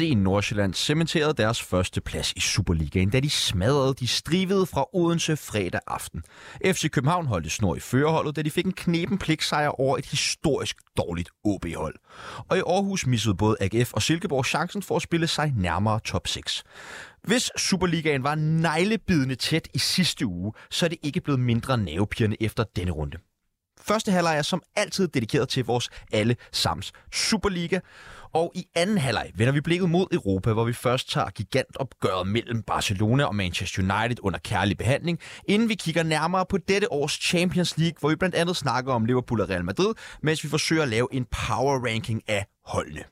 FC 0.00 0.14
Nordsjælland 0.16 0.74
cementerede 0.74 1.34
deres 1.34 1.62
første 1.62 2.00
plads 2.00 2.32
i 2.32 2.40
Superligaen, 2.40 3.10
da 3.10 3.20
de 3.20 3.30
smadrede 3.30 3.94
de 3.94 4.06
strivede 4.06 4.66
fra 4.66 4.84
Odense 4.92 5.36
fredag 5.36 5.80
aften. 5.86 6.22
FC 6.64 6.90
København 6.90 7.26
holdte 7.26 7.50
snor 7.50 7.76
i 7.76 7.80
førerholdet, 7.80 8.36
da 8.36 8.42
de 8.42 8.50
fik 8.50 8.66
en 8.66 8.72
knepen 8.72 9.18
pligtsejr 9.18 9.68
over 9.68 9.98
et 9.98 10.06
historisk 10.06 10.76
dårligt 10.96 11.30
OB-hold. 11.44 11.94
Og 12.48 12.56
i 12.56 12.60
Aarhus 12.60 13.06
missede 13.06 13.34
både 13.34 13.56
AGF 13.60 13.92
og 13.92 14.02
Silkeborg 14.02 14.46
chancen 14.46 14.82
for 14.82 14.96
at 14.96 15.02
spille 15.02 15.26
sig 15.26 15.52
nærmere 15.56 16.00
top 16.04 16.26
6. 16.26 16.62
Hvis 17.22 17.50
Superligaen 17.56 18.22
var 18.22 18.34
neglebidende 18.34 19.34
tæt 19.34 19.68
i 19.74 19.78
sidste 19.78 20.26
uge, 20.26 20.52
så 20.70 20.86
er 20.86 20.88
det 20.88 20.98
ikke 21.02 21.20
blevet 21.20 21.40
mindre 21.40 21.78
nervepirrende 21.78 22.36
efter 22.40 22.64
denne 22.76 22.90
runde. 22.92 23.18
Første 23.90 24.12
halvleg 24.12 24.38
er 24.38 24.42
som 24.42 24.62
altid 24.76 25.08
dedikeret 25.08 25.48
til 25.48 25.64
vores 25.64 25.88
alle 26.12 26.36
sams 26.52 26.92
Superliga. 27.12 27.80
Og 28.32 28.52
i 28.54 28.66
anden 28.74 28.98
halvleg 28.98 29.30
vender 29.34 29.52
vi 29.52 29.60
blikket 29.60 29.90
mod 29.90 30.06
Europa, 30.12 30.52
hvor 30.52 30.64
vi 30.64 30.72
først 30.72 31.10
tager 31.10 31.30
gigantopgøret 31.30 32.26
mellem 32.26 32.62
Barcelona 32.62 33.24
og 33.24 33.34
Manchester 33.34 33.82
United 33.82 34.16
under 34.22 34.38
kærlig 34.38 34.78
behandling, 34.78 35.18
inden 35.44 35.68
vi 35.68 35.74
kigger 35.74 36.02
nærmere 36.02 36.46
på 36.46 36.58
dette 36.68 36.92
års 36.92 37.12
Champions 37.12 37.78
League, 37.78 37.96
hvor 38.00 38.08
vi 38.08 38.16
blandt 38.16 38.34
andet 38.34 38.56
snakker 38.56 38.92
om 38.92 39.04
Liverpool 39.04 39.40
og 39.40 39.48
Real 39.50 39.64
Madrid, 39.64 39.94
mens 40.22 40.44
vi 40.44 40.48
forsøger 40.48 40.82
at 40.82 40.88
lave 40.88 41.08
en 41.12 41.24
power 41.24 41.86
ranking 41.86 42.22
af 42.28 42.46
holdene. 42.64 43.02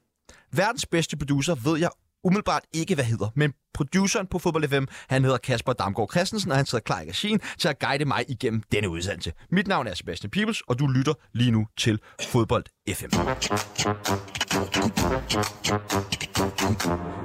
Verdens 0.53 0.87
bedste 0.87 1.17
producer 1.17 1.55
ved 1.55 1.79
jeg 1.79 1.91
umiddelbart 2.25 2.63
ikke, 2.73 2.95
hvad 2.95 3.05
hedder, 3.05 3.29
men 3.37 3.53
produceren 3.75 4.27
på 4.27 4.39
Fodbold 4.39 4.69
FM, 4.69 4.85
han 5.09 5.25
hedder 5.25 5.39
Kasper 5.39 5.73
Damgaard 5.73 6.11
Christensen, 6.11 6.51
og 6.51 6.57
han 6.57 6.67
sidder 6.67 6.83
klar 6.83 7.01
i 7.01 7.09
regien 7.09 7.41
til 7.59 7.69
at 7.69 7.79
guide 7.79 8.05
mig 8.05 8.25
igennem 8.29 8.63
denne 8.73 8.89
udsendelse. 8.89 9.33
Mit 9.51 9.69
navn 9.69 9.87
er 9.87 9.95
Sebastian 9.95 10.31
Pibels, 10.31 10.61
og 10.61 10.79
du 10.79 10.87
lytter 10.87 11.15
lige 11.35 11.51
nu 11.51 11.67
til 11.77 12.01
Fodbold 12.23 12.65
FM. 12.95 13.09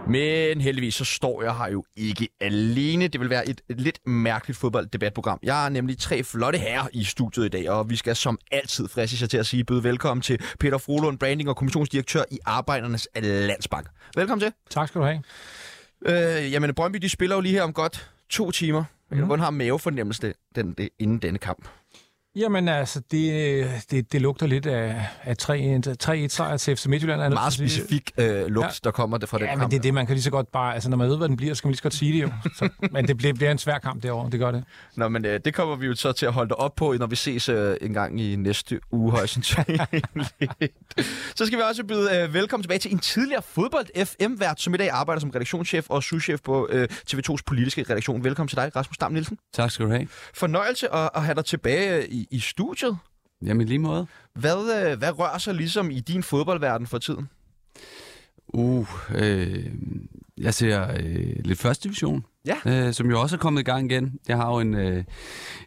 Men 0.08 0.62
heldigvis 0.62 0.96
så 0.96 1.06
står 1.06 1.44
jeg 1.44 1.58
her 1.58 1.68
jo 1.68 1.84
ikke 1.96 2.28
alene. 2.42 3.08
Det 3.08 3.22
vil 3.22 3.30
være 3.30 3.50
et, 3.50 3.62
et 3.70 3.82
lidt 3.82 4.08
mærkeligt 4.08 4.60
fodbolddebatprogram. 4.60 5.40
Jeg 5.44 5.56
har 5.56 5.70
nemlig 5.70 5.98
tre 5.98 6.24
flotte 6.24 6.60
herrer 6.60 6.88
i 6.94 7.04
studiet 7.04 7.46
i 7.46 7.50
dag, 7.50 7.70
og 7.70 7.90
vi 7.90 7.96
skal 7.96 8.16
som 8.16 8.38
altid 8.52 8.88
fristes 8.88 9.20
sig 9.20 9.30
til 9.30 9.38
at 9.38 9.46
sige 9.46 9.64
byde 9.64 9.84
velkommen 9.84 10.22
til 10.22 10.42
Peter 10.60 10.78
Frohlund, 10.78 11.20
branding 11.20 11.50
og 11.50 11.56
kommissionsdirektør 11.56 12.24
i 12.32 12.40
Arbejdernes 12.46 13.08
Landsbank. 13.16 13.88
Velkommen 14.16 14.40
til. 14.40 14.54
Tak 14.70 14.88
skal 14.88 15.02
du 15.02 15.06
have. 15.06 15.24
Øh, 16.06 16.52
jamen, 16.52 16.74
Brøndby, 16.74 16.98
de 16.98 17.10
spiller 17.10 17.36
jo 17.36 17.42
lige 17.42 17.54
her 17.54 17.64
om 17.64 17.74
godt 17.74 18.12
to 18.30 18.52
timer. 18.52 18.84
Mm. 19.12 19.26
Hvordan 19.26 19.44
har 19.44 19.52
mavefornemmelse 19.52 20.34
den, 20.56 20.74
det, 20.74 20.90
inden 21.00 21.18
denne 21.18 21.40
kamp? 21.40 21.68
Jamen 22.36 22.68
altså, 22.68 23.02
det, 23.12 23.66
det, 23.92 24.12
det 24.12 24.22
lugter 24.22 24.48
lidt 24.48 24.66
af, 24.66 25.08
af 25.24 25.36
3-1-sejr 25.42 26.58
til 26.58 26.76
FC 26.76 26.86
Midtjylland. 26.86 27.22
Er 27.22 27.30
Meget 27.30 27.54
specifik 27.54 28.12
øh, 28.18 28.46
lugt, 28.46 28.66
ja. 28.66 28.70
der 28.84 28.92
kommer 28.92 29.18
det 29.18 29.30
fra 29.30 29.38
ja, 29.38 29.44
den 29.44 29.50
kamp. 29.50 29.62
men 29.62 29.72
det 29.72 29.78
er 29.78 29.82
det, 29.82 29.94
man 29.94 30.06
kan 30.06 30.16
lige 30.16 30.24
så 30.24 30.30
godt 30.32 30.52
bare... 30.52 30.74
Altså, 30.74 30.90
når 30.90 30.98
man 30.98 31.10
ved, 31.10 31.18
hvad 31.18 31.28
den 31.28 31.38
bliver, 31.38 31.54
så 31.54 31.62
kan 31.62 31.68
man 31.68 31.72
lige 31.72 31.78
så 31.78 31.84
godt 31.84 31.94
sige 31.94 32.14
det 32.14 32.22
jo. 32.22 32.32
Så, 32.56 32.70
men 32.94 33.08
det 33.08 33.18
bliver, 33.18 33.34
bliver 33.34 33.52
en 33.52 33.58
svær 33.58 33.80
kamp 33.80 34.04
derovre, 34.04 34.30
det 34.30 34.40
gør 34.40 34.52
det. 34.52 34.64
Nå, 34.96 35.08
men 35.08 35.26
øh, 35.26 35.40
det 35.46 35.54
kommer 35.54 35.76
vi 35.76 35.86
jo 35.86 35.96
så 35.96 36.12
til 36.12 36.26
at 36.26 36.34
holde 36.34 36.50
dig 36.50 36.60
op 36.60 36.76
på, 36.76 36.96
når 37.00 37.08
vi 37.08 37.16
ses 37.16 37.50
øh, 37.50 37.78
en 37.82 37.94
gang 37.94 38.22
i 38.22 38.36
næste 38.36 38.80
uge, 38.92 39.12
højst 39.12 39.34
Så 41.36 41.46
skal 41.46 41.58
vi 41.58 41.64
også 41.70 41.84
byde 41.88 42.10
øh, 42.16 42.34
velkommen 42.34 42.64
tilbage 42.64 42.80
til 42.80 42.92
en 42.92 43.00
tidligere 43.00 43.42
fodbold-FM-vært, 43.42 44.62
som 44.62 44.74
i 44.74 44.78
dag 44.78 44.90
arbejder 44.90 45.20
som 45.20 45.30
redaktionschef 45.30 45.90
og 45.90 46.04
souschef 46.04 46.42
på 46.42 46.68
øh, 46.72 46.88
TV2's 47.12 47.44
politiske 47.46 47.86
redaktion. 47.90 48.24
Velkommen 48.24 48.48
til 48.48 48.58
dig, 48.58 48.76
Rasmus 48.76 48.98
Dam 48.98 49.12
Nielsen. 49.12 49.38
Tak 49.54 49.72
skal 49.72 49.86
du 49.86 49.92
have. 49.92 50.08
Fornøjelse 50.34 50.94
at, 50.94 51.10
at 51.16 51.24
have 51.24 51.36
dig 51.36 51.46
tilbage 51.46 51.98
øh, 51.98 52.23
i, 52.32 52.36
i 52.36 52.40
studiet. 52.40 52.98
Jamen 53.46 53.68
lige 53.68 53.80
måde. 53.80 54.08
Hvad, 54.34 54.92
øh, 54.92 54.98
hvad 54.98 55.20
rører 55.20 55.38
sig 55.38 55.54
ligesom 55.54 55.92
i 55.92 56.00
din 56.00 56.24
fodboldverden 56.24 56.88
for 56.88 56.98
tiden? 56.98 57.30
Uh, 58.48 58.88
øh, 59.16 59.66
jeg 60.38 60.54
ser 60.54 60.92
øh, 61.00 61.36
lidt 61.46 61.60
første 61.60 61.84
division, 61.84 62.26
Ja. 62.46 62.58
øh, 62.66 62.94
som 62.94 63.10
jo 63.10 63.22
også 63.22 63.36
er 63.36 63.40
kommet 63.40 63.62
i 63.62 63.64
gang 63.64 63.92
igen. 63.92 64.20
Jeg 64.28 64.38
har 64.38 64.50
jo 64.52 64.60
en, 64.60 64.74
øh, 64.74 65.04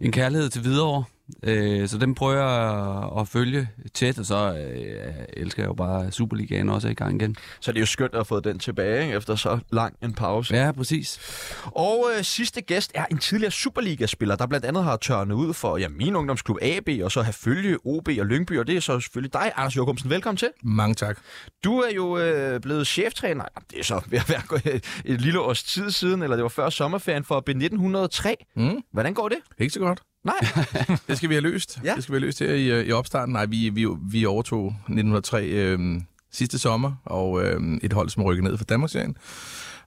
en 0.01 0.13
kærlighed 0.13 0.49
til 0.49 0.63
Hvidovre, 0.63 1.05
øh, 1.43 1.89
så 1.89 1.99
den 1.99 2.15
prøver 2.15 2.35
jeg 2.35 3.21
at, 3.21 3.29
følge 3.29 3.69
tæt, 3.95 4.19
og 4.19 4.27
så 4.27 4.37
øh, 4.37 5.15
elsker 5.37 5.63
jeg 5.63 5.69
jo 5.69 5.75
bare 5.75 6.13
Superligaen 6.13 6.69
også 6.69 6.89
i 6.89 6.95
gang 6.95 7.23
igen. 7.23 7.37
Så 7.61 7.73
det 7.73 7.79
er 7.79 7.81
jo 7.81 7.87
skønt 7.87 8.13
at 8.13 8.19
have 8.19 8.25
fået 8.25 8.45
den 8.45 8.59
tilbage 8.59 9.03
ikke, 9.03 9.15
efter 9.15 9.37
så 9.37 9.59
lang 9.73 9.97
en 10.03 10.15
pause. 10.15 10.55
Ja, 10.55 10.73
præcis. 10.73 11.21
Og 11.65 12.07
øh, 12.17 12.25
sidste 12.25 12.61
gæst 12.61 12.93
er 12.95 13.05
en 13.11 13.19
tidligere 13.19 13.51
Superliga-spiller, 13.51 14.37
der 14.37 14.47
blandt 14.47 14.67
andet 14.67 14.85
har 14.85 14.97
tørnet 14.97 15.35
ud 15.35 15.55
for 15.55 15.77
ja, 15.77 15.89
min 15.89 16.17
ungdomsklub 16.17 16.59
AB, 16.63 16.89
og 17.03 17.13
så 17.13 17.23
have 17.23 17.33
følge 17.33 17.79
OB 17.85 18.09
og 18.21 18.27
Lyngby, 18.27 18.59
og 18.59 18.67
det 18.67 18.77
er 18.77 18.81
så 18.81 19.01
selvfølgelig 19.01 19.33
dig, 19.33 19.53
Anders 19.57 19.77
Jokumsen. 19.77 20.11
Velkommen 20.11 20.37
til. 20.37 20.49
Mange 20.63 20.95
tak. 20.95 21.19
Du 21.65 21.79
er 21.79 21.95
jo 21.95 22.19
øh, 22.19 22.61
blevet 22.61 22.87
cheftræner, 22.87 23.35
nej, 23.35 23.49
det 23.71 23.79
er 23.79 23.85
så 23.85 24.01
ved 24.09 24.19
at 24.19 24.29
være 24.29 24.75
et, 24.75 25.03
et 25.05 25.21
lille 25.21 25.41
års 25.41 25.63
tid 25.63 25.91
siden, 25.91 26.23
eller 26.23 26.37
det 26.37 26.43
var 26.43 26.49
før 26.49 26.71
sommerferien 26.71 27.25
for 27.25 27.45
B1903. 27.51 28.53
Mm. 28.57 28.83
Hvordan 28.93 29.15
går 29.15 29.29
det? 29.29 29.39
Ikke 29.59 29.75
så 29.75 29.81
godt. 29.81 30.03
Nej. 30.27 30.65
Det 31.09 31.17
skal 31.17 31.29
vi 31.29 31.35
have 31.35 31.43
løst. 31.43 31.79
Ja. 31.85 31.95
Det 31.95 32.03
skal 32.03 32.13
vi 32.13 32.17
have 32.17 32.27
løst 32.27 32.39
her 32.39 32.55
i, 32.55 32.71
øh, 32.71 32.87
i 32.87 32.93
opstarten. 32.93 33.33
Nej, 33.33 33.47
vi, 33.47 33.69
vi, 33.69 33.87
vi 34.11 34.27
overtog 34.27 34.67
1903 34.67 35.47
øh, 35.47 36.01
sidste 36.33 36.59
sommer, 36.59 36.93
og 37.05 37.45
øh, 37.45 37.61
et 37.83 37.93
hold, 37.93 38.09
som 38.09 38.23
rykker 38.23 38.45
ned 38.45 38.59
fra 38.59 38.65
Danmarksserien. 38.65 39.17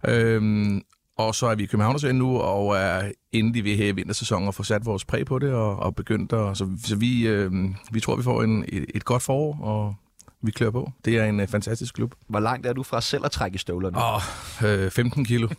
Øh, 0.08 0.82
og 1.18 1.36
så 1.36 1.48
er 1.48 1.56
vi 1.56 1.64
i 1.64 1.66
Københavnerserien 1.66 2.18
nu, 2.18 2.38
og 2.38 2.78
er 2.78 3.12
endelig 3.32 3.64
ved 3.64 3.76
her 3.76 3.88
i 3.88 3.92
vintersæsonen 3.92 4.48
at 4.48 4.56
få 4.56 4.64
sat 4.64 4.86
vores 4.86 5.06
præg 5.06 5.26
på 5.26 5.40
det, 5.40 5.54
og, 5.54 5.76
og 5.76 5.96
begyndt 5.96 6.34
at, 6.34 6.58
så, 6.58 6.70
så 6.84 6.96
vi, 6.96 7.28
øh, 7.28 7.52
vi 7.92 8.00
tror, 8.00 8.16
vi 8.16 8.24
får 8.24 8.44
en, 8.44 8.66
et, 8.68 8.86
et 8.96 9.06
godt 9.06 9.24
forår, 9.24 9.60
og 9.62 9.96
vi 10.42 10.52
klør 10.52 10.70
på. 10.70 10.92
Det 11.06 11.18
er 11.18 11.26
en 11.26 11.40
øh, 11.40 11.48
fantastisk 11.48 11.94
klub. 11.94 12.16
Hvor 12.28 12.40
langt 12.40 12.68
er 12.68 12.74
du 12.74 12.84
fra 12.84 13.02
selv 13.02 13.26
at 13.26 13.32
trække 13.32 13.58
støvlerne? 13.58 13.98
Og 13.98 14.22
øh, 14.68 14.92
15 14.92 15.26
kilo. 15.26 15.48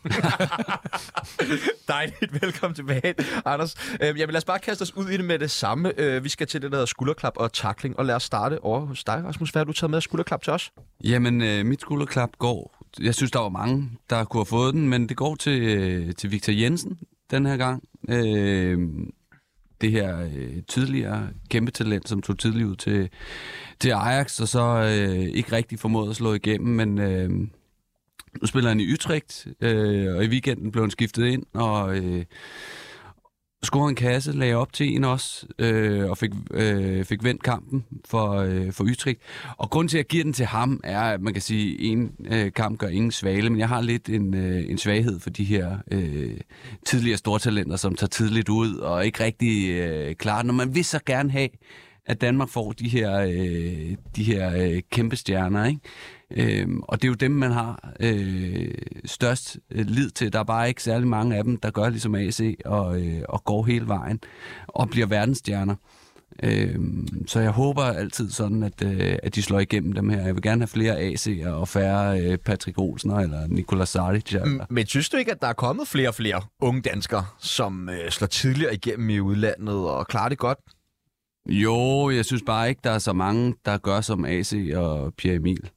Dejligt. 1.88 2.42
Velkommen 2.42 2.74
tilbage, 2.74 3.14
Anders. 3.44 3.74
Øh, 4.00 4.06
jeg 4.06 4.14
vil 4.14 4.28
lad 4.28 4.36
os 4.36 4.44
bare 4.44 4.58
kaste 4.58 4.82
os 4.82 4.96
ud 4.96 5.08
i 5.08 5.16
det 5.16 5.24
med 5.24 5.38
det 5.38 5.50
samme. 5.50 6.00
Øh, 6.00 6.24
vi 6.24 6.28
skal 6.28 6.46
til 6.46 6.62
det, 6.62 6.70
der 6.70 6.76
hedder 6.76 6.86
skulderklap 6.86 7.32
og 7.36 7.52
takling, 7.52 7.98
og 7.98 8.04
lad 8.04 8.14
os 8.14 8.22
starte 8.22 8.64
over 8.64 8.80
hos 8.80 9.04
dig, 9.04 9.22
Rasmus. 9.24 9.50
Hvad 9.50 9.60
har 9.60 9.64
du 9.64 9.72
taget 9.72 9.90
med 9.90 9.96
af 9.96 10.02
skulderklap 10.02 10.42
til 10.42 10.52
os? 10.52 10.72
Jamen, 11.04 11.42
øh, 11.42 11.66
mit 11.66 11.80
skulderklap 11.80 12.30
går... 12.38 12.76
Jeg 13.00 13.14
synes, 13.14 13.30
der 13.30 13.38
var 13.38 13.48
mange, 13.48 13.90
der 14.10 14.24
kunne 14.24 14.40
have 14.40 14.46
fået 14.46 14.74
den, 14.74 14.88
men 14.88 15.08
det 15.08 15.16
går 15.16 15.34
til, 15.34 15.62
øh, 15.62 16.14
til 16.14 16.30
Victor 16.30 16.52
Jensen 16.52 16.98
den 17.30 17.46
her 17.46 17.56
gang. 17.56 17.82
Øh, 18.08 18.78
det 19.80 19.90
her 19.90 20.20
øh, 20.20 20.62
tidligere 20.68 21.28
kæmpe 21.48 21.70
talent, 21.70 22.08
som 22.08 22.22
tog 22.22 22.38
tidligt 22.38 22.66
ud 22.66 22.76
til, 22.76 23.08
til 23.80 23.90
Ajax, 23.90 24.40
og 24.40 24.48
så 24.48 24.62
øh, 24.64 25.18
ikke 25.18 25.52
rigtig 25.52 25.78
formåede 25.78 26.10
at 26.10 26.16
slå 26.16 26.34
igennem, 26.34 26.74
men 26.74 26.98
øh, 26.98 27.30
nu 28.40 28.46
spiller 28.46 28.70
han 28.70 28.80
i 28.80 28.92
Utrecht, 28.92 29.46
øh, 29.60 30.16
og 30.16 30.24
i 30.24 30.28
weekenden 30.28 30.72
blev 30.72 30.84
han 30.84 30.90
skiftet 30.90 31.26
ind, 31.26 31.42
og 31.54 31.96
øh, 31.96 32.24
scorede 33.62 33.88
en 33.88 33.94
kasse, 33.94 34.32
lagde 34.32 34.54
op 34.54 34.72
til 34.72 34.94
en 34.96 35.04
også, 35.04 35.46
øh, 35.58 36.10
og 36.10 36.18
fik, 36.18 36.30
øh, 36.50 37.04
fik 37.04 37.24
vendt 37.24 37.42
kampen 37.42 37.84
for, 38.04 38.34
øh, 38.34 38.72
for 38.72 38.84
Utrecht. 38.84 39.20
Og 39.56 39.70
grund 39.70 39.88
til, 39.88 39.96
at 39.96 39.98
jeg 39.98 40.06
giver 40.06 40.24
den 40.24 40.32
til 40.32 40.46
ham, 40.46 40.80
er, 40.84 41.00
at 41.00 41.20
man 41.20 41.32
kan 41.32 41.42
sige, 41.42 41.74
at 41.74 41.78
en 41.80 42.12
øh, 42.24 42.52
kamp 42.52 42.78
gør 42.78 42.88
ingen 42.88 43.10
svale, 43.10 43.50
men 43.50 43.58
jeg 43.58 43.68
har 43.68 43.80
lidt 43.80 44.08
en, 44.08 44.34
øh, 44.34 44.70
en 44.70 44.78
svaghed 44.78 45.20
for 45.20 45.30
de 45.30 45.44
her 45.44 45.78
øh, 45.90 46.36
tidligere 46.86 47.18
stortalenter, 47.18 47.76
som 47.76 47.94
tager 47.94 48.08
tidligt 48.08 48.48
ud, 48.48 48.76
og 48.76 49.06
ikke 49.06 49.24
rigtig 49.24 49.70
øh, 49.70 50.14
klar. 50.14 50.42
Når 50.42 50.54
man 50.54 50.74
vil 50.74 50.84
så 50.84 51.00
gerne 51.06 51.30
have, 51.30 51.48
at 52.06 52.20
Danmark 52.20 52.48
får 52.48 52.72
de 52.72 52.88
her, 52.88 53.20
øh, 53.20 53.96
de 54.16 54.22
her 54.24 54.56
øh, 54.56 54.80
kæmpe 54.90 55.16
stjerner, 55.16 55.64
ikke? 55.64 55.80
Øhm, 56.36 56.80
og 56.82 57.02
det 57.02 57.08
er 57.08 57.10
jo 57.10 57.14
dem, 57.14 57.30
man 57.30 57.52
har 57.52 57.92
øh, 58.00 58.74
størst 59.04 59.58
øh, 59.70 59.86
lid 59.86 60.10
til. 60.10 60.32
Der 60.32 60.38
er 60.38 60.44
bare 60.44 60.68
ikke 60.68 60.82
særlig 60.82 61.08
mange 61.08 61.36
af 61.36 61.44
dem, 61.44 61.56
der 61.56 61.70
gør 61.70 61.88
ligesom 61.88 62.14
AC 62.14 62.40
og, 62.64 63.00
øh, 63.00 63.22
og 63.28 63.44
går 63.44 63.64
hele 63.64 63.88
vejen 63.88 64.20
og 64.66 64.90
bliver 64.90 65.06
verdensstjerner. 65.06 65.74
Øhm, 66.42 67.26
så 67.26 67.40
jeg 67.40 67.50
håber 67.50 67.82
altid 67.82 68.30
sådan, 68.30 68.62
at, 68.62 68.82
øh, 68.84 69.18
at 69.22 69.34
de 69.34 69.42
slår 69.42 69.60
igennem 69.60 69.92
dem 69.92 70.08
her. 70.08 70.22
Jeg 70.22 70.34
vil 70.34 70.42
gerne 70.42 70.60
have 70.60 70.68
flere 70.68 71.00
AC'er 71.00 71.48
og 71.48 71.68
færre 71.68 72.20
øh, 72.20 72.38
Patrick 72.38 72.78
Olsen 72.78 73.10
eller 73.10 73.46
Nikola 73.46 73.84
Saric. 73.84 74.34
Eller. 74.34 74.66
Men 74.70 74.86
synes 74.86 75.08
du 75.08 75.16
ikke, 75.16 75.30
at 75.30 75.42
der 75.42 75.48
er 75.48 75.52
kommet 75.52 75.88
flere 75.88 76.08
og 76.08 76.14
flere 76.14 76.42
unge 76.60 76.82
danskere, 76.82 77.26
som 77.38 77.88
øh, 77.88 78.10
slår 78.10 78.26
tidligere 78.26 78.74
igennem 78.74 79.10
i 79.10 79.20
udlandet 79.20 79.74
og 79.74 80.06
klarer 80.06 80.28
det 80.28 80.38
godt? 80.38 80.58
Jo, 81.48 82.10
jeg 82.10 82.24
synes 82.24 82.42
bare 82.46 82.68
ikke, 82.68 82.80
der 82.84 82.90
er 82.90 82.98
så 82.98 83.12
mange, 83.12 83.54
der 83.64 83.78
gør 83.78 84.00
som 84.00 84.24
AC 84.24 84.54
og 84.74 85.14
Pierre 85.14 85.36
Emil. 85.36 85.70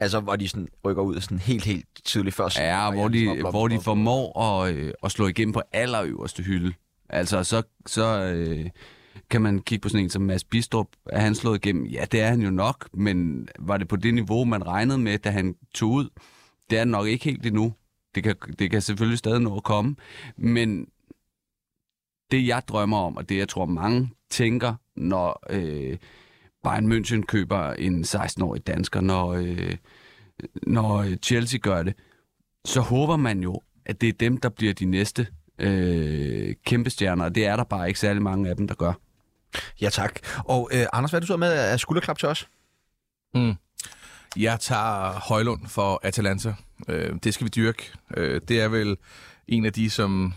Altså, 0.00 0.20
hvor 0.20 0.36
de 0.36 0.48
sådan 0.48 0.68
rykker 0.84 1.02
ud 1.02 1.20
sådan 1.20 1.38
helt, 1.38 1.64
helt 1.64 1.86
tidligt 2.04 2.36
først. 2.36 2.58
Ja, 2.58 2.90
hvor 2.90 3.08
de, 3.08 3.42
hvor 3.50 3.68
de 3.68 3.80
formår 3.80 4.42
at, 4.42 4.74
øh, 4.74 4.92
at 5.02 5.12
slå 5.12 5.26
igennem 5.26 5.52
på 5.52 5.62
allerøverste 5.72 6.42
hylde. 6.42 6.72
Altså, 7.08 7.44
så, 7.44 7.62
så 7.86 8.22
øh, 8.22 8.70
kan 9.30 9.42
man 9.42 9.58
kigge 9.58 9.82
på 9.82 9.88
sådan 9.88 10.04
en 10.04 10.10
som 10.10 10.22
Mads 10.22 10.44
Bistrup. 10.44 10.86
Er 11.06 11.20
han 11.20 11.34
slået 11.34 11.64
igennem? 11.64 11.86
Ja, 11.86 12.04
det 12.12 12.20
er 12.20 12.28
han 12.28 12.40
jo 12.40 12.50
nok, 12.50 12.88
men 12.92 13.48
var 13.58 13.76
det 13.76 13.88
på 13.88 13.96
det 13.96 14.14
niveau, 14.14 14.44
man 14.44 14.66
regnede 14.66 14.98
med, 14.98 15.18
da 15.18 15.30
han 15.30 15.54
tog 15.74 15.90
ud? 15.90 16.08
Det 16.70 16.78
er 16.78 16.84
nok 16.84 17.06
ikke 17.06 17.24
helt 17.24 17.46
endnu. 17.46 17.74
Det 18.14 18.22
kan, 18.22 18.36
det 18.58 18.70
kan 18.70 18.82
selvfølgelig 18.82 19.18
stadig 19.18 19.40
nå 19.40 19.56
at 19.56 19.62
komme, 19.62 19.96
men 20.36 20.86
det 22.30 22.46
jeg 22.46 22.62
drømmer 22.68 22.98
om, 22.98 23.16
og 23.16 23.28
det 23.28 23.38
jeg 23.38 23.48
tror 23.48 23.66
mange 23.66 24.10
tænker, 24.30 24.74
når 24.96 25.42
øh, 25.50 25.96
Bayern 26.68 26.92
München 26.92 27.22
køber 27.22 27.72
en 27.72 28.04
16-årig 28.04 28.66
dansker, 28.66 29.00
når, 29.00 29.32
øh, 29.32 29.76
når 30.62 31.16
Chelsea 31.22 31.58
gør 31.62 31.82
det, 31.82 31.94
så 32.64 32.80
håber 32.80 33.16
man 33.16 33.40
jo, 33.40 33.62
at 33.86 34.00
det 34.00 34.08
er 34.08 34.12
dem, 34.12 34.36
der 34.36 34.48
bliver 34.48 34.74
de 34.74 34.84
næste 34.84 35.26
øh, 35.58 36.54
kæmpe 36.66 36.90
stjerner, 36.90 37.24
og 37.24 37.34
det 37.34 37.46
er 37.46 37.56
der 37.56 37.64
bare 37.64 37.88
ikke 37.88 38.00
særlig 38.00 38.22
mange 38.22 38.50
af 38.50 38.56
dem, 38.56 38.68
der 38.68 38.74
gør. 38.74 38.92
Ja, 39.80 39.88
tak. 39.88 40.20
Og 40.44 40.70
øh, 40.72 40.86
Anders, 40.92 41.10
hvad 41.10 41.18
er 41.18 41.20
du 41.20 41.26
så 41.26 41.36
med 41.36 41.52
af 41.52 41.80
skulderklap 41.80 42.18
til 42.18 42.28
os? 42.28 42.48
Mm. 43.34 43.54
Jeg 44.36 44.60
tager 44.60 45.28
Højlund 45.28 45.66
for 45.66 46.00
Atalanta. 46.02 46.54
Øh, 46.88 47.16
det 47.24 47.34
skal 47.34 47.44
vi 47.44 47.50
dyrke. 47.50 47.92
Øh, 48.16 48.40
det 48.48 48.60
er 48.60 48.68
vel 48.68 48.96
en 49.48 49.64
af 49.64 49.72
de, 49.72 49.90
som, 49.90 50.34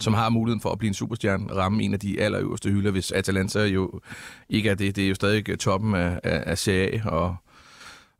som 0.00 0.14
har 0.14 0.28
muligheden 0.28 0.60
for 0.60 0.70
at 0.70 0.78
blive 0.78 0.88
en 0.88 0.94
superstjerne, 0.94 1.52
ramme 1.52 1.82
en 1.82 1.94
af 1.94 2.00
de 2.00 2.20
allerøverste 2.20 2.70
hylder, 2.70 2.90
hvis 2.90 3.10
Atalanta 3.10 3.64
jo 3.64 4.00
ikke 4.48 4.70
er 4.70 4.74
det. 4.74 4.96
Det 4.96 5.04
er 5.04 5.08
jo 5.08 5.14
stadig 5.14 5.58
toppen 5.58 5.94
af, 5.94 6.20
af, 6.24 6.42
af 6.46 6.58
Serie 6.58 7.02
A, 7.04 7.08
og 7.08 7.36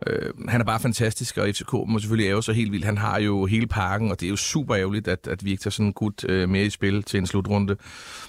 Øh, 0.07 0.49
han 0.49 0.61
er 0.61 0.65
bare 0.65 0.81
fantastisk, 0.81 1.39
og 1.39 1.49
FCK 1.49 1.73
må 1.73 1.99
selvfølgelig 1.99 2.31
ære 2.31 2.43
sig 2.43 2.55
helt 2.55 2.73
vildt. 2.73 2.85
Han 2.85 2.99
har 2.99 3.21
jo 3.21 3.47
hele 3.47 3.67
pakken, 3.67 4.11
og 4.11 4.21
det 4.21 4.27
er 4.27 4.31
jo 4.31 4.37
super 4.37 4.77
ærgerligt, 4.77 5.09
at, 5.09 5.29
at 5.29 5.45
vi 5.45 5.51
ikke 5.51 5.63
tager 5.63 5.71
sådan 5.71 5.87
en 5.87 5.93
gut 5.93 6.25
øh, 6.29 6.49
med 6.49 6.65
i 6.65 6.71
spil 6.71 7.03
til 7.03 7.19
en 7.19 7.27
slutrunde, 7.27 7.77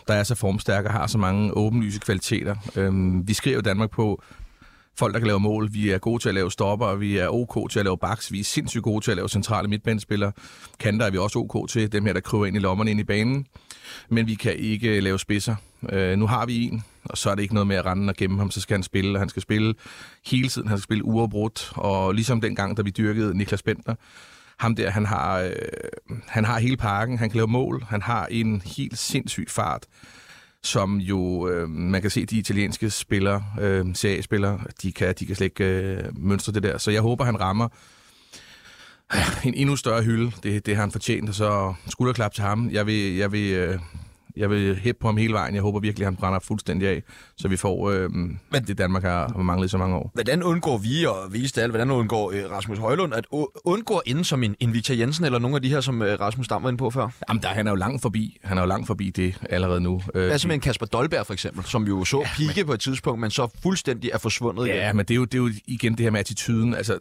der 0.07 0.13
er 0.13 0.23
så 0.23 0.35
formstærk 0.35 0.85
og 0.85 0.91
har 0.91 1.07
så 1.07 1.17
mange 1.17 1.57
åbenlyse 1.57 1.99
kvaliteter. 1.99 2.55
Øh, 2.75 3.27
vi 3.27 3.33
skriver 3.33 3.61
Danmark 3.61 3.91
på 3.91 4.23
folk, 4.99 5.13
der 5.13 5.19
kan 5.19 5.27
lave 5.27 5.39
mål. 5.39 5.73
Vi 5.73 5.89
er 5.89 5.97
gode 5.97 6.23
til 6.23 6.29
at 6.29 6.35
lave 6.35 6.51
stopper, 6.51 6.95
vi 6.95 7.17
er 7.17 7.27
ok 7.27 7.69
til 7.69 7.79
at 7.79 7.85
lave 7.85 7.97
baks, 7.97 8.31
vi 8.31 8.39
er 8.39 8.43
sindssygt 8.43 8.83
gode 8.83 9.05
til 9.05 9.11
at 9.11 9.17
lave 9.17 9.29
centrale 9.29 9.67
midtbanespillere. 9.67 10.31
Kanter 10.79 11.05
er 11.05 11.09
vi 11.09 11.17
også 11.17 11.39
ok 11.39 11.69
til, 11.69 11.91
dem 11.91 12.05
her, 12.05 12.13
der 12.13 12.19
kryber 12.19 12.45
ind 12.45 12.55
i 12.55 12.59
lommerne 12.59 12.91
ind 12.91 12.99
i 12.99 13.03
banen. 13.03 13.45
Men 14.09 14.27
vi 14.27 14.35
kan 14.35 14.55
ikke 14.55 14.99
lave 14.99 15.19
spidser. 15.19 15.55
Øh, 15.89 16.17
nu 16.17 16.27
har 16.27 16.45
vi 16.45 16.65
en, 16.65 16.83
og 17.03 17.17
så 17.17 17.29
er 17.29 17.35
det 17.35 17.41
ikke 17.41 17.53
noget 17.53 17.67
med 17.67 17.75
at 17.75 17.85
rende 17.85 18.11
og 18.11 18.15
gemme 18.15 18.37
ham, 18.37 18.51
så 18.51 18.61
skal 18.61 18.73
han 18.73 18.83
spille, 18.83 19.15
og 19.15 19.19
han 19.19 19.29
skal 19.29 19.41
spille 19.41 19.73
hele 20.25 20.49
tiden, 20.49 20.67
han 20.67 20.77
skal 20.77 20.83
spille 20.83 21.05
uafbrudt, 21.05 21.71
og 21.75 22.13
ligesom 22.13 22.41
dengang, 22.41 22.77
da 22.77 22.81
vi 22.81 22.89
dyrkede 22.89 23.37
Niklas 23.37 23.63
Bentner, 23.63 23.95
ham 24.57 24.75
der, 24.75 24.89
han 24.89 25.05
har, 25.05 25.39
øh, 25.39 25.51
han 26.27 26.45
har 26.45 26.59
hele 26.59 26.77
parken, 26.77 27.17
han 27.17 27.29
kan 27.29 27.37
lave 27.37 27.47
mål, 27.47 27.83
han 27.89 28.01
har 28.01 28.25
en 28.25 28.61
helt 28.65 28.97
sindssyg 28.97 29.45
fart, 29.49 29.85
som 30.63 30.97
jo, 30.97 31.47
øh, 31.47 31.69
man 31.69 32.01
kan 32.01 32.11
se, 32.11 32.25
de 32.25 32.37
italienske 32.37 32.89
spillere, 32.89 33.43
øh, 33.61 33.95
CA-spillere, 33.95 34.59
de 34.81 34.91
kan, 34.91 35.15
de 35.19 35.25
kan 35.25 35.35
slet 35.35 35.45
ikke 35.45 35.63
øh, 35.63 36.03
mønstre 36.17 36.53
det 36.53 36.63
der. 36.63 36.77
Så 36.77 36.91
jeg 36.91 37.01
håber, 37.01 37.25
han 37.25 37.39
rammer 37.39 37.67
øh, 39.15 39.45
en 39.45 39.53
endnu 39.53 39.75
større 39.75 40.03
hylde. 40.03 40.31
Det, 40.43 40.65
det 40.65 40.75
har 40.75 40.81
han 40.83 40.91
fortjent, 40.91 41.29
og 41.29 41.35
så 41.35 41.73
skulderklap 41.87 42.33
til 42.33 42.43
ham. 42.43 42.69
Jeg 42.71 42.85
vil, 42.85 43.15
jeg 43.15 43.31
vil, 43.31 43.51
øh, 43.51 43.79
jeg 44.39 44.49
vil 44.49 44.75
hæppe 44.75 44.99
på 45.01 45.07
ham 45.07 45.17
hele 45.17 45.33
vejen. 45.33 45.55
Jeg 45.55 45.61
håber 45.61 45.79
virkelig, 45.79 46.05
at 46.05 46.07
han 46.13 46.15
brænder 46.15 46.39
fuldstændig 46.39 46.87
af, 46.87 47.03
så 47.37 47.47
vi 47.47 47.57
får 47.57 47.89
øh, 47.89 48.09
Men, 48.11 48.37
det 48.67 48.77
Danmark 48.77 49.03
har 49.03 49.37
manglet 49.37 49.67
i 49.67 49.69
så 49.69 49.77
mange 49.77 49.95
år. 49.95 50.11
Hvordan 50.13 50.43
undgår 50.43 50.77
vi, 50.77 51.05
og 51.05 51.15
vise 51.31 51.55
det 51.55 51.61
alt, 51.61 51.71
hvordan 51.71 51.91
undgår 51.91 52.31
øh, 52.31 52.51
Rasmus 52.51 52.77
Højlund 52.77 53.13
at 53.13 53.25
undgå 53.65 54.01
inden 54.05 54.23
som 54.23 54.43
en, 54.43 54.55
en 54.59 54.73
Victor 54.73 54.93
Jensen, 54.93 55.25
eller 55.25 55.39
nogle 55.39 55.55
af 55.55 55.61
de 55.61 55.69
her, 55.69 55.81
som 55.81 56.01
øh, 56.01 56.19
Rasmus 56.19 56.47
Dam 56.47 56.63
var 56.63 56.69
inde 56.69 56.77
på 56.77 56.89
før? 56.89 57.09
Jamen, 57.29 57.43
der, 57.43 57.49
han 57.49 57.67
er 57.67 57.71
jo 57.71 57.75
langt 57.75 58.01
forbi. 58.01 58.37
Han 58.43 58.57
er 58.57 58.61
jo 58.61 58.67
langt 58.67 58.87
forbi 58.87 59.09
det 59.09 59.35
allerede 59.49 59.81
nu. 59.81 60.01
Øh, 60.15 60.27
Hvad 60.27 60.47
med 60.47 60.55
en 60.55 60.61
Kasper 60.61 60.85
Dolberg, 60.85 61.25
for 61.25 61.33
eksempel, 61.33 61.65
som 61.65 61.87
jo 61.87 62.05
så 62.05 62.19
ja, 62.19 62.29
pike 62.37 62.53
men... 62.55 62.65
på 62.65 62.73
et 62.73 62.79
tidspunkt, 62.79 63.21
men 63.21 63.31
så 63.31 63.47
fuldstændig 63.63 64.11
er 64.13 64.17
forsvundet 64.17 64.67
ja, 64.67 64.73
igen? 64.73 64.83
Ja, 64.83 64.93
men 64.93 65.05
det 65.05 65.11
er, 65.11 65.15
jo, 65.15 65.25
det 65.25 65.33
er 65.33 65.43
jo 65.43 65.51
igen 65.67 65.91
det 65.91 65.99
her 65.99 66.11
med 66.11 66.19
attituden. 66.19 66.73
Altså, 66.73 66.97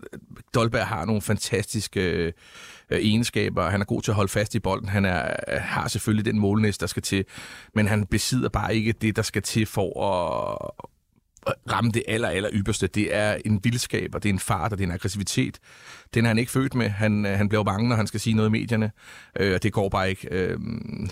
Dolberg 0.54 0.86
har 0.86 1.04
nogle 1.04 1.22
fantastiske... 1.22 2.00
Øh, 2.00 2.32
øh, 2.90 2.98
egenskaber. 2.98 3.70
Han 3.70 3.80
er 3.80 3.84
god 3.84 4.02
til 4.02 4.10
at 4.10 4.14
holde 4.14 4.32
fast 4.32 4.54
i 4.54 4.58
bolden. 4.58 4.88
Han 4.88 5.04
er, 5.04 5.22
øh, 5.52 5.60
har 5.60 5.88
selvfølgelig 5.88 6.24
den 6.24 6.38
målnæst, 6.38 6.80
der 6.80 6.86
skal 6.86 7.02
til. 7.02 7.24
Men 7.74 7.88
han 7.88 8.06
besidder 8.06 8.48
bare 8.48 8.76
ikke 8.76 8.92
det, 8.92 9.16
der 9.16 9.22
skal 9.22 9.42
til 9.42 9.66
for 9.66 10.02
at 10.02 10.70
ramme 11.72 11.90
det 11.90 12.02
aller, 12.08 12.28
aller 12.28 12.50
ypperste. 12.52 12.86
Det 12.86 13.14
er 13.16 13.36
en 13.44 13.60
vildskab, 13.64 14.14
og 14.14 14.22
det 14.22 14.28
er 14.28 14.32
en 14.32 14.38
fart, 14.38 14.72
og 14.72 14.78
det 14.78 14.84
er 14.84 14.88
en 14.88 14.94
aggressivitet. 14.94 15.58
Den 16.14 16.24
er 16.24 16.28
han 16.28 16.38
ikke 16.38 16.52
født 16.52 16.74
med. 16.74 16.88
Han, 16.88 17.26
øh, 17.26 17.32
han 17.32 17.48
bliver 17.48 17.64
bange, 17.64 17.88
når 17.88 17.96
han 17.96 18.06
skal 18.06 18.20
sige 18.20 18.34
noget 18.34 18.48
i 18.48 18.52
medierne. 18.52 18.90
Øh, 19.40 19.54
og 19.54 19.62
det 19.62 19.72
går 19.72 19.88
bare 19.88 20.10
ikke. 20.10 20.28
Øh, 20.30 20.58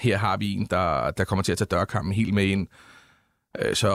her 0.03 0.19
har 0.19 0.37
vi 0.37 0.53
en, 0.53 0.67
der, 0.71 1.11
der 1.11 1.25
kommer 1.25 1.43
til 1.43 1.53
at 1.53 1.59
tage 1.59 1.69
dørkampen 1.71 2.15
helt 2.15 2.35
med 2.35 2.45
ind. 2.45 2.67
Øh, 3.59 3.75
så 3.75 3.91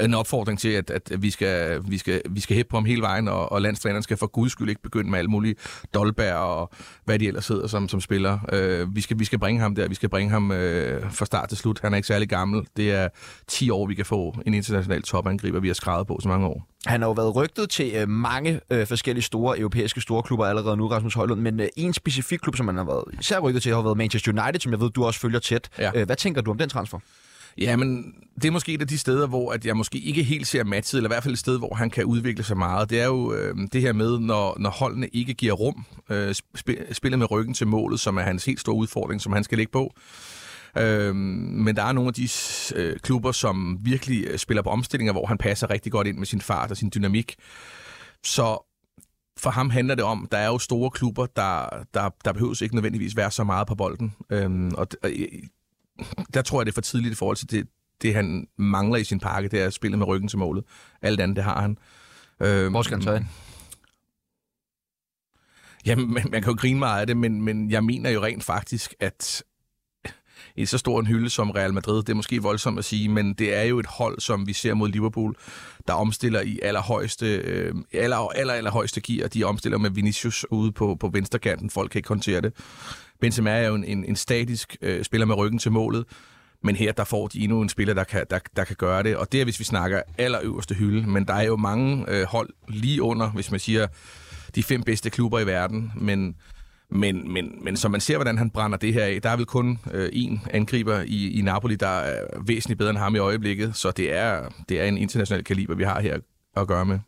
en 0.00 0.14
opfordring 0.14 0.58
til, 0.58 0.68
at, 0.68 0.90
at 0.90 1.22
vi, 1.22 1.30
skal, 1.30 1.80
vi, 1.88 1.98
skal, 1.98 2.22
vi 2.30 2.40
skal 2.40 2.56
hæppe 2.56 2.70
på 2.70 2.76
ham 2.76 2.84
hele 2.84 3.02
vejen, 3.02 3.28
og, 3.28 3.52
og 3.52 3.62
landstræneren 3.62 4.02
skal 4.02 4.16
for 4.16 4.26
guds 4.26 4.52
skyld 4.52 4.68
ikke 4.68 4.82
begynde 4.82 5.10
med 5.10 5.18
alle 5.18 5.30
mulige 5.30 5.54
Dolberg 5.94 6.34
og 6.34 6.70
hvad 7.04 7.18
de 7.18 7.26
ellers 7.26 7.48
hedder 7.48 7.66
som, 7.66 7.88
som 7.88 8.00
spiller. 8.00 8.38
Øh, 8.52 8.96
vi, 8.96 9.00
skal, 9.00 9.18
vi 9.18 9.24
skal 9.24 9.38
bringe 9.38 9.60
ham 9.60 9.74
der, 9.74 9.88
vi 9.88 9.94
skal 9.94 10.08
bringe 10.08 10.30
ham 10.30 10.52
øh, 10.52 11.12
fra 11.12 11.26
start 11.26 11.48
til 11.48 11.58
slut. 11.58 11.80
Han 11.80 11.92
er 11.92 11.96
ikke 11.96 12.08
særlig 12.08 12.28
gammel. 12.28 12.66
Det 12.76 12.92
er 12.92 13.08
10 13.46 13.70
år, 13.70 13.86
vi 13.86 13.94
kan 13.94 14.06
få 14.06 14.36
en 14.46 14.54
international 14.54 15.02
topangriber, 15.02 15.60
vi 15.60 15.68
har 15.68 15.74
skrevet 15.74 16.06
på 16.06 16.18
så 16.22 16.28
mange 16.28 16.46
år. 16.46 16.68
Han 16.86 17.00
har 17.00 17.08
jo 17.08 17.12
været 17.12 17.36
rygtet 17.36 17.70
til 17.70 17.92
øh, 17.94 18.08
mange 18.08 18.60
øh, 18.70 18.86
forskellige 18.86 19.22
store 19.22 19.58
europæiske 19.58 20.00
store 20.00 20.22
klubber 20.22 20.46
allerede 20.46 20.76
nu, 20.76 20.88
Rasmus 20.88 21.14
Højlund, 21.14 21.40
men 21.40 21.60
øh, 21.60 21.68
en 21.76 21.92
specifik 21.92 22.38
klub, 22.38 22.56
som 22.56 22.68
han 22.68 22.76
har 22.76 22.84
været 22.84 23.04
især 23.20 23.38
rygtet 23.38 23.62
til, 23.62 23.74
har 23.74 23.82
været 23.82 23.96
Manchester 23.96 24.32
United, 24.32 24.60
som 24.60 24.72
jeg 24.72 24.80
ved, 24.80 24.90
du 24.90 25.04
også 25.04 25.20
følger 25.20 25.38
tæt. 25.38 25.68
Ja. 25.78 25.90
Øh, 25.94 26.06
hvad 26.06 26.16
tænker 26.16 26.40
du 26.40 26.50
om 26.50 26.58
den 26.58 26.68
transfer? 26.68 26.98
Ja, 27.58 27.76
men 27.76 28.14
det 28.34 28.44
er 28.44 28.50
måske 28.50 28.72
et 28.72 28.80
af 28.80 28.88
de 28.88 28.98
steder, 28.98 29.26
hvor 29.26 29.52
at 29.52 29.66
jeg 29.66 29.76
måske 29.76 29.98
ikke 29.98 30.22
helt 30.22 30.46
ser 30.46 30.64
matchet, 30.64 30.98
eller 30.98 31.08
i 31.08 31.12
hvert 31.12 31.22
fald 31.22 31.34
et 31.34 31.38
sted, 31.38 31.58
hvor 31.58 31.74
han 31.74 31.90
kan 31.90 32.04
udvikle 32.04 32.44
sig 32.44 32.56
meget. 32.56 32.90
Det 32.90 33.00
er 33.00 33.06
jo 33.06 33.34
øh, 33.34 33.56
det 33.72 33.80
her 33.80 33.92
med, 33.92 34.18
når, 34.18 34.56
når 34.60 34.70
holdene 34.70 35.08
ikke 35.08 35.34
giver 35.34 35.52
rum, 35.52 35.84
øh, 36.10 36.30
sp- 36.30 36.92
spiller 36.92 37.18
med 37.18 37.30
ryggen 37.30 37.54
til 37.54 37.66
målet, 37.66 38.00
som 38.00 38.16
er 38.16 38.22
hans 38.22 38.44
helt 38.44 38.60
store 38.60 38.76
udfordring, 38.76 39.20
som 39.20 39.32
han 39.32 39.44
skal 39.44 39.58
ligge 39.58 39.72
på. 39.72 39.94
Øh, 40.78 41.14
men 41.14 41.76
der 41.76 41.82
er 41.82 41.92
nogle 41.92 42.08
af 42.08 42.14
de 42.14 42.28
øh, 42.74 42.98
klubber, 42.98 43.32
som 43.32 43.78
virkelig 43.80 44.24
øh, 44.26 44.38
spiller 44.38 44.62
på 44.62 44.70
omstillinger, 44.70 45.12
hvor 45.12 45.26
han 45.26 45.38
passer 45.38 45.70
rigtig 45.70 45.92
godt 45.92 46.06
ind 46.06 46.18
med 46.18 46.26
sin 46.26 46.40
fart 46.40 46.70
og 46.70 46.76
sin 46.76 46.90
dynamik. 46.94 47.34
Så 48.24 48.74
for 49.38 49.50
ham 49.50 49.70
handler 49.70 49.94
det 49.94 50.04
om, 50.04 50.28
der 50.32 50.38
er 50.38 50.46
jo 50.46 50.58
store 50.58 50.90
klubber, 50.90 51.26
der, 51.26 51.68
der, 51.94 52.10
der 52.24 52.32
behøves 52.32 52.60
ikke 52.60 52.74
nødvendigvis 52.74 53.16
være 53.16 53.30
så 53.30 53.44
meget 53.44 53.66
på 53.66 53.74
bolden. 53.74 54.14
Øhm, 54.30 54.74
og, 54.74 54.86
og 55.02 55.10
der 56.34 56.42
tror 56.42 56.60
jeg, 56.60 56.66
det 56.66 56.72
er 56.72 56.74
for 56.74 56.80
tidligt 56.80 57.12
i 57.12 57.16
forhold 57.16 57.36
til 57.36 57.50
det, 57.50 57.66
det 58.02 58.14
han 58.14 58.46
mangler 58.58 58.96
i 58.96 59.04
sin 59.04 59.20
pakke, 59.20 59.48
det 59.48 59.60
er 59.60 59.66
at 59.66 59.72
spille 59.72 59.96
med 59.96 60.06
ryggen 60.06 60.28
til 60.28 60.38
målet. 60.38 60.64
Alt 61.02 61.20
andet, 61.20 61.36
det 61.36 61.44
har 61.44 61.60
han. 61.60 61.78
Øh, 62.40 62.70
Hvor 62.70 62.82
skal 62.82 62.96
han 62.96 63.02
så? 63.02 63.24
Jamen, 65.86 66.14
man, 66.14 66.26
man 66.30 66.42
kan 66.42 66.52
jo 66.52 66.56
grine 66.58 66.78
meget 66.78 67.00
af 67.00 67.06
det, 67.06 67.16
men, 67.16 67.42
men 67.42 67.70
jeg 67.70 67.84
mener 67.84 68.10
jo 68.10 68.22
rent 68.24 68.44
faktisk, 68.44 68.94
at 69.00 69.42
i 70.56 70.66
så 70.66 70.78
stor 70.78 71.00
en 71.00 71.06
hylde 71.06 71.30
som 71.30 71.50
Real 71.50 71.74
Madrid, 71.74 71.96
det 71.96 72.08
er 72.08 72.14
måske 72.14 72.42
voldsomt 72.42 72.78
at 72.78 72.84
sige, 72.84 73.08
men 73.08 73.34
det 73.34 73.54
er 73.56 73.62
jo 73.62 73.78
et 73.78 73.86
hold, 73.86 74.20
som 74.20 74.46
vi 74.46 74.52
ser 74.52 74.74
mod 74.74 74.88
Liverpool, 74.88 75.36
der 75.86 75.92
omstiller 75.92 76.40
i 76.40 76.58
allerhøjeste, 76.62 77.36
øh, 77.36 77.74
aller, 77.92 78.16
aller, 78.16 78.54
aller 78.54 78.70
højeste 78.70 79.00
gear. 79.00 79.28
De 79.28 79.44
omstiller 79.44 79.78
med 79.78 79.90
Vinicius 79.90 80.46
ude 80.50 80.72
på, 80.72 80.96
på 81.00 81.08
venstrekanten. 81.08 81.70
Folk 81.70 81.90
kan 81.90 81.98
ikke 81.98 82.08
håndtere 82.08 82.40
det. 82.40 82.52
Benzema 83.20 83.50
er 83.50 83.68
jo 83.68 83.74
en, 83.74 83.84
en, 83.84 84.04
en 84.04 84.16
statisk 84.16 84.76
øh, 84.82 85.04
spiller 85.04 85.26
med 85.26 85.36
ryggen 85.36 85.58
til 85.58 85.72
målet, 85.72 86.04
men 86.62 86.76
her 86.76 86.92
der 86.92 87.04
får 87.04 87.26
de 87.26 87.40
endnu 87.40 87.60
en 87.60 87.68
spiller, 87.68 87.94
der 87.94 88.04
kan, 88.04 88.24
der, 88.30 88.38
der 88.56 88.64
kan 88.64 88.76
gøre 88.76 89.02
det. 89.02 89.16
Og 89.16 89.32
det 89.32 89.40
er, 89.40 89.44
hvis 89.44 89.58
vi 89.58 89.64
snakker 89.64 90.02
allerøverste 90.18 90.74
hylde. 90.74 91.10
Men 91.10 91.24
der 91.24 91.34
er 91.34 91.42
jo 91.42 91.56
mange 91.56 92.04
øh, 92.08 92.26
hold 92.26 92.50
lige 92.68 93.02
under, 93.02 93.30
hvis 93.30 93.50
man 93.50 93.60
siger, 93.60 93.86
de 94.54 94.62
fem 94.62 94.82
bedste 94.82 95.10
klubber 95.10 95.40
i 95.40 95.46
verden. 95.46 95.92
Men, 95.96 96.36
men, 96.90 97.32
men, 97.32 97.64
men 97.64 97.76
som 97.76 97.90
man 97.90 98.00
ser, 98.00 98.16
hvordan 98.16 98.38
han 98.38 98.50
brænder 98.50 98.78
det 98.78 98.92
her 98.92 99.04
af, 99.04 99.22
der 99.22 99.30
er 99.30 99.36
vel 99.36 99.46
kun 99.46 99.78
øh, 99.92 100.08
én 100.08 100.48
angriber 100.50 101.00
i, 101.06 101.38
i 101.38 101.42
Napoli, 101.42 101.76
der 101.76 101.88
er 101.88 102.26
væsentligt 102.46 102.78
bedre 102.78 102.90
end 102.90 102.98
ham 102.98 103.14
i 103.14 103.18
øjeblikket. 103.18 103.76
Så 103.76 103.90
det 103.90 104.16
er, 104.16 104.48
det 104.68 104.80
er 104.80 104.84
en 104.84 104.98
international 104.98 105.44
kaliber, 105.44 105.74
vi 105.74 105.84
har 105.84 106.00
her 106.00 106.18
at 106.56 106.68
gøre 106.68 106.86
med. 106.86 106.98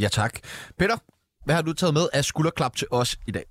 Ja, 0.00 0.08
tak. 0.08 0.38
Peter, 0.78 0.96
hvad 1.44 1.54
har 1.54 1.62
du 1.62 1.72
taget 1.72 1.94
med 1.94 2.08
af 2.12 2.24
skulderklap 2.24 2.76
til 2.76 2.86
os 2.90 3.16
i 3.26 3.30
dag? 3.30 3.44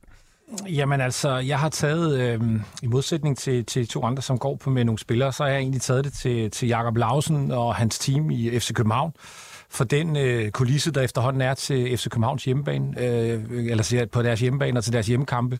Jamen 0.70 1.02
altså, 1.02 1.38
jeg 1.38 1.60
har 1.60 1.70
taget, 1.70 2.20
øh, 2.20 2.42
i 2.82 2.88
modsætning 2.88 3.38
til, 3.38 3.66
til 3.66 3.88
to 3.88 4.04
andre, 4.04 4.22
som 4.22 4.38
går 4.38 4.56
på 4.56 4.70
med 4.70 4.86
nogle 4.86 5.00
spillere, 5.00 5.34
så 5.34 5.44
har 5.44 5.50
jeg 5.50 5.60
egentlig 5.60 5.82
taget 5.82 6.04
det 6.04 6.14
til, 6.14 6.52
til 6.52 6.68
Jakob 6.68 6.98
Lausen 6.98 7.52
og 7.52 7.76
hans 7.76 8.00
team 8.00 8.30
i 8.32 8.60
FC 8.60 8.74
København 8.74 9.14
for 9.70 9.84
den 9.84 10.18
øh, 10.18 10.52
kulisse, 10.52 10.92
der 10.92 11.02
efterhånden 11.02 11.42
er 11.42 11.54
til 11.54 11.98
FC 11.98 12.10
Københavns 12.10 12.44
hjemmebane, 12.44 13.02
øh, 13.02 13.44
eller 13.50 14.08
på 14.12 14.22
deres 14.22 14.40
hjemmebane 14.40 14.80
og 14.80 14.84
til 14.84 14.94
deres 14.94 15.08
hjemmekampe. 15.08 15.60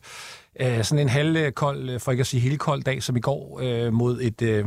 Øh, 0.60 0.84
sådan 0.84 1.02
en 1.02 1.08
halvkold, 1.08 1.90
øh, 1.90 2.00
for 2.00 2.10
ikke 2.10 2.20
at 2.20 2.26
sige 2.26 2.40
hele 2.40 2.58
kold 2.58 2.82
dag, 2.82 3.02
som 3.02 3.16
i 3.16 3.20
går, 3.20 3.60
øh, 3.62 3.92
mod 3.92 4.20
et 4.20 4.42
øh, 4.42 4.64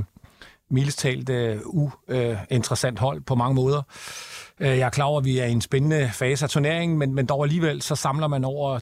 mildestalt 0.70 1.30
øh, 1.30 1.58
uinteressant 1.66 3.00
hold 3.00 3.22
på 3.22 3.36
mange 3.36 3.56
måder. 3.56 3.82
Øh, 4.60 4.68
Jeg 4.68 4.80
er 4.86 4.90
klar 4.90 5.06
over, 5.06 5.20
at 5.20 5.26
vi 5.26 5.40
er 5.40 5.46
i 5.46 5.52
en 5.52 5.62
spændende 5.62 6.10
fase 6.14 6.46
af 6.46 6.50
turneringen, 6.50 6.98
men, 6.98 7.14
men 7.16 7.26
dog 7.26 7.44
alligevel, 7.44 7.82
så 7.82 7.96
samler 7.96 8.28
man 8.28 8.44
over 8.46 8.80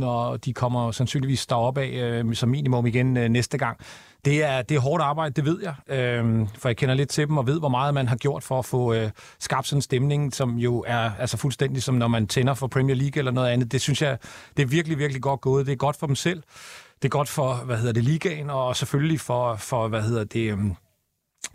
30.000, 0.00 0.04
og 0.04 0.44
de 0.44 0.52
kommer 0.52 0.90
sandsynligvis 0.90 1.46
derop 1.46 1.78
af 1.78 1.88
øh, 1.88 2.34
som 2.34 2.48
minimum 2.48 2.86
igen 2.86 3.16
øh, 3.16 3.28
næste 3.28 3.58
gang. 3.58 3.78
Det 4.24 4.44
er, 4.44 4.62
det 4.62 4.74
er 4.76 4.80
hårdt 4.80 5.02
arbejde, 5.02 5.34
det 5.34 5.44
ved 5.44 5.58
jeg, 5.62 5.98
øh, 5.98 6.46
for 6.58 6.68
jeg 6.68 6.76
kender 6.76 6.94
lidt 6.94 7.08
til 7.08 7.28
dem 7.28 7.38
og 7.38 7.46
ved, 7.46 7.58
hvor 7.58 7.68
meget 7.68 7.94
man 7.94 8.08
har 8.08 8.16
gjort 8.16 8.42
for 8.42 8.58
at 8.58 8.64
få 8.64 8.92
øh, 8.94 9.10
skabt 9.38 9.66
sådan 9.66 9.78
en 9.78 9.82
stemning, 9.82 10.34
som 10.34 10.56
jo 10.56 10.84
er 10.86 11.10
altså 11.18 11.36
fuldstændig 11.36 11.82
som 11.82 11.94
når 11.94 12.08
man 12.08 12.26
tænder 12.26 12.54
for 12.54 12.66
Premier 12.66 12.96
League 12.96 13.18
eller 13.18 13.32
noget 13.32 13.48
andet. 13.48 13.72
Det 13.72 13.80
synes 13.80 14.02
jeg, 14.02 14.18
det 14.56 14.62
er 14.62 14.66
virkelig, 14.66 14.98
virkelig 14.98 15.22
godt 15.22 15.40
gået. 15.40 15.66
Det 15.66 15.72
er 15.72 15.76
godt 15.76 15.96
for 15.96 16.06
dem 16.06 16.16
selv. 16.16 16.42
Det 17.02 17.04
er 17.04 17.08
godt 17.08 17.28
for, 17.28 17.54
hvad 17.54 17.76
hedder 17.76 17.92
det, 17.92 18.04
ligaen, 18.04 18.50
og 18.50 18.76
selvfølgelig 18.76 19.20
for, 19.20 19.56
for 19.56 19.88
hvad 19.88 20.02
hedder 20.02 20.24
det, 20.24 20.52
Øh, 20.52 20.58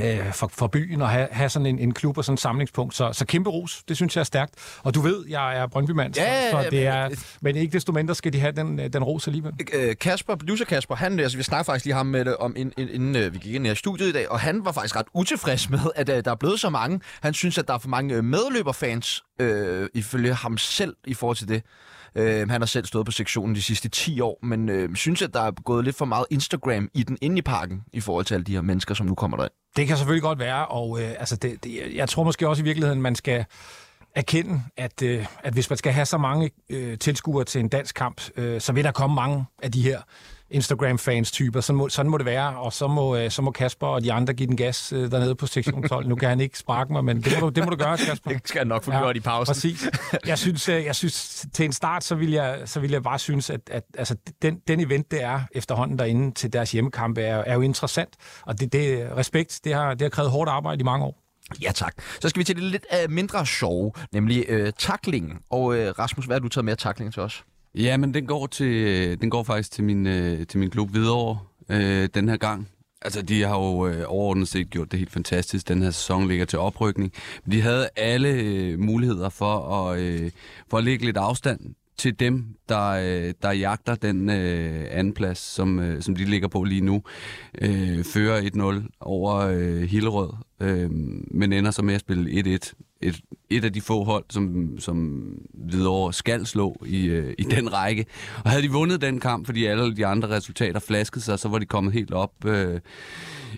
øh, 0.02 0.34
for, 0.34 0.48
for 0.54 0.68
byen 0.68 1.02
at 1.02 1.10
have, 1.10 1.28
have 1.32 1.50
sådan 1.50 1.66
en, 1.66 1.80
en 1.80 1.94
klub 1.94 2.18
og 2.18 2.26
sådan 2.26 2.34
en 2.34 2.38
samlingspunkt. 2.38 2.96
Så, 2.96 3.14
så 3.14 3.26
kæmpe 3.26 3.50
ros, 3.50 3.84
det 3.88 3.96
synes 3.98 4.16
jeg 4.16 4.20
er 4.20 4.26
stærkt. 4.26 4.54
Og 4.84 4.96
du 4.96 5.02
ved, 5.02 5.26
jeg 5.30 5.58
er 5.58 5.68
Brøndby-mand, 5.68 6.16
Ja, 6.18 6.52
så, 6.52 6.64
så 6.64 6.70
det 6.70 6.88
er, 6.88 7.10
men- 7.42 7.56
ikke 7.56 7.72
desto 7.74 7.92
mindre 7.92 8.16
skal 8.16 8.34
de 8.34 8.40
have 8.40 8.52
den, 8.52 8.78
den 8.94 9.04
ros 9.04 9.28
alligevel. 9.28 9.54
Øh, 9.74 9.96
Kasper, 10.02 10.36
producer 10.36 10.66
Kasper, 10.66 10.96
han, 10.96 11.20
altså, 11.20 11.38
vi 11.38 11.44
snakkede 11.44 11.66
faktisk 11.66 11.86
lige 11.86 11.96
ham 11.96 12.06
med 12.06 12.26
det 12.26 12.38
om, 12.38 12.54
inden, 12.58 12.90
inden 12.90 13.16
øh, 13.16 13.34
vi 13.34 13.38
gik 13.40 13.54
ind 13.56 13.68
i 13.68 13.76
studiet 13.76 14.08
i 14.08 14.12
dag, 14.12 14.32
og 14.32 14.40
han 14.40 14.66
var 14.66 14.72
faktisk 14.72 14.96
ret 14.96 15.06
utilfreds 15.14 15.70
med, 15.70 15.80
at 15.96 16.10
øh, 16.10 16.26
der 16.26 16.32
er 16.32 16.36
blevet 16.36 16.60
så 16.60 16.70
mange. 16.70 17.00
Han 17.22 17.34
synes, 17.34 17.58
at 17.58 17.68
der 17.68 17.74
er 17.74 17.78
for 17.78 17.90
mange 17.90 18.16
øh, 18.16 18.24
medløberfans, 18.24 19.24
øh, 19.40 19.90
ifølge 19.94 20.34
ham 20.34 20.58
selv, 20.58 20.96
i 21.08 21.14
forhold 21.14 21.38
til 21.38 21.48
det. 21.48 21.64
Øh, 22.16 22.50
han 22.50 22.62
har 22.62 22.66
selv 22.66 22.86
stået 22.86 23.06
på 23.06 23.12
sektionen 23.12 23.56
de 23.56 23.62
sidste 23.62 23.90
10 23.90 24.22
år, 24.22 24.40
men 24.44 24.70
øh, 24.70 24.96
synes, 24.96 25.22
at 25.22 25.34
der 25.34 25.42
er 25.42 25.52
gået 25.52 25.86
lidt 25.86 25.96
for 25.96 26.06
meget 26.06 26.26
Instagram 26.30 26.90
i 26.94 27.04
den 27.04 27.18
inde 27.22 27.38
i 27.38 27.42
parken, 27.42 27.84
i 27.94 28.00
forhold 28.00 28.26
til 28.26 28.34
alle 28.34 28.44
de 28.44 28.54
her 28.54 28.62
mennesker, 28.62 28.94
som 28.94 29.06
nu 29.06 29.16
kommer 29.16 29.38
derind. 29.38 29.52
Det 29.76 29.88
kan 29.88 29.98
selvfølgelig 29.98 30.24
godt 30.24 30.40
være, 30.40 30.68
og 30.68 31.02
øh, 31.02 31.10
altså 31.20 31.36
det, 31.36 31.64
det, 31.64 31.96
jeg 31.96 32.10
tror 32.10 32.24
måske 32.24 32.50
også 32.50 32.62
i 32.62 32.64
virkeligheden, 32.64 33.02
man 33.02 33.16
skal 33.16 33.46
erkende, 34.16 34.62
at, 34.78 35.02
øh, 35.02 35.26
at 35.44 35.54
hvis 35.54 35.70
man 35.70 35.78
skal 35.78 35.94
have 35.94 36.06
så 36.06 36.18
mange 36.18 36.52
øh, 36.70 36.98
tilskuere 36.98 37.46
til 37.46 37.60
en 37.60 37.68
dansk 37.68 37.96
kamp, 37.96 38.22
øh, 38.36 38.62
så 38.62 38.74
vil 38.74 38.84
der 38.84 38.92
komme 38.92 39.16
mange 39.16 39.46
af 39.64 39.72
de 39.72 39.82
her 39.82 40.02
Instagram-fans-typer. 40.54 41.62
Sådan 41.62 41.78
må, 41.78 41.90
sådan 41.90 42.12
må 42.12 42.18
det 42.18 42.26
være, 42.26 42.58
og 42.58 42.74
så 42.74 42.88
må, 42.88 43.16
øh, 43.16 43.32
så 43.32 43.42
må 43.42 43.52
Kasper 43.52 43.88
og 43.88 44.04
de 44.04 44.14
andre 44.14 44.34
give 44.34 44.48
den 44.48 44.58
gas 44.58 44.94
øh, 44.94 45.12
dernede 45.12 45.36
på 45.36 45.48
sektion 45.48 45.84
12. 45.84 46.08
Nu 46.08 46.16
kan 46.16 46.30
han 46.30 46.40
ikke 46.40 46.60
sparke 46.60 46.94
mig, 46.94 47.06
men 47.06 47.22
det 47.22 47.34
må 47.40 47.50
du, 47.50 47.50
det 47.50 47.64
må 47.64 47.70
du 47.70 47.76
gøre, 47.76 47.98
Kasper. 47.98 48.32
Det 48.34 48.42
skal 48.46 48.60
jeg 48.60 48.66
nok 48.66 48.84
få 48.84 48.92
ja, 48.92 49.00
gjort 49.00 49.18
i 49.18 49.20
pausen. 49.20 49.54
Præcis. 49.54 49.90
Jeg 50.26 50.38
synes, 50.38 50.70
øh, 50.70 50.86
jeg 50.86 50.96
synes 50.96 51.46
til 51.54 51.66
en 51.66 51.74
start, 51.74 52.04
så 52.04 52.16
vil 52.16 52.32
jeg, 52.32 52.62
så 52.66 52.80
vil 52.80 52.92
jeg 52.92 53.04
bare 53.04 53.20
synes, 53.20 53.50
at, 53.50 53.62
at 53.72 53.84
altså, 53.98 54.16
den, 54.42 54.60
den 54.68 54.80
event, 54.80 55.12
det 55.12 55.24
er 55.24 55.42
efterhånden 55.52 56.00
derinde 56.00 56.32
til 56.32 56.54
deres 56.54 56.72
hjemmekampe, 56.72 57.22
er, 57.22 57.38
er 57.38 57.54
jo 57.54 57.62
interessant. 57.62 58.16
Og 58.46 58.60
det, 58.60 58.74
det 58.74 59.12
respekt, 59.18 59.60
det 59.64 59.74
har, 59.74 59.94
det 59.94 60.02
har 60.02 60.10
krævet 60.10 60.32
hårdt 60.32 60.50
arbejde 60.50 60.82
i 60.82 60.84
mange 60.84 61.06
år. 61.06 61.20
Ja, 61.62 61.72
tak. 61.72 61.94
Så 62.22 62.30
skal 62.30 62.40
vi 62.40 62.44
til 62.44 62.56
det 62.56 62.64
lidt 62.64 62.86
uh, 63.06 63.12
mindre 63.12 63.46
sjove, 63.46 63.92
nemlig 64.12 64.64
uh, 64.64 64.70
taklingen. 64.78 65.40
Og 65.50 65.64
uh, 65.64 65.76
Rasmus, 65.76 66.26
hvad 66.26 66.36
har 66.36 66.40
du 66.40 66.50
taget 66.50 66.66
med 66.66 66.74
af 66.74 66.78
taklingen 66.78 67.12
til 67.12 67.22
os? 67.22 67.44
Ja, 67.76 67.98
men 67.98 68.14
den 68.14 68.26
går, 68.26 68.48
til, 68.48 68.74
øh, 68.74 69.18
den 69.22 69.30
går 69.30 69.44
faktisk 69.44 69.72
til 69.72 69.84
min, 69.84 70.08
øh, 70.08 70.48
til 70.48 70.60
min 70.60 70.70
klub 70.70 70.90
Hvidovre 70.90 71.40
øh, 71.70 72.10
den 72.14 72.30
her 72.30 72.38
gang. 72.38 72.70
Altså, 73.02 73.22
de 73.22 73.42
har 73.42 73.58
jo 73.60 73.88
øh, 73.88 74.04
overordnet 74.08 74.48
set 74.48 74.70
gjort 74.70 74.92
det 74.92 75.00
helt 75.00 75.12
fantastisk. 75.12 75.68
Den 75.68 75.82
her 75.82 75.92
sæson 75.92 76.28
ligger 76.28 76.46
til 76.46 76.60
oprykning. 76.60 77.14
Men 77.46 77.52
de 77.52 77.62
havde 77.62 77.90
alle 77.96 78.30
øh, 78.30 78.80
muligheder 78.80 79.30
for 79.30 79.56
at, 79.58 80.00
øh, 80.00 80.32
for 80.70 80.78
at 80.78 80.84
lægge 80.84 81.06
lidt 81.06 81.18
afstand 81.18 81.76
til 81.98 82.20
dem, 82.20 82.46
der, 82.70 82.90
øh, 82.90 83.34
der 83.42 83.52
jagter 83.52 83.96
den 83.96 84.30
øh, 84.30 84.86
anden 84.92 85.14
plads, 85.14 85.38
som, 85.38 85.80
øh, 85.80 86.02
som 86.02 86.16
de 86.16 86.26
ligger 86.26 86.48
på 86.48 86.64
lige 86.64 86.82
nu. 86.82 87.04
Øh, 87.62 88.04
fører 88.04 88.42
1-0 88.84 88.98
over 89.00 89.36
øh, 89.36 89.82
Hillerød, 89.82 90.30
øh, 90.60 90.90
men 91.32 91.54
ender 91.54 91.72
så 91.72 91.82
med 91.82 91.94
at 91.94 92.00
spille 92.00 92.58
1-1. 92.58 92.74
Et, 93.02 93.22
et 93.58 93.66
af 93.66 93.74
de 93.74 93.82
få 93.82 94.04
hold, 94.04 94.26
som, 94.30 94.76
som 94.80 95.24
Hvidovre 95.54 96.14
skal 96.14 96.46
slå 96.46 96.84
i, 96.86 97.06
øh, 97.06 97.34
i 97.38 97.44
den 97.44 97.74
række. 97.74 98.06
Og 98.44 98.50
havde 98.50 98.64
de 98.64 98.72
vundet 98.72 99.02
den 99.02 99.20
kamp, 99.20 99.46
fordi 99.46 99.66
alle 99.66 99.96
de 99.96 100.06
andre 100.06 100.30
resultater 100.30 100.80
flaskede 100.80 101.24
sig, 101.24 101.40
så 101.40 101.50
var 101.50 101.60
de 101.60 101.66
kommet 101.66 101.94
helt 101.94 102.14
op 102.14 102.46
øh, 102.46 102.80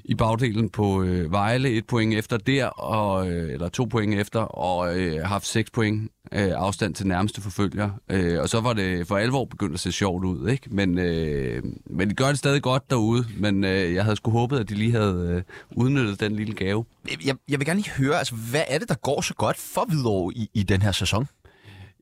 i 0.03 0.15
bagdelen 0.15 0.69
på 0.69 1.03
øh, 1.03 1.31
Vejle. 1.31 1.69
Et 1.69 1.87
point 1.87 2.13
efter 2.13 2.37
der, 2.37 2.65
og, 2.65 3.31
øh, 3.31 3.53
eller 3.53 3.69
to 3.69 3.83
point 3.83 4.13
efter, 4.13 4.39
og 4.39 4.99
øh, 4.99 5.23
haft 5.25 5.47
seks 5.47 5.71
point 5.71 6.11
øh, 6.31 6.51
afstand 6.55 6.95
til 6.95 7.07
nærmeste 7.07 7.41
forfølger. 7.41 7.89
Øh, 8.09 8.41
og 8.41 8.49
så 8.49 8.61
var 8.61 8.73
det 8.73 9.07
for 9.07 9.17
alvor 9.17 9.45
begyndt 9.45 9.73
at 9.73 9.79
se 9.79 9.91
sjovt 9.91 10.25
ud, 10.25 10.49
ikke? 10.49 10.67
Men, 10.71 10.97
øh, 10.97 11.63
men 11.89 12.09
de 12.09 12.13
gør 12.13 12.27
det 12.27 12.37
stadig 12.37 12.61
godt 12.61 12.89
derude, 12.89 13.25
men 13.37 13.63
øh, 13.63 13.93
jeg 13.93 14.03
havde 14.03 14.15
sgu 14.15 14.31
håbet, 14.31 14.59
at 14.59 14.69
de 14.69 14.75
lige 14.75 14.91
havde 14.91 15.33
øh, 15.35 15.43
udnyttet 15.75 16.19
den 16.19 16.35
lille 16.35 16.53
gave. 16.53 16.85
Jeg, 17.25 17.35
jeg 17.49 17.59
vil 17.59 17.65
gerne 17.65 17.79
lige 17.79 17.91
høre, 17.91 18.17
altså, 18.17 18.35
hvad 18.51 18.63
er 18.67 18.79
det, 18.79 18.89
der 18.89 18.95
går 18.95 19.21
så 19.21 19.33
godt 19.33 19.57
for 19.57 19.85
Hvidovre 19.89 20.33
i, 20.33 20.49
i 20.53 20.63
den 20.63 20.81
her 20.81 20.91
sæson? 20.91 21.27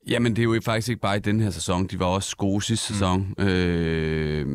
Jamen, 0.07 0.36
det 0.36 0.41
er 0.41 0.43
jo 0.43 0.62
faktisk 0.65 0.89
ikke 0.89 1.01
bare 1.01 1.17
i 1.17 1.19
den 1.19 1.39
her 1.39 1.50
sæson. 1.50 1.88
De 1.88 2.00
var 2.00 2.05
også 2.05 2.38
gode 2.38 2.62
sidste 2.62 2.88
sæson. 2.88 3.36
Øh, 3.38 4.45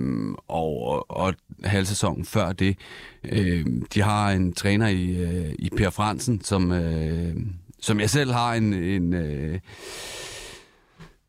og, 0.48 1.10
og 1.10 1.34
halvsæsonen 1.64 2.24
før 2.24 2.52
det. 2.52 2.76
Øh, 3.24 3.66
de 3.94 4.02
har 4.02 4.30
en 4.30 4.52
træner 4.52 4.88
i, 4.88 5.16
øh, 5.16 5.54
i 5.58 5.70
Per 5.76 5.90
Fransen, 5.90 6.40
som, 6.44 6.72
øh, 6.72 7.36
som 7.80 8.00
jeg 8.00 8.10
selv 8.10 8.32
har 8.32 8.54
en... 8.54 8.74
en 8.74 9.14
øh, 9.14 9.58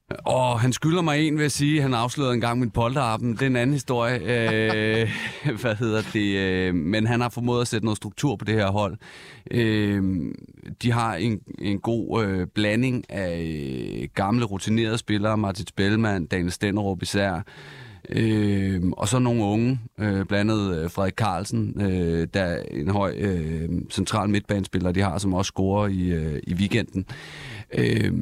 og 0.09 0.59
han 0.59 0.73
skylder 0.73 1.01
mig 1.01 1.27
en, 1.27 1.37
ved 1.37 1.45
at 1.45 1.51
sige. 1.51 1.81
Han 1.81 1.93
afslørede 1.93 2.33
en 2.33 2.41
gang 2.41 2.59
min 2.59 2.71
polterappen. 2.71 3.33
Det 3.33 3.41
er 3.41 3.45
en 3.45 3.55
anden 3.55 3.73
historie. 3.73 4.19
Øh, 4.29 5.09
hvad 5.61 5.75
hedder 5.75 6.01
det? 6.13 6.37
Øh, 6.37 6.75
men 6.75 7.07
han 7.07 7.21
har 7.21 7.29
formået 7.29 7.61
at 7.61 7.67
sætte 7.67 7.85
noget 7.85 7.97
struktur 7.97 8.35
på 8.35 8.45
det 8.45 8.55
her 8.55 8.71
hold. 8.71 8.97
Øh, 9.51 10.03
de 10.81 10.91
har 10.91 11.15
en, 11.15 11.39
en 11.59 11.79
god 11.79 12.25
øh, 12.25 12.47
blanding 12.47 13.11
af 13.11 13.41
øh, 14.01 14.07
gamle, 14.15 14.45
rutinerede 14.45 14.97
spillere. 14.97 15.37
Martin 15.37 15.67
Spellman, 15.67 16.25
Daniel 16.25 16.51
Stenderup 16.51 17.01
især. 17.01 17.41
Øh, 18.09 18.81
og 18.91 19.07
så 19.07 19.19
nogle 19.19 19.43
unge, 19.43 19.79
øh, 19.99 20.25
blandt 20.25 20.51
andet 20.51 20.77
øh, 20.77 20.91
Frederik 20.91 21.13
Carlsen, 21.13 21.81
øh, 21.81 22.27
der 22.33 22.41
er 22.41 22.63
en 22.71 22.89
høj 22.89 23.15
øh, 23.17 23.69
central 23.89 24.29
midtbanespiller, 24.29 24.91
de 24.91 25.01
har, 25.01 25.17
som 25.17 25.33
også 25.33 25.49
scorer 25.49 25.87
i, 25.87 26.07
øh, 26.07 26.39
i 26.47 26.53
weekenden. 26.53 27.05
Øh, 27.73 28.13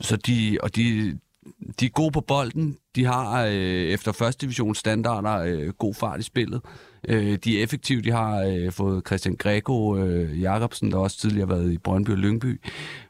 så 0.00 0.16
de, 0.16 0.58
og 0.62 0.76
de, 0.76 1.18
de 1.80 1.86
er 1.86 1.90
gode 1.90 2.10
på 2.10 2.20
bolden. 2.20 2.76
De 2.96 3.04
har 3.04 3.44
øh, 3.44 3.52
efter 3.52 4.12
første 4.12 4.46
division 4.46 4.74
standarder 4.74 5.38
øh, 5.38 5.68
god 5.68 5.94
fart 5.94 6.20
i 6.20 6.22
spillet. 6.22 6.60
Øh, 6.64 6.91
Øh, 7.08 7.38
de 7.44 7.58
er 7.58 7.62
effektive. 7.62 8.02
De 8.02 8.10
har 8.10 8.42
øh, 8.42 8.72
fået 8.72 9.06
Christian 9.06 9.36
Greco 9.36 9.96
øh, 9.96 10.42
Jacobsen, 10.42 10.90
der 10.90 10.98
også 10.98 11.18
tidligere 11.18 11.48
har 11.48 11.54
været 11.54 11.72
i 11.72 11.78
Brøndby 11.78 12.10
og 12.10 12.18
Lyngby, 12.18 12.60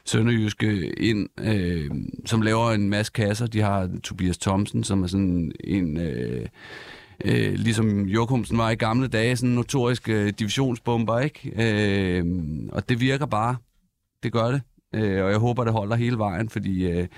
Sønderjyske 0.05 0.93
ind, 1.01 1.29
øh, 1.41 1.91
som 2.27 2.43
laver 2.43 2.71
en 2.71 2.91
masse 2.91 3.13
kasser. 3.13 3.47
De 3.47 3.61
har 3.61 3.91
Tobias 4.03 4.39
Thomsen, 4.39 4.85
som 4.85 5.03
er 5.03 5.07
sådan 5.07 5.53
en... 5.65 5.97
Øh, 5.97 6.47
øh, 7.25 7.55
ligesom 7.55 8.07
Jokumsen 8.07 8.59
var 8.59 8.71
i 8.71 8.75
gamle 8.75 9.09
dage, 9.09 9.37
sådan 9.37 9.49
en 9.49 9.55
notorisk 9.55 10.09
øh, 10.09 10.33
divisionsbomber, 10.39 11.19
ikke? 11.19 11.53
Øh, 11.57 12.25
og 12.73 12.89
det 12.89 13.01
virker 13.01 13.27
bare. 13.27 13.57
Det 14.23 14.33
gør 14.33 14.51
det. 14.51 14.63
Øh, 14.95 15.25
og 15.25 15.31
jeg 15.31 15.39
håber, 15.39 15.65
det 15.65 15.73
holder 15.73 15.97
hele 15.97 16.19
vejen, 16.19 16.49
fordi 16.49 16.87
øh, 16.87 17.09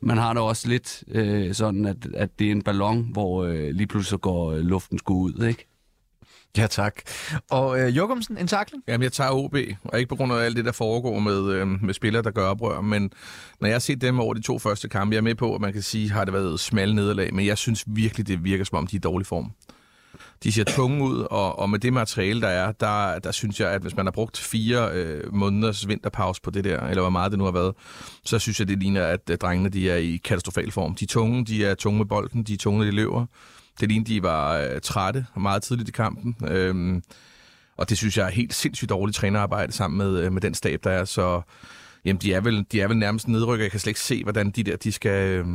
man 0.00 0.18
har 0.18 0.32
det 0.32 0.42
også 0.42 0.68
lidt 0.68 1.04
øh, 1.08 1.54
sådan, 1.54 1.86
at, 1.86 1.96
at 2.14 2.38
det 2.38 2.46
er 2.46 2.50
en 2.50 2.62
ballon, 2.62 3.08
hvor 3.12 3.44
øh, 3.44 3.68
lige 3.70 3.86
pludselig 3.86 4.20
går 4.20 4.52
øh, 4.52 4.60
luften 4.60 4.98
sgu 4.98 5.14
ud, 5.14 5.46
ikke? 5.48 5.71
Ja, 6.58 6.66
tak. 6.66 7.02
Og 7.50 7.80
øh, 7.80 7.96
Jokumsen, 7.96 8.38
en 8.38 8.46
takling? 8.46 8.84
Jamen, 8.88 9.02
jeg 9.02 9.12
tager 9.12 9.30
OB, 9.30 9.56
og 9.84 9.98
ikke 9.98 10.08
på 10.08 10.16
grund 10.16 10.32
af 10.32 10.36
alt 10.36 10.56
det, 10.56 10.64
der 10.64 10.72
foregår 10.72 11.18
med, 11.18 11.50
øh, 11.52 11.68
med 11.82 11.94
spillere, 11.94 12.22
der 12.22 12.30
gør 12.30 12.46
oprør, 12.46 12.80
men 12.80 13.10
når 13.60 13.68
jeg 13.68 13.74
har 13.74 13.80
set 13.80 14.00
dem 14.00 14.20
over 14.20 14.34
de 14.34 14.42
to 14.42 14.58
første 14.58 14.88
kampe, 14.88 15.14
jeg 15.14 15.18
er 15.18 15.22
med 15.22 15.34
på, 15.34 15.54
at 15.54 15.60
man 15.60 15.72
kan 15.72 15.82
sige, 15.82 16.10
har 16.10 16.24
det 16.24 16.34
været 16.34 16.60
smalle 16.60 16.94
nederlag, 16.94 17.34
men 17.34 17.46
jeg 17.46 17.58
synes 17.58 17.84
virkelig, 17.86 18.26
det 18.28 18.44
virker 18.44 18.64
som 18.64 18.78
om, 18.78 18.86
de 18.86 18.96
er 18.96 18.98
i 18.98 19.00
dårlig 19.00 19.26
form. 19.26 19.52
De 20.42 20.52
ser 20.52 20.64
tunge 20.64 21.04
ud, 21.04 21.26
og, 21.30 21.58
og 21.58 21.70
med 21.70 21.78
det 21.78 21.92
materiale, 21.92 22.40
der 22.40 22.48
er, 22.48 22.72
der, 22.72 23.18
der 23.18 23.32
synes 23.32 23.60
jeg, 23.60 23.70
at 23.70 23.82
hvis 23.82 23.96
man 23.96 24.06
har 24.06 24.10
brugt 24.10 24.38
fire 24.38 24.90
øh, 24.92 25.34
måneders 25.34 25.88
vinterpause 25.88 26.42
på 26.42 26.50
det 26.50 26.64
der, 26.64 26.80
eller 26.80 27.02
hvor 27.02 27.10
meget 27.10 27.32
det 27.32 27.38
nu 27.38 27.44
har 27.44 27.52
været, 27.52 27.74
så 28.24 28.38
synes 28.38 28.60
jeg, 28.60 28.68
det 28.68 28.78
ligner, 28.78 29.06
at, 29.06 29.40
drengene 29.40 29.68
de 29.68 29.90
er 29.90 29.96
i 29.96 30.16
katastrofal 30.16 30.70
form. 30.70 30.94
De 30.94 31.04
er 31.04 31.08
tunge, 31.08 31.44
de 31.44 31.64
er 31.64 31.74
tunge 31.74 31.98
med 31.98 32.06
bolden, 32.06 32.42
de 32.42 32.52
er 32.52 32.58
tunge, 32.58 32.78
når 32.78 32.84
de 32.84 32.90
løber. 32.90 33.26
Det 33.80 33.88
lignede, 33.88 34.14
de 34.14 34.22
var 34.22 34.56
øh, 34.56 34.80
trætte 34.80 35.26
meget 35.36 35.62
tidligt 35.62 35.88
i 35.88 35.92
kampen. 35.92 36.36
Øhm, 36.48 37.02
og 37.76 37.88
det 37.88 37.98
synes 37.98 38.18
jeg 38.18 38.26
er 38.26 38.30
helt 38.30 38.54
sindssygt 38.54 38.88
dårligt 38.88 39.16
trænerarbejde 39.16 39.72
sammen 39.72 39.98
med, 39.98 40.20
øh, 40.20 40.32
med 40.32 40.40
den 40.40 40.54
stab, 40.54 40.84
der 40.84 40.90
er. 40.90 41.04
Så 41.04 41.42
jamen, 42.04 42.20
de, 42.20 42.34
er 42.34 42.40
vel, 42.40 42.66
de 42.72 42.80
er 42.80 42.88
vel 42.88 42.96
nærmest 42.96 43.28
nedrykker. 43.28 43.64
Jeg 43.64 43.70
kan 43.70 43.80
slet 43.80 43.90
ikke 43.90 44.00
se, 44.00 44.22
hvordan 44.22 44.50
de 44.50 44.62
der 44.62 44.76
de 44.76 44.92
skal, 44.92 45.28
øh, 45.28 45.46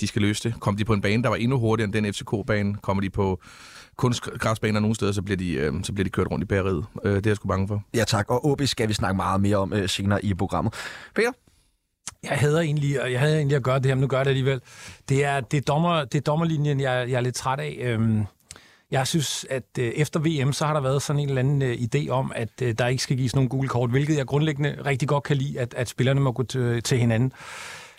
de 0.00 0.06
skal 0.06 0.22
løse 0.22 0.48
det. 0.48 0.60
Kom 0.60 0.76
de 0.76 0.84
på 0.84 0.92
en 0.92 1.00
bane, 1.00 1.22
der 1.22 1.28
var 1.28 1.36
endnu 1.36 1.58
hurtigere 1.58 1.84
end 1.84 1.92
den 1.92 2.14
FCK-bane? 2.14 2.74
Kommer 2.74 3.00
de 3.00 3.10
på 3.10 3.40
kunstgræsbaner 3.96 4.80
nogle 4.80 4.94
steder, 4.94 5.12
så 5.12 5.22
bliver 5.22 5.36
de, 5.36 5.52
øh, 5.52 5.72
så 5.82 5.92
bliver 5.92 6.04
de 6.04 6.10
kørt 6.10 6.26
rundt 6.30 6.42
i 6.42 6.46
bæreriet. 6.46 6.84
Øh, 7.04 7.16
det 7.16 7.26
er 7.26 7.30
jeg 7.30 7.36
sgu 7.36 7.48
bange 7.48 7.68
for. 7.68 7.82
Ja, 7.94 8.04
tak. 8.04 8.30
Og 8.30 8.46
OB 8.46 8.62
skal 8.64 8.88
vi 8.88 8.92
snakke 8.92 9.16
meget 9.16 9.40
mere 9.40 9.56
om 9.56 9.72
øh, 9.72 9.88
senere 9.88 10.24
i 10.24 10.34
programmet. 10.34 10.74
Peter? 11.14 11.32
Jeg 12.30 12.38
hader 12.38 12.60
egentlig, 12.60 13.02
og 13.02 13.12
jeg 13.12 13.20
havde 13.20 13.36
egentlig 13.36 13.56
at 13.56 13.62
gøre 13.62 13.78
det 13.78 13.86
her, 13.86 13.94
men 13.94 14.00
nu 14.00 14.06
gør 14.06 14.16
jeg 14.16 14.24
det 14.24 14.30
alligevel. 14.30 14.60
Det 15.08 15.24
er, 15.24 15.40
det 15.40 15.56
er, 15.56 15.60
dommer, 15.60 16.04
det 16.04 16.18
er 16.18 16.22
dommerlinjen, 16.22 16.80
jeg, 16.80 17.10
jeg 17.10 17.16
er 17.16 17.20
lidt 17.20 17.34
træt 17.34 17.60
af. 17.60 17.78
Øhm, 17.80 18.24
Jeg 18.90 19.06
synes, 19.06 19.46
at 19.50 19.62
øh, 19.78 19.88
efter 19.88 20.20
VM, 20.20 20.52
så 20.52 20.66
har 20.66 20.72
der 20.74 20.80
været 20.80 21.02
sådan 21.02 21.20
en 21.20 21.28
eller 21.28 21.40
anden 21.40 21.62
øh, 21.62 21.74
idé 21.74 22.08
om, 22.10 22.32
at 22.34 22.48
øh, 22.62 22.74
der 22.78 22.86
ikke 22.86 23.02
skal 23.02 23.16
gives 23.16 23.34
nogen 23.34 23.48
gule 23.48 23.68
kort, 23.68 23.90
hvilket 23.90 24.16
jeg 24.16 24.26
grundlæggende 24.26 24.76
rigtig 24.86 25.08
godt 25.08 25.24
kan 25.24 25.36
lide, 25.36 25.60
at, 25.60 25.74
at 25.74 25.88
spillerne 25.88 26.20
må 26.20 26.32
gå 26.32 26.42
til, 26.42 26.82
til 26.82 26.98
hinanden. 26.98 27.32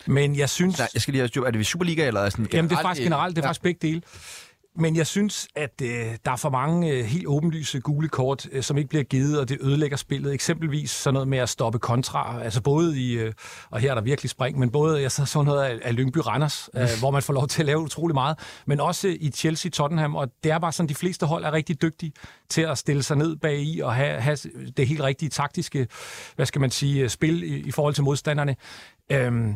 Men 0.08 0.36
jeg 0.38 0.50
synes... 0.50 0.78
Nej, 0.78 0.88
jeg 0.94 1.02
skal 1.02 1.12
lige 1.12 1.22
have 1.22 1.28
styr. 1.28 1.42
Er 1.44 1.52
det 1.52 1.58
ved 1.58 1.66
Superliga, 1.66 2.08
eller 2.08 2.22
er 2.22 2.30
sådan 2.30 2.48
Jamen, 2.54 2.70
det 2.70 2.78
er 2.78 2.82
faktisk 2.82 3.04
generelt, 3.04 3.36
det 3.36 3.42
er 3.42 3.48
faktisk 3.48 3.62
begge 3.62 3.88
dele. 3.88 4.02
Men 4.80 4.96
jeg 4.96 5.08
synes, 5.08 5.48
at 5.56 5.82
øh, 5.82 6.06
der 6.26 6.32
er 6.32 6.36
for 6.36 6.50
mange 6.50 6.92
øh, 6.92 7.06
helt 7.06 7.28
åbenlyse 7.28 7.80
gule 7.80 8.10
kort, 8.10 8.48
øh, 8.52 8.64
som 8.64 8.78
ikke 8.78 8.90
bliver 8.90 9.04
givet, 9.04 9.40
og 9.40 9.50
det 9.50 9.58
ødelægger 9.62 9.98
spillet. 9.98 10.34
Eksempelvis 10.34 10.92
sådan 10.92 11.14
noget 11.14 11.28
med 11.28 11.38
at 11.38 11.50
stoppe 11.50 11.80
kontra, 11.80 12.44
altså 12.44 12.62
både 12.62 13.02
i, 13.02 13.14
øh, 13.14 13.34
og 13.70 13.80
her 13.80 13.92
er 13.92 13.96
der 13.96 14.02
virkelig 14.02 14.30
spring, 14.30 14.60
men 14.60 14.72
både, 14.72 15.02
jeg 15.02 15.12
så 15.12 15.26
sådan 15.26 15.46
noget 15.46 15.64
af, 15.64 15.80
af 15.82 15.96
Lyngby 15.96 16.18
Randers, 16.18 16.70
øh, 16.76 16.88
hvor 17.00 17.12
man 17.12 17.22
får 17.22 17.34
lov 17.34 17.48
til 17.48 17.62
at 17.62 17.66
lave 17.66 17.80
utrolig 17.80 18.14
meget, 18.14 18.40
men 18.66 18.80
også 18.80 19.08
i 19.20 19.32
Chelsea 19.32 19.72
Tottenham, 19.72 20.16
og 20.16 20.28
det 20.44 20.52
er 20.52 20.60
bare 20.60 20.72
sådan, 20.72 20.90
de 20.90 20.96
fleste 20.96 21.26
hold 21.26 21.46
er 21.46 21.54
rigtig 21.54 21.82
dygtige 21.82 22.12
til 22.50 22.62
at 22.62 22.78
stille 22.78 23.04
sig 23.04 23.18
ned 23.18 23.36
bag 23.36 23.60
i 23.60 23.80
og 23.80 23.96
have, 23.96 24.22
have 24.22 24.38
det 24.78 24.88
helt 24.88 25.02
rigtige 25.02 25.30
taktiske, 25.30 25.88
hvad 26.36 26.46
skal 26.46 26.62
man 26.62 26.72
sige, 26.72 27.10
spil 27.10 27.44
i, 27.44 27.58
i 27.68 27.72
forhold 27.72 27.94
til 27.94 28.04
modstanderne. 28.04 28.56
Øhm, 29.12 29.56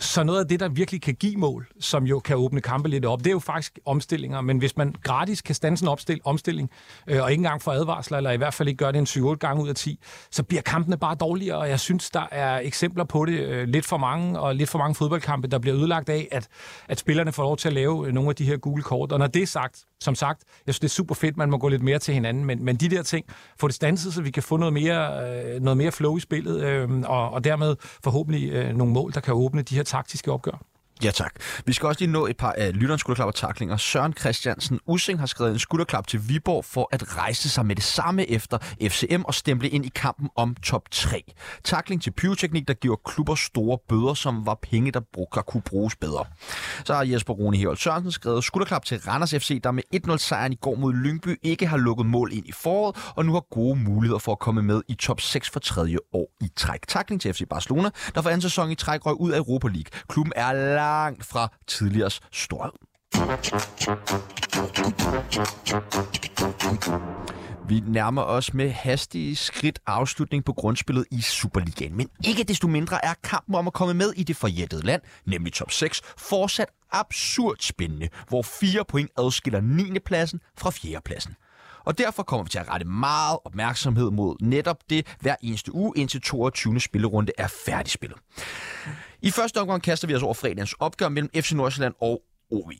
så 0.00 0.22
noget 0.22 0.40
af 0.40 0.48
det, 0.48 0.60
der 0.60 0.68
virkelig 0.68 1.02
kan 1.02 1.14
give 1.14 1.36
mål, 1.36 1.66
som 1.80 2.04
jo 2.04 2.18
kan 2.18 2.36
åbne 2.36 2.60
kampe 2.60 2.88
lidt 2.88 3.04
op, 3.04 3.18
det 3.18 3.26
er 3.26 3.30
jo 3.30 3.38
faktisk 3.38 3.78
omstillinger. 3.86 4.40
Men 4.40 4.58
hvis 4.58 4.76
man 4.76 4.94
gratis 5.02 5.42
kan 5.42 5.54
stande 5.54 5.82
en 5.82 5.88
opstil, 5.88 6.20
omstilling, 6.24 6.70
øh, 7.06 7.22
og 7.22 7.30
ikke 7.30 7.40
engang 7.40 7.62
få 7.62 7.70
advarsler, 7.70 8.16
eller 8.16 8.30
i 8.30 8.36
hvert 8.36 8.54
fald 8.54 8.68
ikke 8.68 8.78
gøre 8.78 8.92
det 8.92 9.16
en 9.16 9.24
7-8 9.24 9.34
gange 9.34 9.62
ud 9.62 9.68
af 9.68 9.74
10, 9.74 9.98
så 10.30 10.42
bliver 10.42 10.62
kampene 10.62 10.96
bare 10.96 11.14
dårligere. 11.14 11.58
Og 11.58 11.68
jeg 11.68 11.80
synes, 11.80 12.10
der 12.10 12.26
er 12.30 12.58
eksempler 12.58 13.04
på 13.04 13.24
det 13.24 13.38
øh, 13.38 13.68
lidt 13.68 13.86
for 13.86 13.96
mange, 13.96 14.40
og 14.40 14.54
lidt 14.54 14.70
for 14.70 14.78
mange 14.78 14.94
fodboldkampe, 14.94 15.48
der 15.48 15.58
bliver 15.58 15.76
ødelagt 15.76 16.08
af, 16.08 16.28
at, 16.32 16.48
at 16.88 16.98
spillerne 16.98 17.32
får 17.32 17.42
lov 17.42 17.56
til 17.56 17.68
at 17.68 17.74
lave 17.74 18.06
øh, 18.06 18.12
nogle 18.12 18.30
af 18.30 18.36
de 18.36 18.44
her 18.44 18.56
gule 18.56 18.82
kort. 18.82 19.12
Og 19.12 19.18
når 19.18 19.26
det 19.26 19.42
er 19.42 19.46
sagt, 19.46 19.84
som 20.00 20.14
sagt, 20.14 20.44
jeg 20.66 20.74
synes, 20.74 20.80
det 20.80 20.88
er 20.88 20.94
super 20.94 21.14
fedt, 21.14 21.36
man 21.36 21.50
må 21.50 21.58
gå 21.58 21.68
lidt 21.68 21.82
mere 21.82 21.98
til 21.98 22.14
hinanden, 22.14 22.44
men, 22.44 22.64
men 22.64 22.76
de 22.76 22.88
der 22.88 23.02
ting, 23.02 23.26
få 23.60 23.66
det 23.66 23.74
stanset, 23.74 24.14
så 24.14 24.22
vi 24.22 24.30
kan 24.30 24.42
få 24.42 24.56
noget 24.56 24.72
mere, 24.72 25.28
øh, 25.54 25.60
noget 25.60 25.76
mere 25.76 25.92
flow 25.92 26.16
i 26.16 26.20
spillet, 26.20 26.62
øh, 26.62 26.88
og, 27.04 27.30
og 27.30 27.44
dermed 27.44 27.76
forhåbentlig 28.04 28.50
øh, 28.50 28.76
nogle 28.76 28.92
mål, 28.92 29.12
der 29.12 29.20
kan 29.20 29.34
åbne 29.34 29.62
de 29.62 29.74
her 29.74 29.82
taktiske 29.90 30.32
opgør. 30.32 30.58
Ja 31.04 31.10
tak. 31.10 31.32
Vi 31.66 31.72
skal 31.72 31.86
også 31.86 32.00
lige 32.00 32.12
nå 32.12 32.26
et 32.26 32.36
par 32.36 32.52
af 32.52 32.74
lytterens 32.74 33.00
skulderklap 33.00 33.26
og 33.26 33.34
taklinger. 33.34 33.76
Søren 33.76 34.12
Christiansen 34.12 34.80
Using 34.86 35.18
har 35.18 35.26
skrevet 35.26 35.52
en 35.52 35.58
skulderklap 35.58 36.06
til 36.06 36.28
Viborg 36.28 36.64
for 36.64 36.88
at 36.92 37.16
rejse 37.16 37.48
sig 37.48 37.66
med 37.66 37.76
det 37.76 37.84
samme 37.84 38.30
efter 38.30 38.58
FCM 38.82 39.22
og 39.24 39.34
stemple 39.34 39.68
ind 39.68 39.86
i 39.86 39.90
kampen 39.94 40.28
om 40.36 40.54
top 40.54 40.90
3. 40.90 41.22
Takling 41.64 42.02
til 42.02 42.10
pyroteknik, 42.10 42.68
der 42.68 42.74
giver 42.74 42.96
klubber 43.04 43.34
store 43.34 43.78
bøder, 43.88 44.14
som 44.14 44.46
var 44.46 44.58
penge, 44.62 44.90
der, 44.92 45.00
brug, 45.12 45.28
der 45.34 45.42
kunne 45.42 45.62
bruges 45.62 45.96
bedre. 45.96 46.24
Så 46.84 46.94
har 46.94 47.04
Jesper 47.04 47.34
Rune 47.34 47.56
Herold 47.56 47.76
Sørensen 47.76 48.12
skrevet 48.12 48.44
skulderklap 48.44 48.84
til 48.84 48.98
Randers 48.98 49.30
FC, 49.30 49.60
der 49.62 49.70
med 49.70 49.82
1-0 49.94 50.16
sejren 50.16 50.52
i 50.52 50.58
går 50.60 50.74
mod 50.74 50.92
Lyngby 50.92 51.38
ikke 51.42 51.66
har 51.66 51.76
lukket 51.76 52.06
mål 52.06 52.32
ind 52.32 52.46
i 52.46 52.52
foråret, 52.52 52.96
og 53.16 53.24
nu 53.24 53.32
har 53.32 53.44
gode 53.50 53.76
muligheder 53.76 54.18
for 54.18 54.32
at 54.32 54.38
komme 54.38 54.62
med 54.62 54.82
i 54.88 54.94
top 54.94 55.20
6 55.20 55.50
for 55.50 55.60
tredje 55.60 55.96
år 56.12 56.26
i 56.40 56.48
træk. 56.56 56.86
Takling 56.88 57.20
til 57.20 57.34
FC 57.34 57.42
Barcelona, 57.50 57.90
der 58.14 58.22
for 58.22 58.28
anden 58.30 58.42
sæson 58.42 58.70
i 58.70 58.74
træk 58.74 59.06
røg 59.06 59.20
ud 59.20 59.30
af 59.30 59.38
Europa 59.38 59.68
League. 59.68 59.90
Klubben 60.08 60.32
er 60.36 60.52
langt 60.90 61.26
fra 61.26 61.48
tidligere 61.66 62.10
storhed. 62.32 62.72
Vi 67.68 67.82
nærmer 67.86 68.22
os 68.22 68.54
med 68.54 68.70
hastige 68.70 69.36
skridt 69.36 69.78
afslutning 69.86 70.44
på 70.44 70.52
grundspillet 70.52 71.04
i 71.10 71.20
Superligaen. 71.20 71.96
Men 71.96 72.08
ikke 72.24 72.44
desto 72.44 72.68
mindre 72.68 73.04
er 73.04 73.14
kampen 73.22 73.54
om 73.54 73.66
at 73.66 73.72
komme 73.72 73.94
med 73.94 74.12
i 74.16 74.22
det 74.22 74.36
forjættede 74.36 74.86
land, 74.86 75.02
nemlig 75.26 75.52
top 75.52 75.70
6, 75.70 76.02
fortsat 76.18 76.68
absurd 76.92 77.56
spændende, 77.60 78.08
hvor 78.28 78.42
fire 78.42 78.84
point 78.88 79.10
adskiller 79.18 79.60
9. 79.60 79.98
pladsen 79.98 80.40
fra 80.58 80.70
4. 80.70 81.00
pladsen. 81.04 81.34
Og 81.84 81.98
derfor 81.98 82.22
kommer 82.22 82.44
vi 82.44 82.50
til 82.50 82.58
at 82.58 82.68
rette 82.68 82.86
meget 82.86 83.38
opmærksomhed 83.44 84.10
mod 84.10 84.36
netop 84.40 84.76
det 84.90 85.16
hver 85.20 85.36
eneste 85.42 85.74
uge, 85.74 85.92
indtil 85.96 86.20
22. 86.20 86.80
spillerunde 86.80 87.32
er 87.38 87.48
færdigspillet. 87.66 88.18
I 89.22 89.30
første 89.30 89.60
omgang 89.60 89.82
kaster 89.82 90.08
vi 90.08 90.14
os 90.14 90.22
over 90.22 90.34
fredagens 90.34 90.74
opgør 90.78 91.08
mellem 91.08 91.30
FC 91.34 91.52
Nordsjælland 91.52 91.94
og 92.00 92.22
OB. 92.50 92.72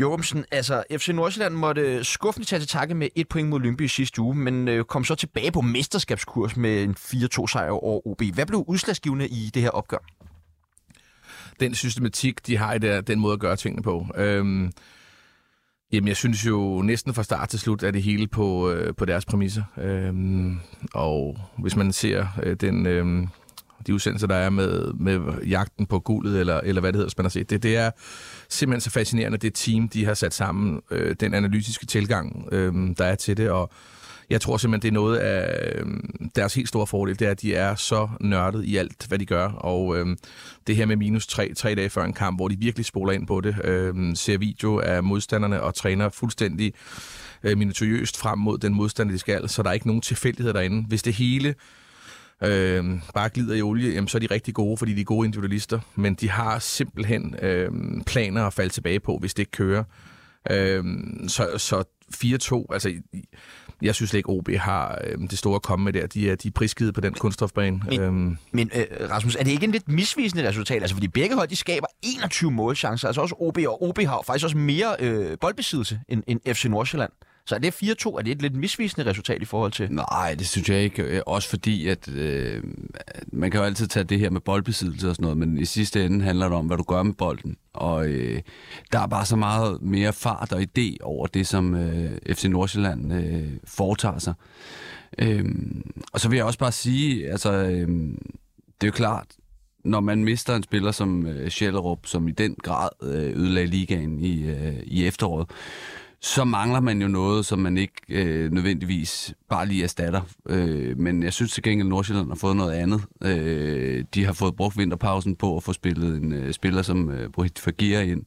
Jørgensen, 0.00 0.44
altså 0.50 0.84
FC 0.90 1.08
Nordsjælland 1.08 1.54
måtte 1.54 2.04
skuffende 2.04 2.46
tage 2.46 2.60
til 2.60 2.68
takke 2.68 2.94
med 2.94 3.08
et 3.14 3.28
point 3.28 3.48
mod 3.48 3.60
Lyngby 3.60 3.82
i 3.82 3.88
sidste 3.88 4.22
uge, 4.22 4.34
men 4.34 4.68
øh, 4.68 4.84
kom 4.84 5.04
så 5.04 5.14
tilbage 5.14 5.52
på 5.52 5.60
mesterskabskurs 5.60 6.56
med 6.56 6.82
en 6.82 6.94
4-2 6.98 7.46
sejr 7.46 7.70
over 7.70 8.06
OB. 8.06 8.22
Hvad 8.34 8.46
blev 8.46 8.64
udslagsgivende 8.66 9.28
i 9.28 9.50
det 9.54 9.62
her 9.62 9.70
opgør? 9.70 9.98
Den 11.60 11.74
systematik, 11.74 12.46
de 12.46 12.56
har 12.56 12.72
i 12.72 12.78
der, 12.78 13.00
den 13.00 13.20
måde 13.20 13.32
at 13.32 13.40
gøre 13.40 13.56
tingene 13.56 13.82
på. 13.82 14.06
Øhm, 14.16 14.72
jamen, 15.92 16.08
jeg 16.08 16.16
synes 16.16 16.46
jo 16.46 16.82
næsten 16.82 17.14
fra 17.14 17.22
start 17.22 17.48
til 17.48 17.60
slut, 17.60 17.82
er 17.82 17.90
det 17.90 18.02
hele 18.02 18.26
på, 18.26 18.70
øh, 18.70 18.94
på 18.94 19.04
deres 19.04 19.24
præmisser. 19.24 19.62
Øhm, 19.78 20.60
og 20.94 21.38
hvis 21.58 21.76
man 21.76 21.92
ser 21.92 22.26
øh, 22.42 22.56
den... 22.56 22.86
Øh, 22.86 23.28
de 23.86 23.94
udsendelser, 23.94 24.26
der 24.26 24.34
er 24.34 24.50
med, 24.50 24.92
med 24.92 25.20
jagten 25.46 25.86
på 25.86 25.98
guldet, 25.98 26.40
eller, 26.40 26.60
eller 26.60 26.80
hvad 26.80 26.92
det 26.92 26.98
hedder, 26.98 27.14
man 27.16 27.24
har 27.24 27.30
set. 27.30 27.50
Det, 27.50 27.62
det 27.62 27.76
er 27.76 27.90
simpelthen 28.48 28.80
så 28.80 28.90
fascinerende, 28.90 29.38
det 29.38 29.54
team, 29.54 29.88
de 29.88 30.04
har 30.04 30.14
sat 30.14 30.34
sammen, 30.34 30.80
øh, 30.90 31.16
den 31.20 31.34
analytiske 31.34 31.86
tilgang, 31.86 32.48
øh, 32.52 32.74
der 32.98 33.04
er 33.04 33.14
til 33.14 33.36
det, 33.36 33.50
og 33.50 33.70
jeg 34.30 34.40
tror 34.40 34.56
simpelthen, 34.56 34.82
det 34.82 34.88
er 34.88 35.00
noget 35.00 35.16
af 35.16 35.72
øh, 35.74 35.86
deres 36.36 36.54
helt 36.54 36.68
store 36.68 36.86
fordel, 36.86 37.18
det 37.18 37.26
er, 37.26 37.30
at 37.30 37.42
de 37.42 37.54
er 37.54 37.74
så 37.74 38.08
nørdet 38.20 38.64
i 38.64 38.76
alt, 38.76 39.06
hvad 39.08 39.18
de 39.18 39.26
gør, 39.26 39.48
og 39.48 39.98
øh, 39.98 40.06
det 40.66 40.76
her 40.76 40.86
med 40.86 40.96
minus 40.96 41.26
tre, 41.26 41.54
tre 41.54 41.74
dage 41.74 41.90
før 41.90 42.04
en 42.04 42.12
kamp, 42.12 42.38
hvor 42.38 42.48
de 42.48 42.58
virkelig 42.58 42.86
spoler 42.86 43.12
ind 43.12 43.26
på 43.26 43.40
det, 43.40 43.56
øh, 43.64 44.16
ser 44.16 44.38
video 44.38 44.78
af 44.78 45.02
modstanderne 45.02 45.62
og 45.62 45.74
træner 45.74 46.08
fuldstændig 46.08 46.72
øh, 47.42 47.58
minutiøst 47.58 48.16
frem 48.16 48.38
mod 48.38 48.58
den 48.58 48.74
modstander, 48.74 49.12
de 49.12 49.18
skal, 49.18 49.48
så 49.48 49.62
der 49.62 49.68
er 49.68 49.72
ikke 49.72 49.86
nogen 49.86 50.02
tilfældighed 50.02 50.52
derinde. 50.52 50.88
Hvis 50.88 51.02
det 51.02 51.14
hele 51.14 51.54
øh, 52.48 53.00
bare 53.14 53.28
glider 53.28 53.54
i 53.54 53.62
olie, 53.62 53.94
jamen, 53.94 54.08
så 54.08 54.18
er 54.18 54.20
de 54.20 54.26
rigtig 54.30 54.54
gode, 54.54 54.76
fordi 54.76 54.94
de 54.94 55.00
er 55.00 55.04
gode 55.04 55.26
individualister. 55.26 55.80
Men 55.94 56.14
de 56.14 56.30
har 56.30 56.58
simpelthen 56.58 57.34
øh, 57.42 57.70
planer 58.06 58.46
at 58.46 58.52
falde 58.52 58.72
tilbage 58.72 59.00
på, 59.00 59.18
hvis 59.18 59.34
det 59.34 59.42
ikke 59.42 59.52
kører. 59.52 59.84
Øh, 60.50 60.84
så, 61.28 61.48
så 61.58 61.84
4-2, 62.14 62.72
altså 62.72 62.92
jeg 63.82 63.94
synes 63.94 64.14
ikke, 64.14 64.28
OB 64.28 64.48
har 64.50 64.98
øh, 65.04 65.18
det 65.30 65.38
store 65.38 65.54
at 65.54 65.62
komme 65.62 65.84
med 65.84 65.92
der. 65.92 66.06
De 66.06 66.30
er, 66.30 66.34
de 66.34 66.48
er 66.48 66.52
prisgivet 66.52 66.94
på 66.94 67.00
den 67.00 67.14
kunststofbane. 67.14 67.80
Men, 67.88 68.00
øhm. 68.00 68.38
men 68.52 68.70
øh, 68.74 69.10
Rasmus, 69.10 69.36
er 69.36 69.44
det 69.44 69.50
ikke 69.50 69.64
en 69.64 69.72
lidt 69.72 69.88
misvisende 69.88 70.48
resultat? 70.48 70.82
Altså, 70.82 70.96
fordi 70.96 71.08
begge 71.08 71.34
hold, 71.34 71.48
de 71.48 71.56
skaber 71.56 71.86
21 72.02 72.50
målchancer. 72.50 73.08
Altså 73.08 73.20
også 73.20 73.34
OB, 73.38 73.58
og 73.68 73.82
OB 73.82 73.98
har 73.98 74.22
faktisk 74.26 74.44
også 74.44 74.56
mere 74.56 74.96
øh, 75.00 75.38
boldbesiddelse 75.40 76.00
end, 76.08 76.22
end 76.26 76.40
FC 76.54 76.64
Nordsjælland. 76.64 77.12
Så 77.46 77.54
er 77.54 77.58
det 77.58 77.74
4-2? 77.74 78.18
Er 78.18 78.22
det 78.22 78.32
et 78.32 78.42
lidt 78.42 78.56
misvisende 78.56 79.10
resultat 79.10 79.42
i 79.42 79.44
forhold 79.44 79.72
til? 79.72 79.92
Nej, 79.92 80.34
det 80.38 80.48
synes 80.48 80.68
jeg 80.68 80.80
ikke. 80.82 81.02
Øh, 81.02 81.22
også 81.26 81.48
fordi, 81.48 81.88
at 81.88 82.08
øh, 82.08 82.62
man 83.32 83.50
kan 83.50 83.60
jo 83.60 83.66
altid 83.66 83.86
tage 83.86 84.04
det 84.04 84.18
her 84.18 84.30
med 84.30 84.40
boldbesiddelse 84.40 85.08
og 85.08 85.14
sådan 85.14 85.22
noget, 85.22 85.38
men 85.38 85.58
i 85.58 85.64
sidste 85.64 86.04
ende 86.04 86.24
handler 86.24 86.48
det 86.48 86.58
om, 86.58 86.66
hvad 86.66 86.76
du 86.76 86.82
gør 86.82 87.02
med 87.02 87.14
bolden. 87.14 87.56
Og 87.72 88.06
øh, 88.06 88.42
der 88.92 88.98
er 88.98 89.06
bare 89.06 89.26
så 89.26 89.36
meget 89.36 89.82
mere 89.82 90.12
fart 90.12 90.52
og 90.52 90.62
idé 90.62 90.96
over 91.02 91.26
det, 91.26 91.46
som 91.46 91.74
øh, 91.74 92.10
FC 92.34 92.44
Nordsjælland 92.44 93.12
øh, 93.12 93.50
foretager 93.64 94.18
sig. 94.18 94.34
Øh, 95.18 95.44
og 96.12 96.20
så 96.20 96.28
vil 96.28 96.36
jeg 96.36 96.44
også 96.44 96.58
bare 96.58 96.72
sige, 96.72 97.30
altså, 97.30 97.52
øh, 97.52 97.88
det 98.80 98.82
er 98.82 98.86
jo 98.86 98.92
klart, 98.92 99.26
når 99.84 100.00
man 100.00 100.24
mister 100.24 100.56
en 100.56 100.62
spiller 100.62 100.92
som 100.92 101.26
øh, 101.26 101.50
Schellerup, 101.50 102.06
som 102.06 102.28
i 102.28 102.30
den 102.30 102.56
grad 102.62 102.88
øh, 103.02 103.36
ødelagde 103.36 103.70
ligaen 103.70 104.20
i, 104.20 104.44
øh, 104.44 104.74
i 104.84 105.06
efteråret, 105.06 105.50
så 106.24 106.44
mangler 106.44 106.80
man 106.80 107.02
jo 107.02 107.08
noget, 107.08 107.46
som 107.46 107.58
man 107.58 107.76
ikke 107.76 107.94
øh, 108.08 108.52
nødvendigvis 108.52 109.34
bare 109.48 109.66
lige 109.66 109.82
erstatter. 109.82 110.20
Øh, 110.48 110.98
men 110.98 111.22
jeg 111.22 111.32
synes 111.32 111.52
til 111.52 111.62
gengæld, 111.62 111.86
at 111.86 111.90
Nordsjælland 111.90 112.28
har 112.28 112.34
fået 112.34 112.56
noget 112.56 112.72
andet. 112.72 113.02
Øh, 113.24 114.04
de 114.14 114.24
har 114.24 114.32
fået 114.32 114.56
brugt 114.56 114.78
vinterpausen 114.78 115.36
på 115.36 115.56
at 115.56 115.62
få 115.62 115.72
spillet 115.72 116.22
en 116.22 116.32
øh, 116.32 116.52
spiller 116.52 116.82
som 116.82 117.10
øh, 117.10 117.30
Brahit 117.30 117.58
Fagir 117.58 118.00
ind, 118.00 118.22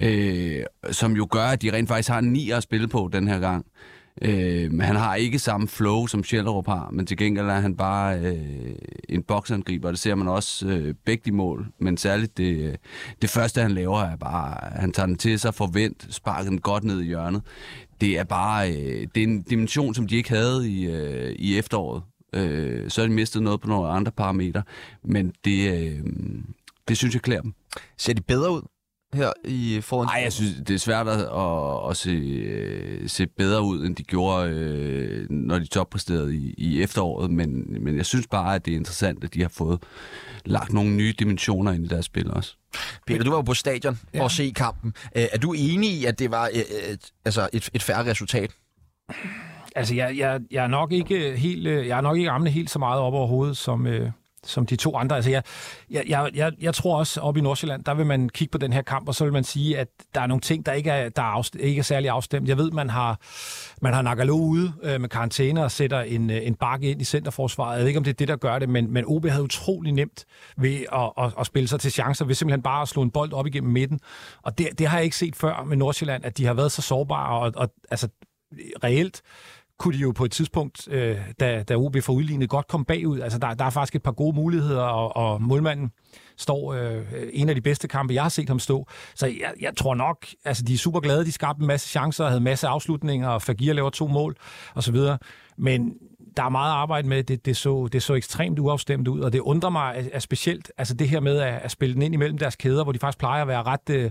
øh, 0.00 0.64
som 0.90 1.16
jo 1.16 1.28
gør, 1.30 1.44
at 1.44 1.62
de 1.62 1.72
rent 1.72 1.88
faktisk 1.88 2.08
har 2.08 2.20
ni 2.20 2.50
at 2.50 2.62
spille 2.62 2.88
på 2.88 3.10
den 3.12 3.28
her 3.28 3.38
gang. 3.40 3.66
Øh, 3.66 3.97
Øh, 4.22 4.78
han 4.80 4.96
har 4.96 5.14
ikke 5.14 5.38
samme 5.38 5.68
flow, 5.68 6.06
som 6.06 6.24
Schellerup 6.24 6.66
har, 6.66 6.90
men 6.92 7.06
til 7.06 7.16
gengæld 7.16 7.46
er 7.46 7.60
han 7.60 7.76
bare 7.76 8.18
øh, 8.18 8.74
en 9.08 9.22
boksangriber, 9.22 9.88
og 9.88 9.92
det 9.92 10.00
ser 10.00 10.14
man 10.14 10.28
også 10.28 10.68
øh, 10.68 10.94
begge 11.04 11.22
de 11.24 11.32
mål. 11.32 11.66
Men 11.78 11.96
særligt 11.96 12.36
det, 12.38 12.56
øh, 12.56 12.74
det 13.22 13.30
første, 13.30 13.62
han 13.62 13.70
laver, 13.70 14.00
er 14.00 14.16
bare, 14.16 14.70
han 14.72 14.92
tager 14.92 15.06
den 15.06 15.16
til 15.16 15.40
sig, 15.40 15.54
forvent, 15.54 16.06
sparker 16.10 16.50
den 16.50 16.60
godt 16.60 16.84
ned 16.84 17.00
i 17.00 17.06
hjørnet. 17.06 17.42
Det 18.00 18.18
er 18.18 18.24
bare 18.24 18.72
øh, 18.72 19.06
det 19.14 19.22
er 19.22 19.26
en 19.26 19.42
dimension, 19.42 19.94
som 19.94 20.06
de 20.06 20.16
ikke 20.16 20.30
havde 20.30 20.70
i, 20.70 20.86
øh, 20.86 21.32
i 21.38 21.58
efteråret. 21.58 22.02
Øh, 22.32 22.90
så 22.90 23.00
har 23.00 23.08
de 23.08 23.14
mistet 23.14 23.42
noget 23.42 23.60
på 23.60 23.68
nogle 23.68 23.88
andre 23.88 24.12
parametre, 24.12 24.62
men 25.04 25.32
det, 25.44 25.70
øh, 25.72 26.00
det 26.88 26.96
synes 26.96 27.14
jeg 27.14 27.22
klæder 27.22 27.42
dem. 27.42 27.54
Ser 27.96 28.12
de 28.12 28.22
bedre 28.22 28.52
ud? 28.52 28.62
Her 29.14 29.32
i 29.44 29.80
foran? 29.80 30.06
Nej, 30.06 30.20
jeg 30.22 30.32
synes, 30.32 30.54
det 30.68 30.74
er 30.74 30.78
svært 30.78 31.08
at, 31.08 31.20
at, 31.20 31.90
at 31.90 31.96
se, 31.96 32.10
øh, 32.10 33.08
se 33.08 33.26
bedre 33.26 33.62
ud, 33.62 33.86
end 33.86 33.96
de 33.96 34.04
gjorde, 34.04 34.50
øh, 34.50 35.30
når 35.30 35.58
de 35.58 35.66
toppræsterede 35.66 36.36
i, 36.36 36.54
i 36.58 36.82
efteråret. 36.82 37.30
Men, 37.30 37.82
men 37.84 37.96
jeg 37.96 38.06
synes 38.06 38.26
bare, 38.26 38.54
at 38.54 38.66
det 38.66 38.72
er 38.72 38.76
interessant, 38.76 39.24
at 39.24 39.34
de 39.34 39.42
har 39.42 39.48
fået 39.48 39.82
lagt 40.44 40.72
nogle 40.72 40.90
nye 40.90 41.14
dimensioner 41.18 41.72
ind 41.72 41.84
i 41.84 41.88
deres 41.88 42.04
spil 42.04 42.30
også. 42.30 42.56
Peter, 43.06 43.24
du 43.24 43.30
var 43.30 43.36
jo 43.36 43.42
på 43.42 43.54
stadion 43.54 43.98
ja. 44.14 44.22
og 44.22 44.30
se 44.30 44.52
kampen. 44.56 44.94
Øh, 45.16 45.26
er 45.32 45.38
du 45.38 45.52
enig 45.52 45.90
i, 45.90 46.04
at 46.04 46.18
det 46.18 46.30
var 46.30 46.50
et, 46.52 46.92
et, 46.92 47.12
altså 47.24 47.48
et, 47.52 47.70
et 47.74 47.82
færre 47.82 48.10
resultat? 48.10 48.50
Altså, 49.76 49.94
jeg, 49.94 50.18
jeg, 50.18 50.40
jeg 50.50 50.64
er 50.64 50.68
nok 50.68 50.92
ikke 50.92 51.36
helt, 51.36 51.66
øh, 51.66 51.86
jeg 51.86 51.96
er 51.96 52.00
nok 52.00 52.16
ikke 52.16 52.30
rammende 52.30 52.50
helt 52.52 52.70
så 52.70 52.78
meget 52.78 53.00
op 53.00 53.14
over 53.14 53.26
hovedet, 53.26 53.56
som, 53.56 53.86
øh, 53.86 54.10
som 54.48 54.66
de 54.66 54.76
to 54.76 54.96
andre. 54.96 55.16
Altså, 55.16 55.30
jeg, 55.30 55.42
jeg, 55.90 56.30
jeg, 56.34 56.52
jeg 56.60 56.74
tror 56.74 56.98
også, 56.98 57.20
op 57.20 57.36
i 57.36 57.40
Nordsjælland, 57.40 57.84
der 57.84 57.94
vil 57.94 58.06
man 58.06 58.28
kigge 58.28 58.52
på 58.52 58.58
den 58.58 58.72
her 58.72 58.82
kamp, 58.82 59.08
og 59.08 59.14
så 59.14 59.24
vil 59.24 59.32
man 59.32 59.44
sige, 59.44 59.78
at 59.78 59.88
der 60.14 60.20
er 60.20 60.26
nogle 60.26 60.40
ting, 60.40 60.66
der 60.66 60.72
ikke 60.72 60.90
er, 60.90 61.08
der 61.08 61.22
er, 61.22 61.26
afstemt, 61.26 61.64
ikke 61.64 61.78
er 61.78 61.82
særlig 61.82 62.10
afstemt. 62.10 62.48
Jeg 62.48 62.58
ved, 62.58 62.70
man 62.70 62.90
har, 62.90 63.20
man 63.82 63.94
har 63.94 64.02
Nagalo 64.02 64.36
ude 64.36 64.72
øh, 64.82 65.00
med 65.00 65.08
karantæne 65.08 65.64
og 65.64 65.70
sætter 65.70 66.00
en, 66.00 66.30
øh, 66.30 66.46
en 66.46 66.54
bakke 66.54 66.90
ind 66.90 67.00
i 67.00 67.04
centerforsvaret. 67.04 67.76
Jeg 67.76 67.80
ved 67.80 67.88
ikke, 67.88 67.98
om 67.98 68.04
det 68.04 68.10
er 68.10 68.16
det, 68.16 68.28
der 68.28 68.36
gør 68.36 68.58
det, 68.58 68.68
men, 68.68 68.92
men 68.92 69.04
OB 69.06 69.26
havde 69.26 69.42
utrolig 69.42 69.92
nemt 69.92 70.24
ved 70.56 70.84
at, 70.92 71.24
at, 71.24 71.32
at 71.40 71.46
spille 71.46 71.68
sig 71.68 71.80
til 71.80 71.92
chancer, 71.92 72.24
ved 72.24 72.34
simpelthen 72.34 72.62
bare 72.62 72.82
at 72.82 72.88
slå 72.88 73.02
en 73.02 73.10
bold 73.10 73.32
op 73.32 73.46
igennem 73.46 73.72
midten. 73.72 74.00
Og 74.42 74.58
det, 74.58 74.78
det 74.78 74.86
har 74.86 74.98
jeg 74.98 75.04
ikke 75.04 75.16
set 75.16 75.36
før 75.36 75.64
med 75.66 75.76
Nordsjælland, 75.76 76.24
at 76.24 76.38
de 76.38 76.46
har 76.46 76.54
været 76.54 76.72
så 76.72 76.82
sårbare, 76.82 77.38
og, 77.38 77.52
og 77.56 77.70
altså 77.90 78.08
reelt 78.84 79.22
kunne 79.78 79.94
de 79.94 79.98
jo 79.98 80.12
på 80.12 80.24
et 80.24 80.30
tidspunkt, 80.30 80.88
øh, 80.90 81.16
da, 81.40 81.62
da 81.62 81.76
OB 81.76 81.96
får 82.02 82.12
udlignet, 82.12 82.48
godt 82.48 82.68
komme 82.68 82.86
bagud. 82.86 83.20
Altså, 83.20 83.38
der, 83.38 83.54
der 83.54 83.64
er 83.64 83.70
faktisk 83.70 83.94
et 83.94 84.02
par 84.02 84.12
gode 84.12 84.36
muligheder, 84.36 84.82
og, 84.82 85.16
og 85.16 85.42
målmanden 85.42 85.90
står 86.36 86.72
øh, 86.72 87.02
en 87.32 87.48
af 87.48 87.54
de 87.54 87.60
bedste 87.60 87.88
kampe, 87.88 88.14
jeg 88.14 88.22
har 88.22 88.28
set 88.28 88.48
ham 88.48 88.58
stå. 88.58 88.86
Så 89.14 89.26
jeg, 89.26 89.52
jeg 89.60 89.76
tror 89.76 89.94
nok, 89.94 90.26
altså 90.44 90.62
de 90.64 90.74
er 90.74 90.78
super 90.78 91.00
glade, 91.00 91.24
de 91.24 91.32
skabte 91.32 91.60
en 91.60 91.66
masse 91.66 91.88
chancer, 91.88 92.26
havde 92.26 92.40
masse 92.40 92.66
afslutninger, 92.66 93.28
og 93.28 93.42
Fagir 93.42 93.72
laver 93.72 93.90
to 93.90 94.06
mål, 94.06 94.36
og 94.74 94.82
så 94.82 94.92
videre. 94.92 95.18
Men 95.56 95.94
der 96.36 96.42
er 96.42 96.48
meget 96.48 96.72
arbejde 96.72 97.08
med, 97.08 97.22
det, 97.24 97.46
det, 97.46 97.56
så, 97.56 97.88
det 97.92 98.02
så 98.02 98.14
ekstremt 98.14 98.58
uafstemt 98.58 99.08
ud, 99.08 99.20
og 99.20 99.32
det 99.32 99.40
undrer 99.40 99.70
mig 99.70 99.94
at, 99.94 100.08
at 100.12 100.22
specielt, 100.22 100.72
altså 100.78 100.94
det 100.94 101.08
her 101.08 101.20
med 101.20 101.38
at, 101.38 101.60
at 101.62 101.70
spille 101.70 101.94
den 101.94 102.02
ind 102.02 102.14
imellem 102.14 102.38
deres 102.38 102.56
kæder, 102.56 102.82
hvor 102.82 102.92
de 102.92 102.98
faktisk 102.98 103.18
plejer 103.18 103.42
at 103.42 103.48
være 103.48 103.62
ret, 103.62 103.90
øh, 103.90 104.10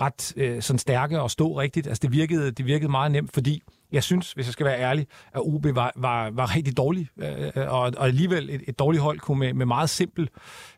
ret 0.00 0.32
øh, 0.36 0.62
sådan 0.62 0.78
stærke 0.78 1.20
og 1.20 1.30
stå 1.30 1.60
rigtigt. 1.60 1.86
Altså 1.86 2.00
det 2.02 2.12
virkede, 2.12 2.50
det 2.50 2.66
virkede 2.66 2.90
meget 2.90 3.12
nemt, 3.12 3.34
fordi 3.34 3.62
jeg 3.92 4.02
synes, 4.02 4.32
hvis 4.32 4.46
jeg 4.46 4.52
skal 4.52 4.66
være 4.66 4.78
ærlig, 4.80 5.06
at 5.34 5.40
OB 5.40 5.66
var, 5.74 5.92
var, 5.96 6.30
var 6.30 6.56
rigtig 6.56 6.76
dårlig, 6.76 7.08
øh, 7.18 7.50
og, 7.56 7.80
og 7.96 8.06
alligevel 8.06 8.50
et, 8.50 8.62
et 8.68 8.78
dårligt 8.78 9.02
hold 9.02 9.18
kunne 9.18 9.38
med, 9.38 9.54
med 9.54 9.66
meget 9.66 9.90
simpelt 9.90 10.30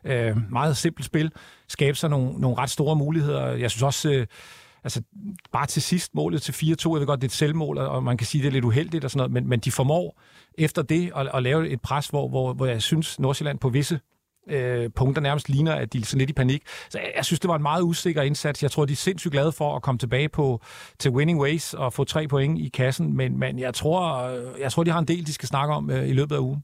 øh, 0.03 0.51
meget 0.51 0.77
simpelt 0.77 1.05
spil 1.05 1.31
skabe 1.67 1.97
sig 1.97 2.09
nogle, 2.09 2.39
nogle 2.39 2.57
ret 2.57 2.69
store 2.69 2.95
muligheder. 2.95 3.47
Jeg 3.47 3.71
synes 3.71 3.83
også, 3.83 4.11
øh, 4.11 4.27
altså 4.83 5.01
bare 5.51 5.65
til 5.65 5.81
sidst 5.81 6.15
målet 6.15 6.41
til 6.41 6.51
4-2, 6.51 6.65
jeg 6.65 6.99
ved 6.99 7.05
godt, 7.05 7.21
det 7.21 7.27
er 7.27 7.29
et 7.29 7.31
selvmål, 7.31 7.77
og 7.77 8.03
man 8.03 8.17
kan 8.17 8.27
sige, 8.27 8.41
det 8.41 8.47
er 8.47 8.51
lidt 8.51 8.65
uheldigt 8.65 9.03
og 9.03 9.11
sådan 9.11 9.17
noget, 9.17 9.31
men, 9.31 9.49
men 9.49 9.59
de 9.59 9.71
formår 9.71 10.21
efter 10.57 10.81
det 10.81 11.11
at, 11.15 11.29
at 11.33 11.43
lave 11.43 11.69
et 11.69 11.81
pres, 11.81 12.07
hvor, 12.07 12.29
hvor, 12.29 12.53
hvor 12.53 12.65
jeg 12.65 12.81
synes, 12.81 13.19
Nordsjælland 13.19 13.59
på 13.59 13.69
visse 13.69 13.99
øh, 14.49 14.89
punkter 14.95 15.21
nærmest 15.21 15.49
ligner, 15.49 15.73
at 15.73 15.93
de 15.93 15.97
er 15.97 16.05
sådan 16.05 16.19
lidt 16.19 16.29
i 16.29 16.33
panik. 16.33 16.63
Så 16.89 16.99
jeg, 16.99 17.11
jeg 17.15 17.25
synes, 17.25 17.39
det 17.39 17.47
var 17.47 17.55
en 17.55 17.61
meget 17.61 17.81
usikker 17.81 18.21
indsats. 18.21 18.63
Jeg 18.63 18.71
tror, 18.71 18.85
de 18.85 18.93
er 18.93 18.97
sindssygt 18.97 19.31
glade 19.31 19.51
for 19.51 19.75
at 19.75 19.81
komme 19.81 19.99
tilbage 19.99 20.29
på, 20.29 20.61
til 20.99 21.11
winning 21.11 21.39
ways 21.39 21.73
og 21.73 21.93
få 21.93 22.03
tre 22.03 22.27
point 22.27 22.59
i 22.59 22.69
kassen, 22.69 23.17
men, 23.17 23.39
men 23.39 23.59
jeg, 23.59 23.73
tror, 23.73 24.17
øh, 24.17 24.59
jeg 24.59 24.71
tror, 24.71 24.83
de 24.83 24.91
har 24.91 24.99
en 24.99 25.07
del, 25.07 25.27
de 25.27 25.33
skal 25.33 25.47
snakke 25.47 25.73
om 25.73 25.89
øh, 25.89 26.09
i 26.09 26.13
løbet 26.13 26.35
af 26.35 26.39
ugen. 26.39 26.63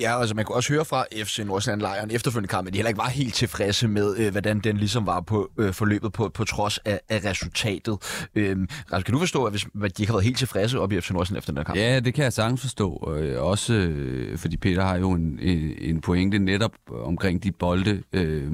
Ja, 0.00 0.20
altså 0.20 0.34
man 0.34 0.44
kunne 0.44 0.56
også 0.56 0.72
høre 0.72 0.84
fra 0.84 1.04
FC 1.24 1.38
Nordsjælland-lejren 1.38 2.10
efterfølgende 2.10 2.48
kamp, 2.48 2.66
at 2.66 2.72
de 2.72 2.78
heller 2.78 2.88
ikke 2.88 2.98
var 2.98 3.08
helt 3.08 3.34
tilfredse 3.34 3.88
med, 3.88 4.16
øh, 4.18 4.30
hvordan 4.32 4.60
den 4.60 4.76
ligesom 4.76 5.06
var 5.06 5.20
på 5.20 5.50
øh, 5.58 5.72
forløbet 5.72 6.12
på, 6.12 6.28
på 6.28 6.44
trods 6.44 6.78
af, 6.78 7.00
af 7.08 7.24
resultatet. 7.24 7.98
Øh, 8.34 8.56
altså, 8.92 9.04
kan 9.04 9.12
du 9.12 9.18
forstå, 9.18 9.44
at 9.44 9.52
hvis, 9.52 9.64
at 9.84 9.98
de 9.98 10.02
ikke 10.02 10.06
har 10.06 10.12
været 10.16 10.24
helt 10.24 10.38
tilfredse 10.38 10.80
op 10.80 10.92
i 10.92 11.00
FC 11.00 11.10
Nordsjælland 11.10 11.38
efter 11.38 11.52
den 11.52 11.58
her 11.58 11.64
kamp? 11.64 11.78
Ja, 11.78 12.00
det 12.00 12.14
kan 12.14 12.24
jeg 12.24 12.32
sagtens 12.32 12.60
forstå. 12.60 13.14
Øh, 13.16 13.42
også 13.42 13.74
øh, 13.74 14.38
fordi 14.38 14.56
Peter 14.56 14.82
har 14.82 14.96
jo 14.96 15.10
en, 15.10 15.38
en 15.78 16.00
pointe 16.00 16.38
netop 16.38 16.72
omkring 16.90 17.42
de 17.42 17.52
bolde 17.52 18.02
øh, 18.12 18.52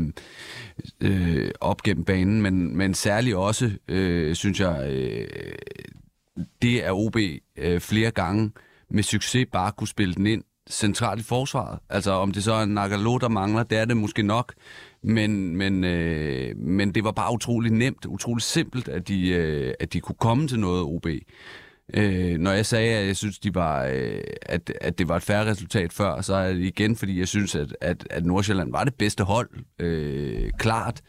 øh, 1.01 1.51
op 1.61 1.83
gennem 1.83 2.05
banen, 2.05 2.43
men, 2.43 2.77
men 2.77 2.95
særligt 2.95 3.37
også, 3.37 3.71
øh, 3.89 4.35
synes 4.35 4.61
jeg, 4.61 4.91
øh, 4.91 5.29
det 6.63 6.87
er 6.87 6.93
OB 6.93 7.17
øh, 7.59 7.81
flere 7.81 8.11
gange 8.11 8.53
med 8.91 9.03
succes 9.03 9.47
bare 9.53 9.73
kunne 9.73 9.89
spille 9.89 10.15
den 10.15 10.27
ind 10.27 10.45
centralt 10.73 11.21
i 11.21 11.25
forsvaret. 11.25 11.79
Altså 11.89 12.11
om 12.11 12.33
det 12.33 12.45
så 12.45 12.53
er 12.53 12.65
Nagalo, 12.65 13.19
der 13.19 13.29
mangler, 13.29 13.63
det 13.63 13.79
er 13.79 13.85
det 13.85 13.97
måske 13.97 14.23
nok. 14.23 14.55
Men, 15.03 15.57
men, 15.57 15.85
øh, 15.85 16.57
men 16.57 16.95
det 16.95 17.05
var 17.05 17.13
bare 17.13 17.33
utrolig 17.33 17.73
nemt, 17.73 18.07
utrolig 18.07 18.43
simpelt, 18.43 18.89
at 18.89 19.09
de, 19.09 19.29
øh, 19.29 19.75
at 19.81 19.93
de 19.93 20.01
kunne 20.01 20.17
komme 20.21 20.49
til 20.49 20.59
noget 20.59 20.83
OB. 20.83 21.07
Øh, 21.95 22.39
når 22.39 22.53
jeg 22.53 22.67
sagde, 22.67 22.97
at 22.97 23.07
jeg 23.07 23.17
synes, 23.17 23.39
de 23.39 23.55
var, 23.55 23.85
øh, 23.85 24.21
at, 24.43 24.73
at 24.81 24.99
det 24.99 25.09
var 25.09 25.17
et 25.17 25.23
færre 25.23 25.51
resultat 25.51 25.93
før, 25.93 26.21
så 26.21 26.35
er 26.35 26.53
det 26.53 26.61
igen, 26.61 26.97
fordi 26.97 27.19
jeg 27.19 27.29
synes, 27.29 27.55
at, 27.55 27.77
at, 27.81 28.07
at 28.11 28.25
Nordsjælland 28.25 28.73
var 28.73 28.85
det 28.85 28.95
bedste 28.95 29.25
hold, 29.25 29.49
øh, 29.79 30.51
klart. 30.59 31.01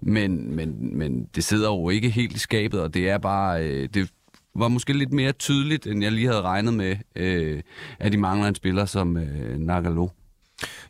Men, 0.00 0.56
men, 0.56 0.98
men 0.98 1.24
det 1.34 1.44
sidder 1.44 1.68
jo 1.68 1.90
ikke 1.90 2.10
helt 2.10 2.36
i 2.36 2.38
skabet, 2.38 2.80
og 2.80 2.94
det 2.94 3.10
er 3.10 3.18
bare, 3.18 3.64
øh, 3.64 3.88
det, 3.94 4.10
var 4.54 4.68
måske 4.68 4.92
lidt 4.92 5.12
mere 5.12 5.32
tydeligt, 5.32 5.86
end 5.86 6.02
jeg 6.02 6.12
lige 6.12 6.26
havde 6.26 6.42
regnet 6.42 6.74
med, 6.74 6.96
øh, 7.16 7.62
at 7.98 8.12
de 8.12 8.18
mangler 8.18 8.48
en 8.48 8.54
spiller 8.54 8.84
som 8.84 9.16
øh, 9.16 9.58
Nagalo. 9.58 10.08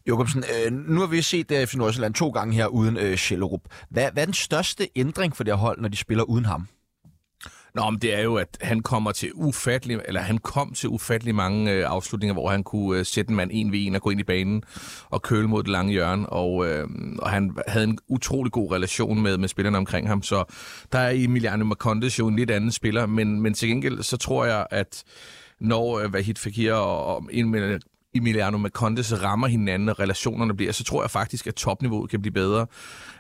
Jokobsen, 0.09 0.45
øh, 0.67 0.73
nu 0.73 1.01
har 1.01 1.07
vi 1.07 1.23
set 1.23 1.51
øh, 1.51 1.59
det 1.59 1.69
FC 1.69 1.75
Nordsjælland 1.75 2.15
to 2.15 2.31
gange 2.31 2.55
her 2.55 2.67
uden 2.67 2.97
øh, 2.97 3.17
Schellerup. 3.17 3.61
Hvad, 3.89 4.13
hvad 4.13 4.23
er 4.23 4.27
den 4.27 4.35
største 4.35 4.89
ændring 4.97 5.37
for 5.37 5.45
det 5.45 5.57
hold, 5.57 5.81
når 5.81 5.89
de 5.89 5.97
spiller 5.97 6.25
uden 6.25 6.45
ham? 6.45 6.69
Nå, 7.75 7.91
men 7.91 8.01
det 8.01 8.19
er 8.19 8.23
jo, 8.23 8.35
at 8.35 8.59
han 8.61 8.81
kommer 8.81 9.13
til 9.13 9.31
ufattelig, 9.35 10.01
eller 10.05 10.21
han 10.21 10.39
kom 10.39 10.73
til 10.73 10.89
ufattelig 10.89 11.35
mange 11.35 11.73
øh, 11.73 11.85
afslutninger, 11.87 12.33
hvor 12.33 12.51
han 12.51 12.63
kunne 12.63 12.99
øh, 12.99 13.07
sætte 13.07 13.31
en 13.31 13.37
mand 13.37 13.51
en 13.53 13.73
ved 13.73 13.87
en 13.87 13.95
og 13.95 14.03
gå 14.03 14.11
ind 14.11 14.21
i 14.21 14.25
banen 14.25 14.63
og 15.11 15.23
køle 15.23 15.49
mod 15.49 15.63
det 15.63 15.71
lange 15.71 15.93
hjørne, 15.93 16.29
og, 16.29 16.67
øh, 16.69 16.89
og 17.19 17.31
han 17.31 17.57
havde 17.69 17.85
en 17.85 17.99
utrolig 18.09 18.53
god 18.53 18.73
relation 18.73 19.23
med, 19.23 19.39
med 19.39 19.49
spillerne 19.49 19.79
omkring 19.79 20.09
ham, 20.09 20.23
så 20.23 20.45
der 20.93 20.99
er 20.99 21.11
Emiliano 21.15 21.65
Marcondes 21.65 22.19
jo 22.19 22.29
en 22.29 22.37
lidt 22.37 22.51
anden 22.51 22.73
spiller, 22.73 23.07
men, 23.07 23.41
men 23.41 23.55
til 23.55 23.69
gengæld 23.69 24.03
så 24.03 24.17
tror 24.17 24.45
jeg, 24.45 24.67
at 24.71 25.05
når 25.61 25.99
øh, 25.99 26.13
Vahid 26.13 26.35
Fakir 26.35 26.73
og, 26.73 27.07
og 27.07 27.29
Emiliano 27.33 27.79
Emiliano 28.15 28.59
Macondes 28.59 29.23
rammer 29.23 29.47
hinanden, 29.47 29.89
og 29.89 30.01
relationerne 30.01 30.55
bliver, 30.57 30.73
så 30.73 30.85
tror 30.85 31.03
jeg 31.03 31.11
faktisk, 31.11 31.47
at 31.47 31.55
topniveauet 31.55 32.11
kan 32.11 32.21
blive 32.23 32.33
bedre. 32.33 32.67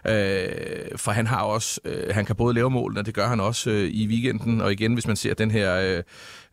Øh, 0.07 0.48
for 0.96 1.11
han 1.11 1.26
har 1.26 1.42
også, 1.42 1.81
øh, 1.85 2.14
han 2.14 2.24
kan 2.24 2.37
både 2.37 2.55
lave 2.55 2.70
mål, 2.70 2.98
og 2.98 3.07
det 3.07 3.14
gør 3.14 3.29
han 3.29 3.40
også 3.40 3.70
øh, 3.70 3.90
i 3.90 4.07
weekenden, 4.07 4.61
og 4.61 4.72
igen, 4.72 4.94
hvis 4.94 5.07
man 5.07 5.16
ser 5.16 5.35
den 5.35 5.50
her 5.50 5.74
øh, 5.74 6.03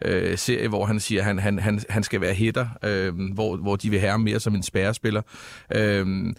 øh, 0.06 0.38
serie, 0.38 0.68
hvor 0.68 0.86
han 0.86 1.00
siger, 1.00 1.22
at 1.22 1.26
han, 1.26 1.40
han, 1.40 1.60
han, 1.60 1.82
han 1.90 2.04
skal 2.04 2.22
være 2.22 2.34
hitter, 2.34 2.68
øh, 2.84 3.32
hvor, 3.34 3.58
hvor 3.58 3.76
de 3.76 3.90
vil 3.90 4.00
have 4.00 4.12
ham 4.12 4.22
mere 4.22 4.40
som 4.40 4.56
en 4.56 4.64
spærrespiller. 4.64 5.22
Øh, 5.76 6.34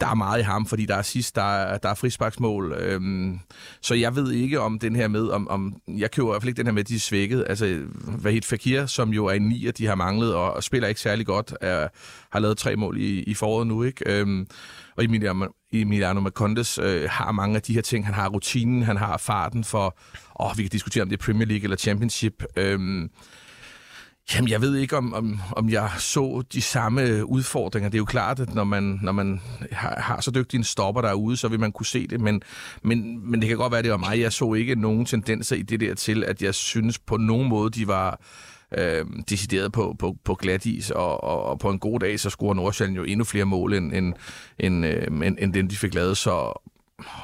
der 0.00 0.06
er 0.06 0.14
meget 0.14 0.40
i 0.40 0.42
ham, 0.42 0.66
fordi 0.66 0.86
der 0.86 0.94
er 0.94 1.02
sidst, 1.02 1.36
der 1.36 1.42
er, 1.42 1.78
der 1.78 1.88
er 1.88 1.94
frisparksmål. 1.94 2.72
Øhm, 2.72 3.38
så 3.80 3.94
jeg 3.94 4.16
ved 4.16 4.32
ikke 4.32 4.60
om 4.60 4.78
den 4.78 4.96
her 4.96 5.08
med, 5.08 5.28
om, 5.28 5.48
om 5.48 5.76
jeg 5.88 6.10
køber 6.10 6.28
i 6.28 6.32
hvert 6.32 6.42
fald 6.42 6.48
ikke 6.48 6.58
den 6.58 6.66
her 6.66 6.72
med, 6.72 6.80
at 6.80 6.88
de 6.88 6.94
er 6.94 6.98
svækket. 6.98 7.44
Altså, 7.48 7.82
Vahid 8.22 8.42
Fakir, 8.42 8.86
som 8.86 9.10
jo 9.10 9.26
er 9.26 9.32
en 9.32 9.42
nier, 9.42 9.72
de 9.72 9.86
har 9.86 9.94
manglet, 9.94 10.34
og, 10.34 10.52
og 10.52 10.62
spiller 10.62 10.88
ikke 10.88 11.00
særlig 11.00 11.26
godt, 11.26 11.54
er, 11.60 11.88
har 12.30 12.40
lavet 12.40 12.58
tre 12.58 12.76
mål 12.76 12.98
i, 13.00 13.22
i 13.22 13.34
foråret 13.34 13.66
nu, 13.66 13.82
ikke? 13.82 14.20
Øhm, 14.20 14.46
og 14.96 15.04
Emiliano, 15.04 15.46
Emiliano 15.72 16.20
Macondes 16.20 16.78
øh, 16.78 17.08
har 17.10 17.32
mange 17.32 17.56
af 17.56 17.62
de 17.62 17.74
her 17.74 17.82
ting. 17.82 18.06
Han 18.06 18.14
har 18.14 18.28
rutinen, 18.28 18.82
han 18.82 18.96
har 18.96 19.16
farten 19.16 19.64
for, 19.64 19.98
åh, 20.40 20.58
vi 20.58 20.62
kan 20.62 20.70
diskutere 20.70 21.02
om 21.02 21.08
det 21.08 21.18
er 21.18 21.24
Premier 21.24 21.46
League 21.46 21.64
eller 21.64 21.76
Championship. 21.76 22.44
Øhm, 22.56 23.10
Jamen, 24.34 24.50
jeg 24.50 24.60
ved 24.60 24.76
ikke, 24.76 24.96
om, 24.96 25.14
om, 25.14 25.40
om 25.52 25.70
jeg 25.70 25.90
så 25.98 26.42
de 26.52 26.62
samme 26.62 27.26
udfordringer. 27.26 27.88
Det 27.88 27.96
er 27.96 28.00
jo 28.00 28.04
klart, 28.04 28.40
at 28.40 28.54
når 28.54 28.64
man, 28.64 28.98
når 29.02 29.12
man 29.12 29.40
har, 29.72 30.00
har 30.00 30.20
så 30.20 30.30
dygtig 30.30 30.58
en 30.58 30.64
stopper 30.64 31.02
derude, 31.02 31.36
så 31.36 31.48
vil 31.48 31.60
man 31.60 31.72
kunne 31.72 31.86
se 31.86 32.06
det. 32.06 32.20
Men, 32.20 32.42
men, 32.82 33.30
men 33.30 33.40
det 33.40 33.48
kan 33.48 33.58
godt 33.58 33.72
være, 33.72 33.82
det 33.82 33.90
var 33.90 33.96
mig. 33.96 34.20
Jeg 34.20 34.32
så 34.32 34.54
ikke 34.54 34.74
nogen 34.74 35.04
tendenser 35.04 35.56
i 35.56 35.62
det 35.62 35.80
der 35.80 35.94
til, 35.94 36.24
at 36.24 36.42
jeg 36.42 36.54
synes 36.54 36.98
på 36.98 37.16
nogen 37.16 37.48
måde, 37.48 37.70
de 37.70 37.86
var 37.86 38.20
øh, 38.78 39.06
decideret 39.28 39.72
på, 39.72 39.96
på, 39.98 40.16
på 40.24 40.34
glat 40.34 40.66
is, 40.66 40.90
og, 40.90 41.24
og, 41.24 41.42
og 41.42 41.58
på 41.58 41.70
en 41.70 41.78
god 41.78 42.00
dag, 42.00 42.20
så 42.20 42.30
scorer 42.30 42.54
Nordsjælland 42.54 42.96
jo 42.96 43.04
endnu 43.04 43.24
flere 43.24 43.44
mål, 43.44 43.74
end, 43.74 43.92
end, 43.92 44.14
end, 44.58 44.86
øh, 44.86 45.06
end, 45.26 45.36
end 45.40 45.54
dem, 45.54 45.68
de 45.68 45.76
fik 45.76 45.94
lavet. 45.94 46.16
Så 46.16 46.62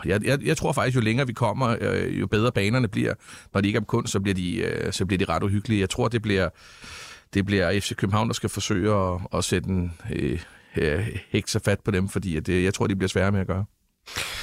jeg, 0.05 0.25
jeg, 0.25 0.43
jeg 0.43 0.57
tror 0.57 0.73
faktisk, 0.73 0.97
jo 0.97 1.01
længere 1.01 1.27
vi 1.27 1.33
kommer, 1.33 1.77
øh, 1.81 2.21
jo 2.21 2.27
bedre 2.27 2.53
banerne 2.53 2.89
bliver. 2.89 3.15
Når 3.55 3.61
de 3.61 3.67
ikke 3.67 3.77
er 3.77 3.81
på 3.81 3.87
kunst, 3.87 4.13
så 4.13 4.21
bliver 4.21 4.35
de, 4.35 4.57
øh, 4.57 4.93
så 4.93 5.07
bliver 5.07 5.19
de 5.19 5.25
ret 5.25 5.43
uhyggelige. 5.43 5.81
Jeg 5.81 5.91
tror, 5.91 6.09
det 6.09 6.23
bliver, 6.23 6.49
det 7.35 7.47
bliver 7.47 7.81
FC 7.81 7.95
København, 7.97 8.29
der 8.29 8.35
skal 8.35 8.51
forsøge 8.51 8.95
at, 8.95 9.21
at 9.35 9.45
sætte 9.45 9.69
en 9.69 9.93
øh, 10.13 10.41
øh, 10.77 11.07
hekser 11.31 11.61
fat 11.65 11.81
på 11.81 11.91
dem, 11.91 12.09
fordi 12.09 12.37
at, 12.37 12.49
øh, 12.49 12.65
jeg 12.65 12.75
tror, 12.75 12.87
de 12.87 12.97
bliver 12.97 13.09
svære 13.09 13.33
med 13.33 13.41
at 13.41 13.47
gøre. 13.47 13.65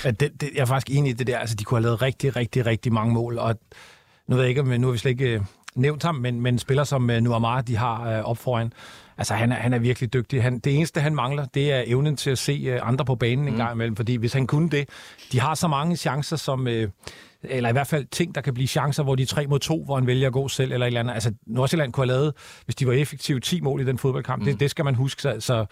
Ja, 0.05 0.11
det, 0.11 0.41
det, 0.41 0.49
jeg 0.55 0.61
er 0.61 0.65
faktisk 0.65 0.97
enig 0.97 1.09
i 1.09 1.13
det 1.13 1.27
der. 1.27 1.37
Altså, 1.37 1.55
de 1.55 1.63
kunne 1.63 1.77
have 1.77 1.83
lavet 1.83 2.01
rigtig, 2.01 2.35
rigtig, 2.35 2.65
rigtig 2.65 2.93
mange 2.93 3.13
mål, 3.13 3.37
og 3.37 3.59
nu 4.27 4.35
ved 4.35 4.43
jeg 4.43 4.49
ikke, 4.49 4.63
men 4.63 4.73
øh, 4.73 4.79
nu 4.79 4.87
har 4.87 4.91
vi 4.91 4.97
slet 4.97 5.11
ikke 5.11 5.33
øh, 5.33 5.41
nævnt 5.75 6.03
ham, 6.03 6.15
men, 6.15 6.41
men 6.41 6.59
spiller 6.59 6.83
som 6.83 7.09
øh, 7.09 7.17
uh, 7.17 7.23
Nuamar, 7.23 7.61
de 7.61 7.75
har 7.75 8.19
uh, 8.19 8.29
op 8.29 8.37
foran. 8.37 8.73
Altså, 9.21 9.33
han 9.33 9.51
er, 9.51 9.55
han 9.55 9.73
er 9.73 9.79
virkelig 9.79 10.13
dygtig. 10.13 10.43
Han, 10.43 10.59
det 10.59 10.75
eneste, 10.75 11.01
han 11.01 11.15
mangler, 11.15 11.45
det 11.45 11.71
er 11.71 11.83
evnen 11.85 12.17
til 12.17 12.29
at 12.29 12.37
se 12.37 12.73
uh, 12.73 12.87
andre 12.87 13.05
på 13.05 13.15
banen 13.15 13.47
en 13.47 13.53
mm. 13.53 13.57
gang 13.57 13.73
imellem. 13.73 13.95
Fordi 13.95 14.15
hvis 14.15 14.33
han 14.33 14.47
kunne 14.47 14.69
det, 14.69 14.89
de 15.31 15.39
har 15.39 15.55
så 15.55 15.67
mange 15.67 15.95
chancer, 15.95 16.35
som... 16.35 16.67
Uh, 16.67 16.83
eller 17.43 17.69
i 17.69 17.71
hvert 17.71 17.87
fald 17.87 18.05
ting, 18.11 18.35
der 18.35 18.41
kan 18.41 18.53
blive 18.53 18.67
chancer, 18.67 19.03
hvor 19.03 19.15
de 19.15 19.23
er 19.23 19.27
3 19.27 19.47
mod 19.47 19.59
2, 19.59 19.83
hvor 19.85 19.95
han 19.95 20.07
vælger 20.07 20.27
at 20.27 20.33
gå 20.33 20.47
selv, 20.47 20.71
eller 20.71 20.85
et 20.85 20.87
eller 20.87 20.99
andet. 20.99 21.13
Altså, 21.13 21.33
Nordsjælland 21.47 21.93
kunne 21.93 22.07
have 22.07 22.17
lavet, 22.17 22.33
hvis 22.65 22.75
de 22.75 22.87
var 22.87 22.93
effektive, 22.93 23.39
10 23.39 23.61
mål 23.61 23.81
i 23.81 23.85
den 23.85 23.97
fodboldkamp. 23.97 24.41
Mm. 24.41 24.45
Det, 24.45 24.59
det 24.59 24.69
skal 24.69 24.85
man 24.85 24.95
huske. 24.95 25.21
Så, 25.21 25.35
så 25.39 25.65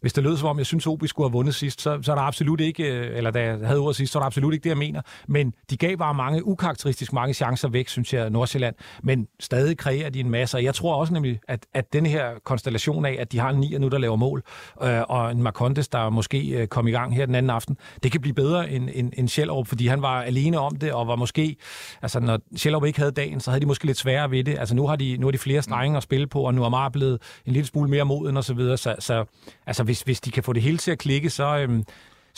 hvis 0.00 0.12
det 0.12 0.24
lød 0.24 0.36
som 0.36 0.48
om, 0.48 0.58
jeg 0.58 0.66
synes, 0.66 0.86
Obi 0.86 1.06
skulle 1.06 1.28
have 1.28 1.32
vundet 1.32 1.54
sidst, 1.54 1.80
så, 1.80 1.98
så 2.02 2.12
er 2.12 2.16
der 2.16 2.22
absolut 2.22 2.60
ikke, 2.60 2.84
øh, 2.84 3.16
eller 3.16 3.30
da 3.30 3.42
jeg 3.42 3.58
havde 3.66 3.78
ordet 3.78 3.96
sidst, 3.96 4.12
så 4.12 4.18
er 4.18 4.20
der 4.20 4.26
absolut 4.26 4.54
ikke 4.54 4.64
det, 4.64 4.70
jeg 4.70 4.78
mener. 4.78 5.00
Men 5.28 5.54
de 5.70 5.76
gav 5.76 5.96
bare 5.96 6.14
mange, 6.14 6.46
ukarakteristisk 6.46 7.12
mange 7.12 7.34
chancer 7.34 7.68
væk, 7.68 7.88
synes 7.88 8.14
jeg, 8.14 8.30
Nordsjælland. 8.30 8.74
Men 9.02 9.26
stadig 9.40 9.78
kræver 9.78 10.10
de 10.10 10.20
en 10.20 10.30
masse. 10.30 10.56
Og 10.56 10.64
jeg 10.64 10.74
tror 10.74 10.94
også 10.94 11.12
nemlig, 11.12 11.40
at, 11.48 11.66
at 11.74 11.92
den 11.92 12.06
her 12.06 12.30
konstellation 12.44 13.04
af, 13.04 13.16
at 13.20 13.32
de 13.32 13.38
har 13.38 13.50
en 13.50 13.60
nier 13.60 13.78
nu, 13.78 13.88
der 13.88 13.98
laver 13.98 14.16
mål, 14.16 14.42
øh, 14.82 15.00
og 15.08 15.30
en 15.30 15.42
Marcondes, 15.42 15.88
der 15.88 16.10
måske 16.10 16.48
øh, 16.48 16.66
kom 16.66 16.88
i 16.88 16.90
gang 16.90 17.14
her 17.14 17.26
den 17.26 17.34
anden 17.34 17.50
aften, 17.50 17.76
det 18.02 18.12
kan 18.12 18.20
blive 18.20 18.34
bedre 18.34 18.70
end, 18.70 18.88
end, 18.92 19.12
end 19.16 19.28
Sjællerup, 19.28 19.66
fordi 19.66 19.86
han 19.86 20.02
var 20.02 20.22
alene 20.22 20.58
om 20.58 20.76
det, 20.76 20.92
og 20.92 21.07
var 21.08 21.16
måske, 21.16 21.56
altså 22.02 22.20
når 22.20 22.38
Sjællerup 22.56 22.84
ikke 22.84 22.98
havde 22.98 23.12
dagen, 23.12 23.40
så 23.40 23.50
havde 23.50 23.60
de 23.60 23.66
måske 23.66 23.86
lidt 23.86 23.98
sværere 23.98 24.30
ved 24.30 24.44
det. 24.44 24.58
Altså 24.58 24.74
nu 24.74 24.86
har 24.86 24.96
de, 24.96 25.16
nu 25.16 25.26
har 25.26 25.32
de 25.32 25.38
flere 25.38 25.62
strenge 25.62 25.96
at 25.96 26.02
spille 26.02 26.26
på, 26.26 26.42
og 26.42 26.54
nu 26.54 26.64
er 26.64 26.68
Mar 26.68 26.88
blevet 26.88 27.22
en 27.46 27.52
lille 27.52 27.66
smule 27.66 27.90
mere 27.90 28.04
moden 28.04 28.36
og 28.36 28.44
så 28.44 28.54
videre. 28.54 28.76
Så, 28.76 28.96
så 28.98 29.24
altså 29.66 29.82
hvis, 29.82 30.02
hvis 30.02 30.20
de 30.20 30.30
kan 30.30 30.42
få 30.42 30.52
det 30.52 30.62
hele 30.62 30.78
til 30.78 30.90
at 30.90 30.98
klikke, 30.98 31.30
så, 31.30 31.58
øhm, 31.58 31.84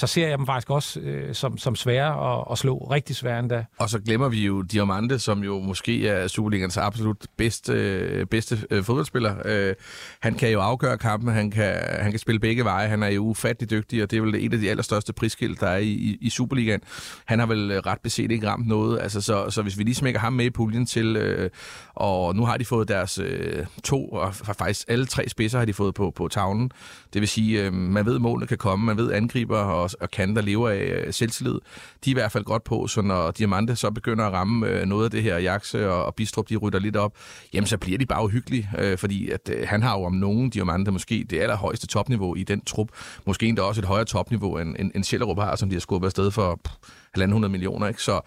så 0.01 0.07
ser 0.07 0.29
jeg 0.29 0.39
dem 0.39 0.47
faktisk 0.47 0.71
også 0.71 1.01
øh, 1.01 1.35
som, 1.35 1.59
som 1.59 1.77
svære 1.77 2.39
at, 2.39 2.45
at 2.51 2.59
slå. 2.59 2.79
Rigtig 2.91 3.17
svære 3.17 3.39
endda. 3.39 3.65
Og 3.79 3.91
så 3.91 3.99
glemmer 3.99 4.29
vi 4.29 4.47
jo 4.47 4.63
Diamante, 4.63 5.19
som 5.19 5.45
jo 5.45 5.59
måske 5.59 6.09
er 6.09 6.27
Superligans 6.29 6.77
absolut 6.77 7.27
bedste, 7.37 7.73
øh, 7.73 8.27
bedste 8.27 8.59
øh, 8.71 8.85
fodboldspiller. 8.85 9.35
Øh, 9.45 9.75
han 10.21 10.35
kan 10.35 10.51
jo 10.51 10.61
afgøre 10.61 10.99
kampen, 10.99 11.35
han 11.35 11.51
kan, 11.51 11.75
han 12.01 12.11
kan 12.11 12.19
spille 12.19 12.39
begge 12.39 12.65
veje, 12.65 12.89
han 12.89 13.03
er 13.03 13.09
jo 13.09 13.23
ufattelig 13.23 13.71
dygtig, 13.71 14.03
og 14.03 14.11
det 14.11 14.17
er 14.17 14.21
vel 14.21 14.35
et 14.35 14.53
af 14.53 14.59
de 14.59 14.71
allerstørste 14.71 15.13
prisskilt, 15.13 15.61
der 15.61 15.67
er 15.67 15.77
i, 15.77 15.89
i, 15.89 16.19
i 16.21 16.31
Superligaen. 16.31 16.81
Han 17.25 17.39
har 17.39 17.47
vel 17.47 17.71
øh, 17.71 17.79
ret 17.79 18.01
beset 18.01 18.31
ikke 18.31 18.49
ramt 18.49 18.69
noget, 18.69 19.01
altså, 19.01 19.21
så, 19.21 19.51
så 19.51 19.63
hvis 19.63 19.79
vi 19.79 19.83
lige 19.83 19.95
smækker 19.95 20.21
ham 20.21 20.33
med 20.33 20.45
i 20.45 20.51
puljen 20.51 20.87
til, 20.87 21.17
øh, 21.17 21.51
og 21.95 22.37
nu 22.37 22.45
har 22.45 22.57
de 22.57 22.65
fået 22.65 22.89
deres 22.89 23.19
øh, 23.19 23.67
to, 23.85 24.09
og 24.09 24.35
faktisk 24.35 24.89
alle 24.89 25.07
tre 25.07 25.29
spidser 25.29 25.59
har 25.59 25.65
de 25.65 25.73
fået 25.73 25.95
på, 25.95 26.13
på 26.17 26.29
tavlen. 26.29 26.71
Det 27.13 27.21
vil 27.21 27.29
sige, 27.29 27.65
øh, 27.65 27.73
man 27.73 28.07
ved, 28.07 28.15
at 28.15 28.21
målene 28.21 28.47
kan 28.47 28.59
komme, 28.59 28.87
man 28.87 28.97
ved, 28.97 29.13
angriber 29.13 29.59
og, 29.59 29.90
og 29.95 30.11
kanter 30.11 30.43
lever 30.43 30.69
af 30.69 31.05
øh, 31.07 31.13
selvtillid. 31.13 31.59
De 32.05 32.11
er 32.11 32.13
i 32.13 32.13
hvert 32.13 32.33
fald 32.33 32.45
godt 32.45 32.65
på, 32.65 32.87
så 32.87 33.03
når 33.03 33.31
Diamante 33.31 33.77
så 33.77 33.91
begynder 33.91 34.25
at 34.25 34.33
ramme 34.33 34.67
øh, 34.67 34.87
noget 34.87 35.05
af 35.05 35.11
det 35.11 35.23
her, 35.23 35.39
Jakse 35.39 35.91
og, 35.91 36.05
og 36.05 36.15
Bistrup, 36.15 36.49
de 36.49 36.57
rytter 36.57 36.79
lidt 36.79 36.97
op, 36.97 37.13
jamen 37.55 37.67
så 37.67 37.79
bliver 37.79 37.99
de 37.99 38.07
bare 38.07 38.25
uhyggelige, 38.25 38.71
øh, 38.79 38.99
fordi 38.99 39.31
at, 39.31 39.51
øh, 39.53 39.69
han 39.69 39.83
har 39.83 39.99
jo 39.99 40.05
om 40.05 40.13
nogen 40.13 40.51
Diamante 40.51 40.91
måske 40.91 41.27
det 41.31 41.41
allerhøjeste 41.41 41.87
topniveau 41.87 42.35
i 42.35 42.43
den 42.43 42.61
trup. 42.65 42.89
Måske 43.27 43.47
endda 43.47 43.63
også 43.63 43.81
et 43.81 43.87
højere 43.87 44.05
topniveau, 44.05 44.59
end, 44.59 44.77
end, 44.79 44.91
end 44.95 45.05
Sjællerup 45.05 45.39
har, 45.39 45.57
som 45.57 45.69
de 45.69 45.75
har 45.75 45.81
skubbet 45.81 46.07
afsted 46.09 46.31
for 46.31 46.61
pff, 46.65 46.75
1.500 47.19 47.49
millioner. 47.49 47.89
Ikke? 47.89 48.03
Så 48.03 48.21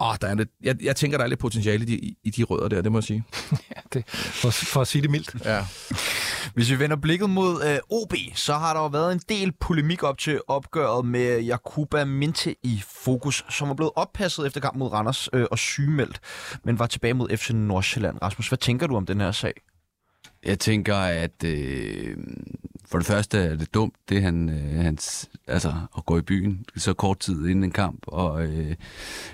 åh, 0.00 0.14
der 0.20 0.28
er 0.28 0.34
lidt, 0.34 0.48
jeg, 0.62 0.76
jeg 0.82 0.96
tænker, 0.96 1.18
der 1.18 1.24
er 1.24 1.28
lidt 1.28 1.40
potentiale 1.40 1.82
i 1.82 1.86
de, 1.86 2.14
i 2.24 2.30
de 2.30 2.42
rødder 2.42 2.68
der, 2.68 2.82
det 2.82 2.92
må 2.92 2.98
jeg 2.98 3.04
sige. 3.04 3.24
ja, 3.76 3.80
det, 3.92 4.08
for, 4.08 4.50
for 4.50 4.80
at 4.80 4.88
sige 4.88 5.02
det 5.02 5.10
mildt. 5.10 5.44
Ja. 5.44 5.66
Hvis 6.54 6.70
vi 6.70 6.78
vender 6.78 6.96
blikket 6.96 7.30
mod 7.30 7.64
øh, 7.64 7.78
OB, 7.90 8.14
så 8.34 8.54
har 8.54 8.74
der 8.74 8.80
jo 8.80 8.86
været 8.86 9.12
en 9.12 9.20
del 9.28 9.52
polemik 9.60 10.02
op 10.02 10.18
til 10.18 10.40
opgøret 10.48 11.06
med 11.06 11.40
Jakuba 11.40 12.04
Minte 12.04 12.54
i 12.62 12.82
fokus, 13.04 13.44
som 13.50 13.70
er 13.70 13.74
blevet 13.74 13.92
oppasset 13.96 14.46
efter 14.46 14.60
kamp 14.60 14.76
mod 14.76 14.92
Randers 14.92 15.28
øh, 15.32 15.46
og 15.50 15.58
sygemeldt, 15.58 16.20
men 16.64 16.78
var 16.78 16.86
tilbage 16.86 17.14
mod 17.14 17.36
FC 17.36 17.50
Nordsjælland. 17.50 18.18
Rasmus, 18.22 18.48
hvad 18.48 18.58
tænker 18.58 18.86
du 18.86 18.96
om 18.96 19.06
den 19.06 19.20
her 19.20 19.32
sag? 19.32 19.52
Jeg 20.44 20.58
tænker, 20.58 20.96
at 20.96 21.44
øh, 21.44 22.16
for 22.90 22.98
det 22.98 23.06
første 23.06 23.38
er 23.38 23.56
det 23.56 23.74
dumt, 23.74 23.94
det 24.08 24.22
han, 24.22 24.48
øh, 24.48 24.84
hans, 24.84 25.28
altså 25.46 25.72
at 25.96 26.06
gå 26.06 26.18
i 26.18 26.22
byen 26.22 26.64
så 26.76 26.92
kort 26.92 27.18
tid 27.18 27.46
inden 27.46 27.64
en 27.64 27.70
kamp. 27.70 28.02
Og 28.06 28.42
øh, 28.42 28.74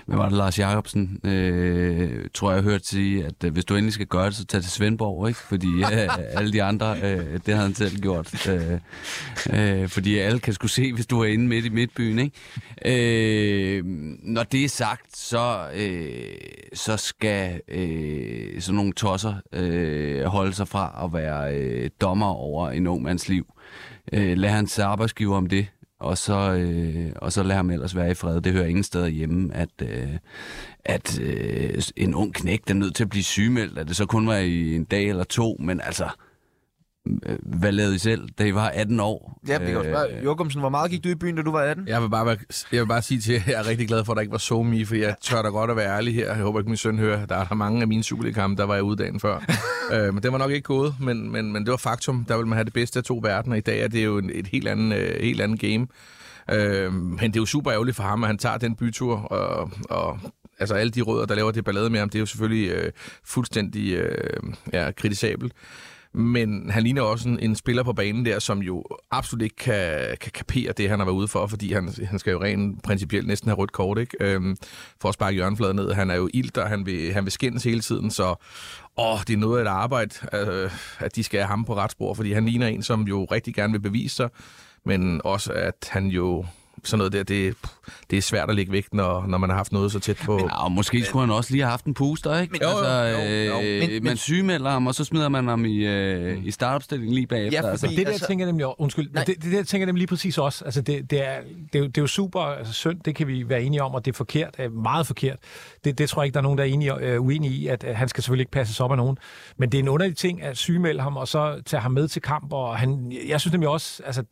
hvad 0.05 0.17
var 0.17 0.29
det, 0.29 0.37
Lars 0.37 0.59
Jacobsen, 0.59 1.19
øh, 1.23 2.25
tror 2.33 2.51
jeg, 2.51 2.63
har 2.63 2.69
hørt 2.69 2.85
sige, 2.85 3.25
at 3.25 3.43
øh, 3.43 3.53
hvis 3.53 3.65
du 3.65 3.75
endelig 3.75 3.93
skal 3.93 4.05
gøre 4.05 4.25
det, 4.25 4.35
så 4.35 4.45
tag 4.45 4.61
til 4.61 4.71
Svendborg, 4.71 5.27
ikke? 5.27 5.39
Fordi 5.39 5.67
øh, 5.67 6.17
alle 6.37 6.53
de 6.53 6.63
andre, 6.63 6.97
øh, 7.03 7.33
det 7.33 7.47
havde 7.47 7.61
han 7.61 7.75
selv 7.75 7.99
gjort. 7.99 8.47
Øh, 8.49 8.79
øh, 9.49 9.89
fordi 9.89 10.17
alle 10.17 10.39
kan 10.39 10.53
skulle 10.53 10.71
se, 10.71 10.93
hvis 10.93 11.05
du 11.05 11.21
er 11.21 11.25
inde 11.25 11.47
midt 11.47 11.65
i 11.65 11.69
midtbyen, 11.69 12.19
ikke? 12.19 13.77
Øh, 13.77 13.83
når 14.23 14.43
det 14.43 14.63
er 14.63 14.69
sagt, 14.69 15.17
så, 15.17 15.69
øh, 15.75 16.37
så 16.73 16.97
skal 16.97 17.61
øh, 17.67 18.61
sådan 18.61 18.75
nogle 18.75 18.93
tosser 18.93 19.33
øh, 19.53 20.23
holde 20.23 20.53
sig 20.53 20.67
fra 20.67 20.96
at 21.03 21.13
være 21.13 21.55
øh, 21.55 21.89
dommer 22.01 22.27
over 22.27 22.69
en 22.69 22.87
ung 22.87 23.03
mands 23.03 23.29
liv. 23.29 23.53
Øh, 24.13 24.37
lad 24.37 24.49
hans 24.49 24.79
arbejdsgiver 24.79 25.37
om 25.37 25.47
det, 25.47 25.67
og 25.99 26.17
så, 26.17 26.53
øh, 26.53 27.11
og 27.15 27.33
så 27.33 27.43
lad 27.43 27.55
ham 27.55 27.69
ellers 27.69 27.95
være 27.95 28.11
i 28.11 28.13
fred. 28.13 28.41
Det 28.41 28.53
hører 28.53 28.65
ingen 28.65 28.83
steder 28.83 29.07
hjemme, 29.07 29.55
at, 29.55 29.69
øh, 29.81 30.17
at 30.85 31.19
øh, 31.19 31.81
en 31.97 32.15
ung 32.15 32.33
knægt 32.33 32.69
er 32.69 32.73
nødt 32.73 32.95
til 32.95 33.03
at 33.03 33.09
blive 33.09 33.23
sygemeldt. 33.23 33.77
At 33.77 33.87
det 33.87 33.95
så 33.95 34.05
kun 34.05 34.27
var 34.27 34.37
i 34.37 34.75
en 34.75 34.83
dag 34.83 35.09
eller 35.09 35.23
to, 35.23 35.57
men 35.59 35.81
altså, 35.81 36.03
øh, 36.03 36.26
hvad 37.43 37.71
lavede 37.71 37.95
I 37.95 37.97
selv, 37.97 38.29
da 38.39 38.43
I 38.45 38.53
var 38.53 38.69
18 38.69 38.99
år? 38.99 39.39
Ja, 39.47 39.57
vi 39.59 39.65
kan 39.65 39.77
også 39.77 39.89
spørge, 39.89 40.23
Jokumsen, 40.23 40.59
hvor 40.59 40.69
meget 40.69 40.91
gik 40.91 41.03
du 41.03 41.09
i 41.09 41.15
byen, 41.15 41.35
da 41.35 41.41
du 41.41 41.51
var 41.51 41.59
18? 41.59 41.87
Jeg 41.87 42.01
vil 42.01 42.09
bare, 42.09 42.25
være, 42.25 42.37
jeg 42.71 42.81
vil 42.81 42.87
bare 42.87 43.01
sige 43.01 43.21
til 43.21 43.33
jer, 43.33 43.39
at 43.39 43.47
jeg 43.47 43.59
er 43.59 43.67
rigtig 43.67 43.87
glad 43.87 44.05
for, 44.05 44.13
at 44.13 44.15
der 44.15 44.21
ikke 44.21 44.31
var 44.31 44.37
so 44.37 44.63
me, 44.63 44.85
for 44.85 44.95
jeg 44.95 45.15
tør 45.21 45.41
da 45.41 45.47
godt 45.49 45.71
at 45.71 45.77
være 45.77 45.97
ærlig 45.97 46.15
her. 46.15 46.25
Jeg 46.25 46.43
håber 46.43 46.59
ikke, 46.59 46.69
min 46.69 46.77
søn 46.77 46.99
hører. 46.99 47.25
Der 47.25 47.35
er 47.35 47.45
der 47.45 47.55
mange 47.55 47.81
af 47.81 47.87
mine 47.87 48.03
Superliga-kampe, 48.03 48.61
der 48.61 48.67
var 48.67 48.73
jeg 48.73 48.83
ude 48.83 49.03
dagen 49.03 49.19
før. 49.19 49.39
øh, 49.93 50.13
men 50.13 50.23
det 50.23 50.31
var 50.31 50.37
nok 50.37 50.51
ikke 50.51 50.65
gået, 50.65 50.95
men, 50.99 51.31
men, 51.31 51.53
men 51.53 51.63
det 51.63 51.71
var 51.71 51.77
faktum. 51.77 52.25
Der 52.25 52.37
vil 52.37 52.47
man 52.47 52.57
have 52.57 52.65
det 52.65 52.73
bedste 52.73 52.99
af 52.99 53.03
to 53.03 53.19
verdener. 53.23 53.55
I 53.55 53.61
dag 53.61 53.79
er 53.79 53.87
det 53.87 54.05
jo 54.05 54.17
et 54.17 54.47
helt 54.47 54.67
andet, 54.67 54.97
øh, 54.97 55.21
helt 55.21 55.41
andet 55.41 55.59
game. 55.59 55.87
Øh, 56.51 56.93
men 56.93 57.19
det 57.19 57.35
er 57.35 57.41
jo 57.41 57.45
super 57.45 57.73
ærgerligt 57.73 57.95
for 57.95 58.03
ham, 58.03 58.23
at 58.23 58.27
han 58.27 58.37
tager 58.37 58.57
den 58.57 58.75
bytur, 58.75 59.15
og, 59.17 59.71
og 59.89 60.19
altså 60.59 60.75
alle 60.75 60.91
de 60.91 61.01
rødder, 61.01 61.25
der 61.25 61.35
laver 61.35 61.51
det 61.51 61.65
ballade 61.65 61.89
med 61.89 61.99
ham, 61.99 62.09
det 62.09 62.17
er 62.17 62.19
jo 62.19 62.25
selvfølgelig 62.25 62.71
øh, 62.71 62.91
fuldstændig 63.23 63.93
øh, 63.93 64.39
ja, 64.73 64.91
kritisabelt. 64.91 65.53
Men 66.17 66.69
han 66.69 66.83
ligner 66.83 67.01
også 67.01 67.29
en, 67.29 67.39
en 67.39 67.55
spiller 67.55 67.83
på 67.83 67.93
banen 67.93 68.25
der, 68.25 68.39
som 68.39 68.59
jo 68.59 68.83
absolut 69.11 69.41
ikke 69.41 69.55
kan, 69.55 70.17
kan 70.21 70.31
kapere 70.31 70.71
det, 70.71 70.89
han 70.89 70.99
har 70.99 71.05
været 71.05 71.15
ude 71.15 71.27
for, 71.27 71.47
fordi 71.47 71.73
han, 71.73 71.89
han 72.09 72.19
skal 72.19 72.31
jo 72.31 72.41
rent 72.41 72.83
principielt 72.83 73.27
næsten 73.27 73.49
have 73.49 73.57
rødt 73.57 73.71
kort, 73.71 73.97
ikke? 73.97 74.17
Øhm, 74.19 74.57
for 75.01 75.09
at 75.09 75.13
sparke 75.13 75.35
hjørnefladen 75.35 75.75
ned. 75.75 75.91
Han 75.91 76.09
er 76.09 76.15
jo 76.15 76.29
ild, 76.33 76.57
og 76.57 76.69
han 76.69 76.85
vil, 76.85 77.13
han 77.13 77.23
vil 77.23 77.31
skændes 77.31 77.63
hele 77.63 77.81
tiden, 77.81 78.11
så 78.11 78.35
åh, 78.97 79.19
det 79.27 79.33
er 79.33 79.37
noget 79.37 79.57
af 79.57 79.61
et 79.61 79.67
arbejde, 79.67 80.15
øh, 80.33 80.71
at 80.99 81.15
de 81.15 81.23
skal 81.23 81.39
have 81.39 81.47
ham 81.47 81.65
på 81.65 81.75
ret 81.75 81.91
spor, 81.91 82.13
fordi 82.13 82.31
han 82.31 82.45
ligner 82.45 82.67
en, 82.67 82.83
som 82.83 83.01
jo 83.01 83.25
rigtig 83.25 83.55
gerne 83.55 83.73
vil 83.73 83.79
bevise 83.79 84.15
sig, 84.15 84.29
men 84.85 85.21
også 85.23 85.53
at 85.53 85.89
han 85.89 86.07
jo 86.07 86.45
sådan 86.87 86.97
noget 86.97 87.13
der, 87.13 87.23
det, 87.23 87.55
det 88.09 88.17
er 88.17 88.21
svært 88.21 88.49
at 88.49 88.55
lægge 88.55 88.71
væk, 88.71 88.85
når, 88.93 89.25
når 89.27 89.37
man 89.37 89.49
har 89.49 89.57
haft 89.57 89.71
noget 89.71 89.91
så 89.91 89.99
tæt 89.99 90.17
på. 90.25 90.39
Ja, 90.39 90.63
og 90.63 90.71
måske 90.71 91.03
skulle 91.05 91.25
han 91.27 91.35
også 91.35 91.51
lige 91.51 91.61
have 91.63 91.69
haft 91.71 91.85
en 91.85 91.93
puster, 91.93 92.39
ikke? 92.39 92.51
Men, 92.51 92.61
altså, 92.63 92.87
jo, 92.93 93.17
jo, 93.17 93.53
jo. 93.53 93.61
Øh, 93.61 93.79
Men- 93.79 93.89
man 93.89 94.03
men- 94.03 94.17
sygemelder 94.17 94.69
ham, 94.69 94.87
og 94.87 94.95
så 94.95 95.03
smider 95.03 95.29
man 95.29 95.47
ham 95.47 95.65
i, 95.65 95.75
øh, 95.87 96.45
i 96.45 96.51
startopstillingen 96.51 97.15
lige 97.15 97.27
bagefter. 97.27 97.59
Ja, 97.63 97.69
altså. 97.69 97.85
fordi- 97.85 97.95
Det 97.97 98.05
der 98.05 98.11
altså- 98.11 98.27
tænker 98.27 98.45
jeg 98.45 98.51
nemlig, 98.51 98.79
undskyld, 98.79 99.09
Nej. 99.13 99.23
det, 99.23 99.43
det 99.43 99.51
der 99.51 99.63
tænker 99.63 99.81
jeg 99.81 99.85
nemlig 99.85 99.99
lige 99.99 100.07
præcis 100.07 100.37
også. 100.37 100.65
Altså 100.65 100.81
det, 100.81 101.11
det, 101.11 101.27
er, 101.27 101.35
det, 101.73 101.75
er 101.75 101.79
jo, 101.79 101.85
det 101.87 101.97
er 101.97 102.01
jo 102.01 102.07
super 102.07 102.39
altså 102.41 102.73
synd, 102.73 102.99
det 103.05 103.15
kan 103.15 103.27
vi 103.27 103.49
være 103.49 103.63
enige 103.63 103.83
om, 103.83 103.93
og 103.93 104.05
det 104.05 104.11
er 104.11 104.15
forkert, 104.15 104.55
er 104.57 104.69
meget 104.69 105.07
forkert. 105.07 105.37
Det, 105.83 105.97
det 105.97 106.09
tror 106.09 106.21
jeg 106.21 106.25
ikke, 106.25 106.33
der 106.33 106.39
er 106.39 106.43
nogen, 106.43 106.57
der 106.57 106.63
er 106.63 106.67
enige, 106.67 106.93
øh, 107.01 107.21
uenige 107.21 107.53
i, 107.53 107.67
at, 107.67 107.83
at 107.83 107.95
han 107.95 108.07
skal 108.07 108.23
selvfølgelig 108.23 108.41
ikke 108.41 108.51
passes 108.51 108.79
op 108.79 108.91
af 108.91 108.97
nogen. 108.97 109.17
Men 109.57 109.69
det 109.71 109.77
er 109.77 109.83
en 109.83 109.89
underlig 109.89 110.17
ting 110.17 110.41
at 110.41 110.57
sygemelde 110.57 111.01
ham, 111.01 111.17
og 111.17 111.27
så 111.27 111.61
tage 111.65 111.81
ham 111.81 111.91
med 111.91 112.07
til 112.07 112.21
kamp, 112.21 112.53
og 112.53 112.77
han, 112.77 113.13
jeg 113.27 113.41
synes 113.41 113.51
nemlig 113.51 113.69
også, 113.69 114.03
altså, 114.05 114.23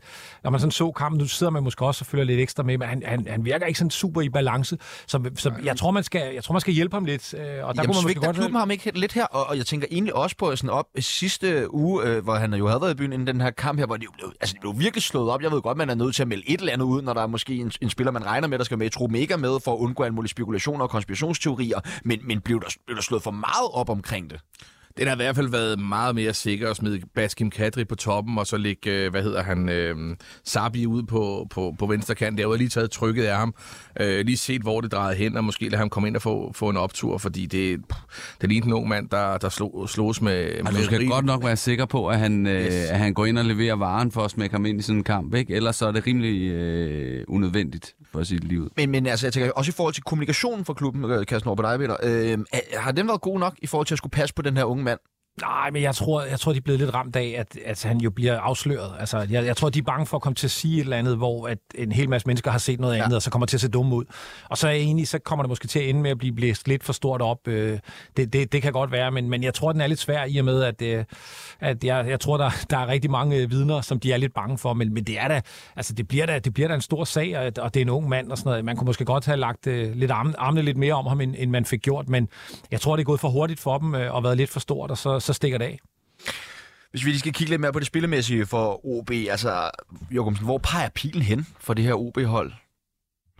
når 0.44 0.52
man 0.52 0.60
sådan 0.60 0.72
så 0.72 0.92
kampen, 0.92 1.20
nu 1.20 1.28
sidder 1.28 1.52
man 1.52 1.64
måske 1.64 1.86
også 1.86 2.02
og 2.02 2.06
følger 2.08 2.26
lidt 2.26 2.40
ekstra 2.46 2.64
med, 2.64 2.78
men 2.78 2.88
han, 2.88 3.04
han, 3.06 3.28
han 3.30 3.46
virker 3.46 3.66
ikke 3.66 3.78
sådan 3.80 3.92
super 3.92 4.22
i 4.22 4.30
balance, 4.30 4.78
så, 5.08 5.32
så 5.36 5.52
jeg, 5.64 5.78
tror, 5.78 5.92
man 5.92 6.04
skal, 6.04 6.34
jeg 6.34 6.44
tror, 6.44 6.54
man 6.54 6.62
skal 6.62 6.74
hjælpe 6.74 6.96
ham 6.96 7.06
lidt, 7.06 7.34
øh, 7.34 7.40
og 7.42 7.46
der 7.48 7.56
Jamen, 7.58 7.76
kunne 7.76 7.86
man 7.86 8.04
måske 8.04 8.20
godt... 8.20 8.36
klubben 8.36 8.60
ham 8.60 8.72
ikke 8.72 8.92
lidt 9.00 9.14
her, 9.14 9.26
og, 9.26 9.48
og 9.50 9.58
jeg 9.58 9.66
tænker 9.66 9.88
egentlig 9.92 10.16
også 10.16 10.36
på 10.38 10.56
sådan 10.56 10.70
op 10.70 10.86
sidste 11.00 11.74
uge, 11.74 12.04
øh, 12.04 12.24
hvor 12.24 12.36
han 12.36 12.54
jo 12.54 12.68
havde 12.68 12.82
været 12.82 12.92
i 12.92 12.96
byen 12.96 13.14
inden 13.14 13.28
den 13.28 13.42
her 13.42 13.52
kamp 13.52 13.80
her, 13.80 13.86
hvor 13.86 13.98
de 13.98 14.04
jo 14.04 14.12
blev, 14.12 14.32
altså, 14.42 14.56
de 14.56 14.60
blev 14.60 14.74
virkelig 14.80 15.04
slået 15.04 15.30
op. 15.32 15.42
Jeg 15.42 15.52
ved 15.52 15.62
godt, 15.62 15.78
man 15.78 15.90
er 15.90 15.96
nødt 15.96 16.16
til 16.16 16.22
at 16.22 16.28
melde 16.28 16.44
et 16.50 16.60
eller 16.60 16.74
andet 16.74 16.86
ud, 16.86 17.02
når 17.02 17.14
der 17.14 17.22
er 17.22 17.28
måske 17.28 17.56
en, 17.56 17.72
en 17.82 17.90
spiller, 17.90 18.12
man 18.12 18.26
regner 18.26 18.48
med, 18.48 18.58
der 18.58 18.64
skal 18.64 18.78
med 18.78 18.88
i 18.88 18.90
truppen, 18.90 19.18
ikke 19.18 19.34
er 19.34 19.38
med 19.38 19.60
for 19.64 19.74
at 19.74 19.78
undgå 19.78 20.04
alle 20.04 20.16
mulige 20.16 20.30
spekulationer 20.30 20.84
og 20.84 20.90
konspirationsteorier, 20.90 21.80
men, 22.04 22.20
men 22.24 22.42
blev, 22.42 22.62
der, 22.62 22.68
blev 22.86 22.96
der 22.96 23.04
slået 23.04 23.24
for 23.24 23.32
meget 23.32 23.70
op 23.74 23.90
omkring 23.90 24.30
det? 24.30 24.40
Den 24.98 25.08
har 25.08 25.14
i 25.14 25.18
hvert 25.18 25.36
fald 25.36 25.50
været 25.50 25.80
meget 25.80 26.16
mere 26.16 26.34
sikker 26.34 26.70
at 26.70 26.76
smide 26.76 27.02
Baskim 27.16 27.50
Kadri 27.50 27.86
på 27.86 27.96
toppen, 27.96 28.38
og 28.38 28.48
så 28.48 28.58
lægge, 28.58 28.92
øh, 28.92 29.12
hvad 29.12 29.24
hedder 29.24 29.44
han, 29.44 29.70
øh, 29.70 29.96
Sabi 30.44 30.86
ud 30.86 31.04
på, 31.04 31.48
på, 31.50 31.76
på 31.80 31.86
venstre 31.86 32.16
kant. 32.16 32.40
Jeg 32.40 32.48
har 32.48 32.56
lige 32.56 32.70
taget 32.70 32.92
trykket 32.92 33.24
af 33.24 33.38
ham, 33.38 33.54
øh, 34.00 34.26
lige 34.26 34.38
set, 34.38 34.62
hvor 34.62 34.82
det 34.82 34.92
drejede 34.92 35.16
hen, 35.18 35.38
og 35.38 35.44
måske 35.44 35.70
lade 35.70 35.78
ham 35.78 35.90
komme 35.90 36.08
ind 36.08 36.16
og 36.16 36.22
få, 36.22 36.52
få 36.56 36.70
en 36.70 36.78
optur, 36.78 37.18
fordi 37.18 37.46
det, 37.46 37.80
det 38.42 38.50
lignede 38.50 38.68
en 38.68 38.74
ung 38.74 38.88
mand, 38.88 39.10
der, 39.10 39.38
der 39.38 39.50
slog, 39.50 39.90
slås 39.90 40.22
med... 40.22 40.32
Altså, 40.34 40.64
med 40.64 40.80
du 40.80 40.84
skal 40.86 41.00
rig- 41.00 41.10
godt 41.10 41.26
nok 41.26 41.44
være 41.44 41.58
sikker 41.58 41.86
på, 41.86 42.08
at 42.08 42.20
han, 42.20 42.48
yes. 42.48 42.66
Yes. 42.66 42.74
øh, 42.74 42.94
at 42.94 43.00
han 43.00 43.14
går 43.14 43.26
ind 43.26 43.38
og 43.38 43.46
leverer 43.46 43.76
varen 43.76 44.12
for 44.12 44.22
at 44.22 44.32
smække 44.32 44.54
ham 44.56 44.66
ind 44.66 44.80
i 44.80 44.84
sådan 44.84 44.98
en 44.98 45.04
kamp, 45.04 45.34
ikke? 45.34 45.54
Ellers 45.56 45.76
så 45.76 45.88
er 45.88 45.92
det 45.92 46.08
rimelig 46.08 46.42
øh, 46.52 47.24
unødvendigt 47.28 47.96
for 48.12 48.20
at 48.20 48.28
sige 48.28 48.40
det 48.40 48.48
lige 48.48 48.62
ud. 48.62 48.70
Men, 48.78 48.92
men 48.92 49.06
altså, 49.08 49.26
jeg 49.26 49.34
tænker 49.34 49.52
også 49.52 49.70
i 49.70 49.74
forhold 49.78 49.94
til 49.94 50.04
kommunikationen 50.04 50.66
for 50.66 50.74
klubben, 50.74 51.04
øh, 51.12 51.24
Carsten 51.26 51.48
over 51.48 51.56
på 51.56 51.64
dig, 51.64 51.80
Peter, 51.80 51.96
øh, 52.04 52.38
er- 52.54 52.80
har 52.80 52.92
den 52.92 53.08
været 53.08 53.22
god 53.22 53.40
nok 53.40 53.56
i 53.62 53.68
forhold 53.68 53.88
til 53.88 53.94
at 53.94 53.98
skulle 53.98 54.12
passe 54.12 54.36
på 54.36 54.42
den 54.42 54.58
her 54.58 54.64
unge 54.64 54.85
mand? 54.86 55.00
Nej, 55.42 55.72
men 55.72 55.82
jeg 55.82 55.96
tror, 55.96 56.24
jeg 56.24 56.40
tror, 56.40 56.52
de 56.52 56.58
er 56.58 56.62
blevet 56.62 56.80
lidt 56.80 56.94
ramt 56.94 57.16
af, 57.16 57.36
at, 57.38 57.58
at 57.66 57.84
han 57.84 57.98
jo 57.98 58.10
bliver 58.10 58.40
afsløret. 58.40 58.92
Altså, 59.00 59.28
jeg, 59.30 59.46
jeg 59.46 59.58
tror, 59.58 59.70
de 59.70 59.80
er 59.80 59.84
bange 59.84 60.06
for 60.06 60.18
at 60.18 60.22
komme 60.22 60.36
til 60.36 60.48
at 60.48 60.52
sige 60.52 60.78
et 60.78 60.82
eller 60.82 60.98
andet, 60.98 61.18
hvor 61.18 61.48
at 61.48 61.58
en 61.76 61.92
hel 61.92 62.10
masse 62.10 62.28
mennesker 62.28 62.52
har 62.52 62.58
set 62.58 62.80
noget 62.80 62.98
ja. 62.98 63.04
andet, 63.04 63.16
og 63.16 63.22
så 63.22 63.30
kommer 63.30 63.46
til 63.46 63.58
at 63.58 63.62
se 63.62 63.68
dumme 63.68 63.96
ud. 63.96 64.06
Og 64.50 64.58
så 64.58 64.68
er 64.68 64.72
jeg 64.72 64.82
enig, 64.82 65.08
så 65.08 65.20
kommer 65.20 65.44
det 65.44 65.50
måske 65.50 65.68
til 65.68 65.80
at 65.80 65.90
ende 65.90 66.02
med 66.02 66.12
at 66.12 66.18
blive 66.18 66.36
blæst 66.36 66.68
lidt 66.68 66.84
for 66.84 66.94
stort 66.94 67.22
op. 67.22 67.48
Øh, 67.48 67.80
det, 68.18 68.34
det, 68.34 68.52
det 68.52 68.62
kan 68.62 68.74
godt 68.74 68.92
være, 68.92 69.12
men, 69.12 69.30
men 69.30 69.44
jeg 69.44 69.54
tror, 69.54 69.72
den 69.72 69.82
er 69.82 69.88
lidt 69.88 70.00
svær 70.00 70.26
i 70.26 70.38
og 70.38 70.46
med, 70.46 70.64
at, 70.64 70.82
øh, 70.82 71.06
at 71.60 71.84
jeg, 71.84 72.06
jeg 72.10 72.20
tror, 72.20 72.38
der, 72.38 72.50
der 72.70 72.78
er 72.78 72.88
rigtig 72.88 73.12
mange 73.12 73.50
vidner, 73.50 73.82
som 73.82 74.00
de 74.00 74.14
er 74.14 74.18
lidt 74.18 74.34
bange 74.34 74.58
for. 74.58 74.74
Men, 74.74 74.94
men 74.94 75.04
det 75.04 75.20
er 75.20 75.28
da, 75.28 75.42
altså 75.76 75.94
det 75.94 76.08
bliver 76.08 76.26
da, 76.26 76.40
det 76.40 76.54
bliver 76.54 76.68
da 76.68 76.76
en 76.76 76.82
stor 76.82 77.04
sag, 77.04 77.38
og, 77.38 77.64
og 77.64 77.74
det 77.74 77.80
er 77.80 77.86
en 77.86 77.90
ung 77.90 78.10
mand 78.10 78.32
og 78.32 78.38
sådan 78.38 78.50
noget. 78.50 78.66
Man 78.66 78.78
kunne 78.78 78.86
måske 78.86 79.06
godt 79.06 79.26
have 79.26 79.38
lagt 79.38 79.68
uh, 79.68 79.74
lidt 79.74 80.12
armene, 80.12 80.40
armene 80.40 80.62
lidt 80.62 80.78
mere 80.78 80.94
om 80.94 81.06
ham, 81.06 81.22
end, 81.22 81.36
end 81.38 81.52
man 81.52 81.66
fik 81.66 81.82
gjort, 81.82 82.10
men 82.10 82.30
jeg 82.72 82.82
tror, 82.82 82.96
det 82.96 83.04
er 83.04 83.06
gået 83.06 83.20
for 83.20 83.30
hurtigt 83.30 83.60
for 83.60 83.78
dem 83.78 83.94
uh, 83.94 84.16
og 84.16 84.24
været 84.24 84.38
lidt 84.38 84.50
for 84.50 84.60
stort, 84.60 84.92
og 84.92 84.98
så, 84.98 85.20
så 85.26 85.34
stikker 85.34 85.58
det 85.58 85.66
af. 85.66 85.80
Hvis 86.92 87.06
vi 87.06 87.10
lige 87.10 87.20
skal 87.20 87.34
kigge 87.34 87.50
lidt 87.50 87.62
mere 87.62 87.74
på 87.74 87.80
det 87.80 87.88
spillemæssige 87.88 88.46
for 88.46 88.86
OB, 88.86 89.12
altså, 89.12 89.72
Jokumsen, 90.12 90.46
hvor 90.46 90.58
peger 90.58 90.90
pilen 90.90 91.22
hen 91.22 91.48
for 91.60 91.74
det 91.74 91.84
her 91.86 91.94
OB-hold? 91.94 92.54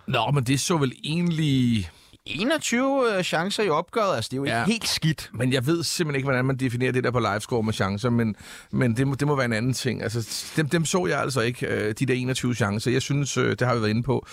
Nå, 0.08 0.32
men 0.32 0.44
det 0.44 0.60
så 0.60 0.78
vel 0.78 0.92
egentlig 1.04 1.90
21 2.26 3.18
øh, 3.18 3.24
chancer 3.24 3.64
i 3.64 3.70
opgøret, 3.70 4.16
altså 4.16 4.30
det 4.32 4.38
er 4.38 4.42
jo 4.42 4.46
ja. 4.46 4.66
helt 4.66 4.88
skidt. 4.88 5.30
Men 5.34 5.54
jeg 5.54 5.68
ved 5.68 5.84
simpelthen 5.84 6.16
ikke, 6.16 6.26
hvordan 6.26 6.46
man 6.46 6.58
definerer 6.58 6.92
det 6.92 7.04
der 7.04 7.12
på 7.12 7.20
livescore 7.20 7.64
med 7.64 7.74
chancer, 7.74 8.10
men, 8.10 8.36
men 8.72 8.98
det, 8.98 9.08
må, 9.08 9.16
det 9.16 9.28
må 9.28 9.36
være 9.36 9.46
en 9.46 9.54
anden 9.54 9.74
ting. 9.74 10.04
Altså, 10.04 10.52
dem, 10.58 10.70
dem 10.70 10.86
så 10.86 11.06
jeg 11.06 11.20
altså 11.20 11.42
ikke, 11.42 11.68
øh, 11.68 11.94
de 12.00 12.06
der 12.06 12.14
21 12.14 12.56
chancer. 12.56 12.92
Jeg 12.92 13.02
synes, 13.02 13.38
øh, 13.38 13.50
det 13.50 13.62
har 13.62 13.76
vi 13.76 13.82
været 13.82 13.90
inde 13.90 14.04
på. 14.04 14.26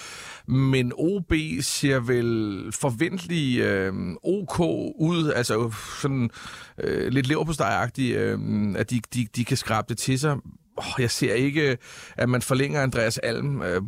Men 0.47 0.93
OB 0.97 1.33
ser 1.61 2.01
vel 2.01 2.65
forventelig 2.81 3.59
øh, 3.59 3.93
OK 4.23 4.61
ud, 4.99 5.33
altså 5.37 5.73
sådan 6.01 6.31
øh, 6.79 7.09
lidt 7.09 7.27
leverpostejagtigt, 7.27 8.17
øh, 8.17 8.39
at 8.77 8.91
de, 8.91 9.01
de, 9.15 9.27
de 9.37 9.45
kan 9.45 9.57
skrabe 9.57 9.87
det 9.89 9.99
til 9.99 10.19
sig 10.21 10.37
oh, 10.77 10.85
jeg 10.99 11.11
ser 11.11 11.35
ikke, 11.35 11.79
at 12.17 12.29
man 12.29 12.43
forlænger 12.43 12.83
Andreas 12.83 13.19
Alm. 13.19 13.63
Øh, 13.63 13.83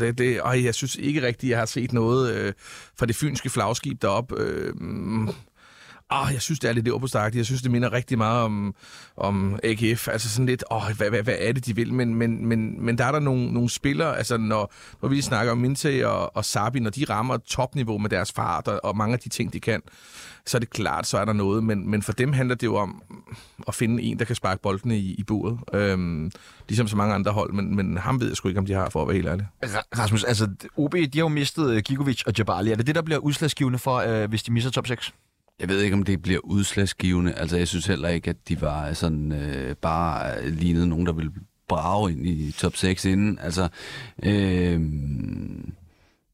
det, 0.00 0.18
det, 0.18 0.40
og 0.40 0.64
jeg 0.64 0.74
synes 0.74 0.96
ikke 0.96 1.22
rigtigt, 1.22 1.48
at 1.48 1.50
jeg 1.50 1.58
har 1.58 1.66
set 1.66 1.92
noget 1.92 2.34
øh, 2.34 2.52
fra 2.98 3.06
det 3.06 3.16
fynske 3.16 3.50
flagskib 3.50 4.02
deroppe. 4.02 4.34
Øh, 4.38 4.74
mm. 4.76 5.28
Ah, 6.12 6.32
jeg 6.32 6.42
synes, 6.42 6.60
det 6.60 6.68
er 6.68 6.72
lidt 6.72 6.88
overpåstagt. 6.88 7.36
Jeg 7.36 7.44
synes, 7.44 7.62
det 7.62 7.70
minder 7.70 7.92
rigtig 7.92 8.18
meget 8.18 8.42
om, 8.42 8.74
om 9.16 9.58
AGF. 9.62 10.08
Altså 10.08 10.28
sådan 10.28 10.46
lidt, 10.46 10.64
åh, 10.70 10.82
hvad, 10.96 11.10
hvad, 11.10 11.22
hvad 11.22 11.36
er 11.38 11.52
det, 11.52 11.66
de 11.66 11.76
vil? 11.76 11.94
Men, 11.94 12.14
men, 12.14 12.46
men, 12.46 12.84
men 12.84 12.98
der 12.98 13.04
er 13.04 13.12
der 13.12 13.18
nogle, 13.18 13.52
nogle 13.52 13.70
spillere, 13.70 14.18
altså 14.18 14.36
når, 14.36 14.72
når 15.02 15.08
vi 15.08 15.20
snakker 15.20 15.52
om 15.52 15.58
Minte 15.58 16.08
og, 16.08 16.36
og 16.36 16.44
Sabi, 16.44 16.80
når 16.80 16.90
de 16.90 17.04
rammer 17.10 17.36
topniveau 17.36 17.98
med 17.98 18.10
deres 18.10 18.32
fart 18.32 18.68
og, 18.68 18.80
og 18.84 18.96
mange 18.96 19.12
af 19.12 19.18
de 19.18 19.28
ting, 19.28 19.52
de 19.52 19.60
kan, 19.60 19.82
så 20.46 20.56
er 20.56 20.58
det 20.58 20.70
klart, 20.70 21.06
så 21.06 21.18
er 21.18 21.24
der 21.24 21.32
noget. 21.32 21.64
Men, 21.64 21.90
men 21.90 22.02
for 22.02 22.12
dem 22.12 22.32
handler 22.32 22.54
det 22.54 22.66
jo 22.66 22.76
om 22.76 23.02
at 23.68 23.74
finde 23.74 24.02
en, 24.02 24.18
der 24.18 24.24
kan 24.24 24.36
sparke 24.36 24.62
boldene 24.62 24.98
i, 24.98 25.14
i 25.14 25.22
buret. 25.24 25.58
Øhm, 25.72 26.30
ligesom 26.68 26.88
så 26.88 26.96
mange 26.96 27.14
andre 27.14 27.32
hold, 27.32 27.52
men, 27.52 27.76
men 27.76 27.98
ham 27.98 28.20
ved 28.20 28.26
jeg 28.26 28.36
sgu 28.36 28.48
ikke, 28.48 28.58
om 28.58 28.66
de 28.66 28.72
har, 28.72 28.90
for 28.90 29.02
at 29.02 29.08
være 29.08 29.14
helt 29.14 29.28
ærlig. 29.28 29.46
Rasmus, 29.98 30.24
altså 30.24 30.48
OB, 30.76 30.92
de 30.92 31.10
har 31.14 31.20
jo 31.20 31.28
mistet 31.28 31.70
øh, 31.70 31.82
Gigovic 31.82 32.22
og 32.26 32.32
Jabali. 32.38 32.70
Er 32.70 32.76
det 32.76 32.86
det, 32.86 32.94
der 32.94 33.02
bliver 33.02 33.18
udslagsgivende 33.18 33.78
for, 33.78 33.96
øh, 33.96 34.28
hvis 34.28 34.42
de 34.42 34.52
misser 34.52 34.70
top 34.70 34.86
6? 34.86 35.12
Jeg 35.60 35.68
ved 35.68 35.80
ikke, 35.80 35.94
om 35.96 36.02
det 36.02 36.22
bliver 36.22 36.40
udslagsgivende. 36.44 37.32
Altså, 37.32 37.56
jeg 37.56 37.68
synes 37.68 37.86
heller 37.86 38.08
ikke, 38.08 38.30
at 38.30 38.48
de 38.48 38.60
var 38.60 38.92
sådan 38.92 39.32
øh, 39.32 39.76
bare 39.76 40.50
lignede 40.50 40.88
nogen, 40.88 41.06
der 41.06 41.12
ville 41.12 41.32
brage 41.68 42.12
ind 42.12 42.26
i 42.26 42.52
top 42.52 42.76
6 42.76 43.04
inden. 43.04 43.38
Altså, 43.42 43.68
øh, 44.22 44.80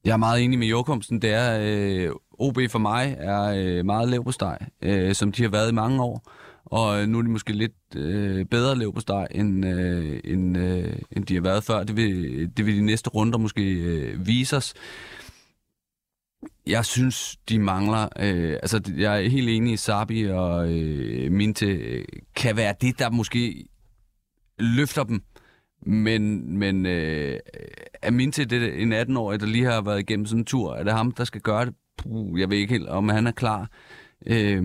jeg 0.04 0.12
er 0.12 0.16
meget 0.16 0.44
enig 0.44 0.58
med 0.58 0.66
Jokumsen. 0.66 1.22
Det 1.22 1.30
er, 1.30 1.58
øh, 1.60 2.10
OB 2.38 2.58
for 2.70 2.78
mig 2.78 3.16
er 3.18 3.42
øh, 3.42 3.84
meget 3.84 4.08
lav 4.08 4.24
på 4.24 4.32
steg, 4.32 4.58
øh, 4.82 5.14
som 5.14 5.32
de 5.32 5.42
har 5.42 5.50
været 5.50 5.70
i 5.70 5.74
mange 5.74 6.02
år. 6.02 6.32
Og 6.64 7.02
øh, 7.02 7.08
nu 7.08 7.18
er 7.18 7.22
de 7.22 7.28
måske 7.28 7.52
lidt 7.52 7.72
øh, 7.96 8.44
bedre 8.44 8.78
lav 8.78 8.92
på 8.94 9.00
steg, 9.00 9.26
end, 9.30 9.66
øh, 9.66 10.20
end, 10.24 10.58
øh, 10.58 10.92
end 11.12 11.24
de 11.24 11.34
har 11.34 11.40
været 11.40 11.64
før. 11.64 11.84
Det 11.84 11.96
vil, 11.96 12.50
det 12.56 12.66
vil 12.66 12.76
de 12.76 12.84
næste 12.84 13.10
runder 13.10 13.38
måske 13.38 13.72
øh, 13.72 14.26
vise 14.26 14.56
os. 14.56 14.74
Jeg 16.66 16.84
synes, 16.84 17.36
de 17.48 17.58
mangler... 17.58 18.08
Øh, 18.20 18.52
altså, 18.52 18.92
jeg 18.96 19.24
er 19.24 19.28
helt 19.28 19.48
enig 19.48 19.72
i, 19.72 19.76
Sabi 19.76 20.24
og 20.24 20.72
øh, 20.72 21.32
Minte 21.32 21.66
øh, 21.66 22.04
kan 22.36 22.56
være 22.56 22.74
det, 22.80 22.98
der 22.98 23.10
måske 23.10 23.64
løfter 24.58 25.04
dem. 25.04 25.22
Men, 25.86 26.52
men 26.58 26.86
øh, 26.86 27.40
er 28.02 28.10
Minte 28.10 28.44
det 28.44 28.82
en 28.82 28.92
18-årig, 28.92 29.40
der 29.40 29.46
lige 29.46 29.64
har 29.64 29.80
været 29.80 30.00
igennem 30.00 30.26
sådan 30.26 30.40
en 30.40 30.44
tur? 30.44 30.74
Er 30.74 30.84
det 30.84 30.92
ham, 30.92 31.12
der 31.12 31.24
skal 31.24 31.40
gøre 31.40 31.66
det? 31.66 31.74
Puh, 31.98 32.40
jeg 32.40 32.50
ved 32.50 32.56
ikke 32.58 32.72
helt, 32.72 32.88
om 32.88 33.08
han 33.08 33.26
er 33.26 33.32
klar. 33.32 33.70
Øh, 34.26 34.62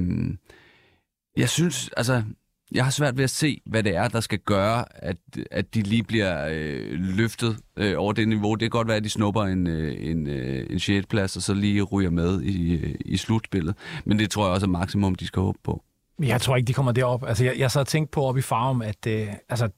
jeg 1.38 1.50
synes, 1.50 1.89
altså, 1.98 2.24
jeg 2.72 2.84
har 2.84 2.92
svært 2.92 3.18
ved 3.18 3.24
at 3.24 3.30
se, 3.30 3.62
hvad 3.66 3.84
det 3.84 3.96
er, 3.96 4.08
der 4.08 4.20
skal 4.20 4.40
gøre, 4.40 4.86
at, 4.96 5.18
at 5.52 5.74
de 5.74 5.82
lige 5.82 6.04
bliver 6.04 6.48
øh, 6.52 6.92
løftet 6.92 7.58
øh, 7.78 7.94
over 7.98 8.14
det 8.14 8.28
niveau. 8.28 8.56
Det 8.56 8.62
kan 8.62 8.70
godt 8.70 8.88
være, 8.88 8.98
at 8.98 9.04
de 9.04 9.10
snupper 9.10 9.44
en, 9.44 9.68
øh, 9.68 10.10
en, 10.10 10.28
øh, 10.28 10.66
en 10.70 10.80
6. 10.80 11.06
plads, 11.08 11.36
og 11.36 11.42
så 11.42 11.54
lige 11.54 11.82
ryger 11.82 12.10
med 12.10 12.42
i, 12.42 12.74
øh, 12.74 12.96
i 13.06 13.18
slutspillet. 13.18 13.76
Men 14.06 14.20
det 14.20 14.32
tror 14.32 14.46
jeg 14.46 14.54
også 14.54 14.66
er 14.66 14.70
maksimum, 14.70 15.16
de 15.16 15.28
skal 15.28 15.42
håbe 15.42 15.60
på. 15.64 15.84
Jeg 16.20 16.42
tror 16.42 16.56
ikke, 16.56 16.68
de 16.68 16.74
kommer 16.74 16.92
derop. 16.92 17.24
Altså, 17.28 17.44
jeg, 17.44 17.56
jeg 17.58 17.72
så 17.72 17.84
tænkt 17.84 18.12
på 18.12 18.24
op 18.24 18.38
i 18.38 18.42
farm, 18.42 18.82
at 18.82 19.08
øh, 19.08 19.28
altså, 19.50 19.70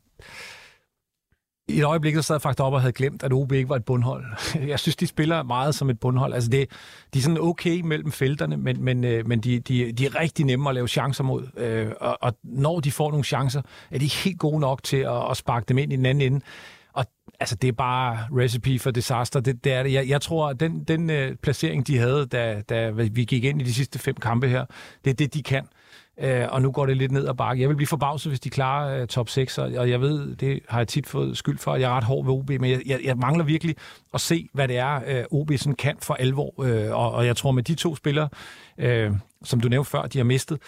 i 1.74 1.80
et 1.80 1.84
øjeblik, 1.84 2.16
så 2.16 2.22
sad 2.22 2.36
jeg 2.36 2.42
faktisk 2.42 2.64
op 2.64 2.74
og 2.74 2.82
havde 2.82 2.94
glemt, 2.94 3.24
at 3.24 3.34
OB 3.34 3.52
ikke 3.52 3.70
var 3.70 3.76
et 3.76 3.86
bundhold. 3.86 4.26
Jeg 4.72 4.80
synes, 4.80 4.96
de 4.96 5.08
spiller 5.08 5.44
meget 5.44 5.76
som 5.76 5.90
et 5.90 6.00
bundhold. 6.00 6.34
Altså, 6.34 6.50
det, 6.50 6.70
de 7.14 7.20
er 7.20 7.24
sådan 7.24 7.38
okay 7.42 7.82
mellem 7.82 8.12
felterne, 8.12 8.58
men, 8.58 8.84
men, 8.84 9.04
øh, 9.04 9.28
men 9.28 9.40
de, 9.40 9.60
de, 9.60 9.92
de 9.92 10.06
er 10.06 10.20
rigtig 10.20 10.46
nemme 10.46 10.70
at 10.70 10.76
lave 10.76 10.88
chancer 10.88 11.24
mod. 11.24 11.48
Øh, 11.58 11.92
og, 12.02 12.18
og 12.22 12.34
når 12.44 12.80
de 12.80 12.92
får 12.92 13.10
nogle 13.10 13.24
chancer, 13.24 13.62
er 13.92 14.00
de 14.00 14.08
helt 14.08 14.40
gode 14.40 14.60
nok 14.60 14.84
til 14.84 14.98
at, 14.98 15.32
at 15.32 15.38
sparke 15.38 15.66
dem 15.68 15.78
ind 15.78 15.94
i 15.94 15.96
den 15.96 16.06
anden 16.06 16.34
ende. 16.34 16.46
Og 16.94 17.06
altså, 17.40 17.56
det 17.56 17.68
er 17.68 17.72
bare 17.72 18.18
recipe 18.32 18.80
for 18.80 18.92
disaster. 18.92 19.40
Det, 19.40 19.64
det 19.64 19.74
er 19.74 19.84
det. 19.84 19.94
Jeg, 19.94 20.10
jeg 20.10 20.22
tror, 20.22 20.50
at 20.50 20.60
den, 20.60 20.84
den 20.84 21.10
øh, 21.10 21.36
placering, 21.36 21.88
de 21.88 21.98
havde, 21.98 22.26
da, 22.26 22.62
da 22.70 22.90
vi 22.90 23.24
gik 23.24 23.44
ind 23.44 23.62
i 23.62 23.66
de 23.66 23.74
sidste 23.74 24.00
fem 24.00 24.16
kampe 24.16 24.48
her, 24.48 24.66
det 25.06 25.10
er 25.12 25.16
det, 25.16 25.34
de 25.34 25.44
kan. 25.44 25.64
Øh, 25.64 25.83
Øh, 26.20 26.46
og 26.50 26.62
nu 26.62 26.72
går 26.72 26.86
det 26.86 26.98
lidt 26.98 27.12
ned 27.12 27.28
ad 27.28 27.34
bakke. 27.34 27.62
Jeg 27.62 27.70
vil 27.70 27.76
blive 27.76 27.88
forbavset, 27.88 28.30
hvis 28.30 28.40
de 28.40 28.50
klarer 28.50 29.02
øh, 29.02 29.08
top 29.08 29.30
6, 29.30 29.58
og 29.58 29.90
jeg 29.90 30.02
ved, 30.02 30.36
det 30.36 30.60
har 30.70 30.80
jeg 30.80 30.88
tit 30.88 31.08
fået 31.08 31.38
skyld 31.38 31.58
for, 31.58 31.74
at 31.74 31.82
jeg 31.82 31.92
er 31.92 31.98
ret 31.98 32.04
hård 32.04 32.26
ved 32.26 32.34
OB, 32.34 32.50
men 32.50 32.72
jeg, 32.72 32.82
jeg, 32.86 33.00
jeg 33.04 33.18
mangler 33.18 33.44
virkelig 33.44 33.76
at 34.14 34.22
se, 34.22 34.50
hvad 34.54 34.68
det 34.68 34.78
er, 34.78 35.02
øh, 35.08 35.24
uh, 35.32 35.40
OB 35.40 35.52
sådan 35.58 35.76
kan 35.76 35.96
for 36.02 36.14
alvor. 36.14 36.54
Og, 36.94 37.12
og 37.12 37.26
jeg 37.26 37.36
tror, 37.36 37.52
med 37.52 37.64
de 37.64 37.76
to 37.76 37.96
spillere, 37.96 38.30
uh, 38.78 39.18
som 39.44 39.60
du 39.60 39.68
nævnte 39.68 39.90
før, 39.90 40.02
de 40.02 40.18
har 40.18 40.26
mistet, 40.26 40.60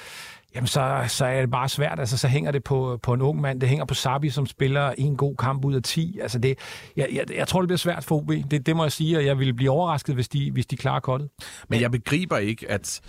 jamen 0.55 0.67
så, 0.67 1.05
så 1.07 1.25
er 1.25 1.41
det 1.41 1.51
bare 1.51 1.69
svært. 1.69 1.99
Altså, 1.99 2.17
så 2.17 2.27
hænger 2.27 2.51
det 2.51 2.63
på, 2.63 2.99
på 3.03 3.13
en 3.13 3.21
ung 3.21 3.41
mand. 3.41 3.61
Det 3.61 3.69
hænger 3.69 3.85
på 3.85 3.93
Sabi, 3.93 4.29
som 4.29 4.45
spiller 4.45 4.89
en 4.97 5.17
god 5.17 5.35
kamp 5.35 5.65
ud 5.65 5.75
af 5.75 5.83
10. 5.83 6.19
Altså, 6.21 6.39
det, 6.39 6.59
jeg, 6.97 7.07
jeg, 7.13 7.35
jeg 7.35 7.47
tror, 7.47 7.61
det 7.61 7.67
bliver 7.67 7.77
svært 7.77 8.03
for 8.03 8.15
OB. 8.15 8.31
Det, 8.51 8.65
det 8.65 8.75
må 8.75 8.83
jeg 8.83 8.91
sige, 8.91 9.17
og 9.17 9.25
jeg 9.25 9.39
ville 9.39 9.53
blive 9.53 9.71
overrasket, 9.71 10.15
hvis 10.15 10.27
de, 10.27 10.51
hvis 10.51 10.65
de 10.65 10.77
klarer 10.77 10.99
kottet. 10.99 11.29
Men 11.69 11.81
jeg 11.81 11.91
begriber 11.91 12.37
ikke, 12.37 12.71
at 12.71 13.01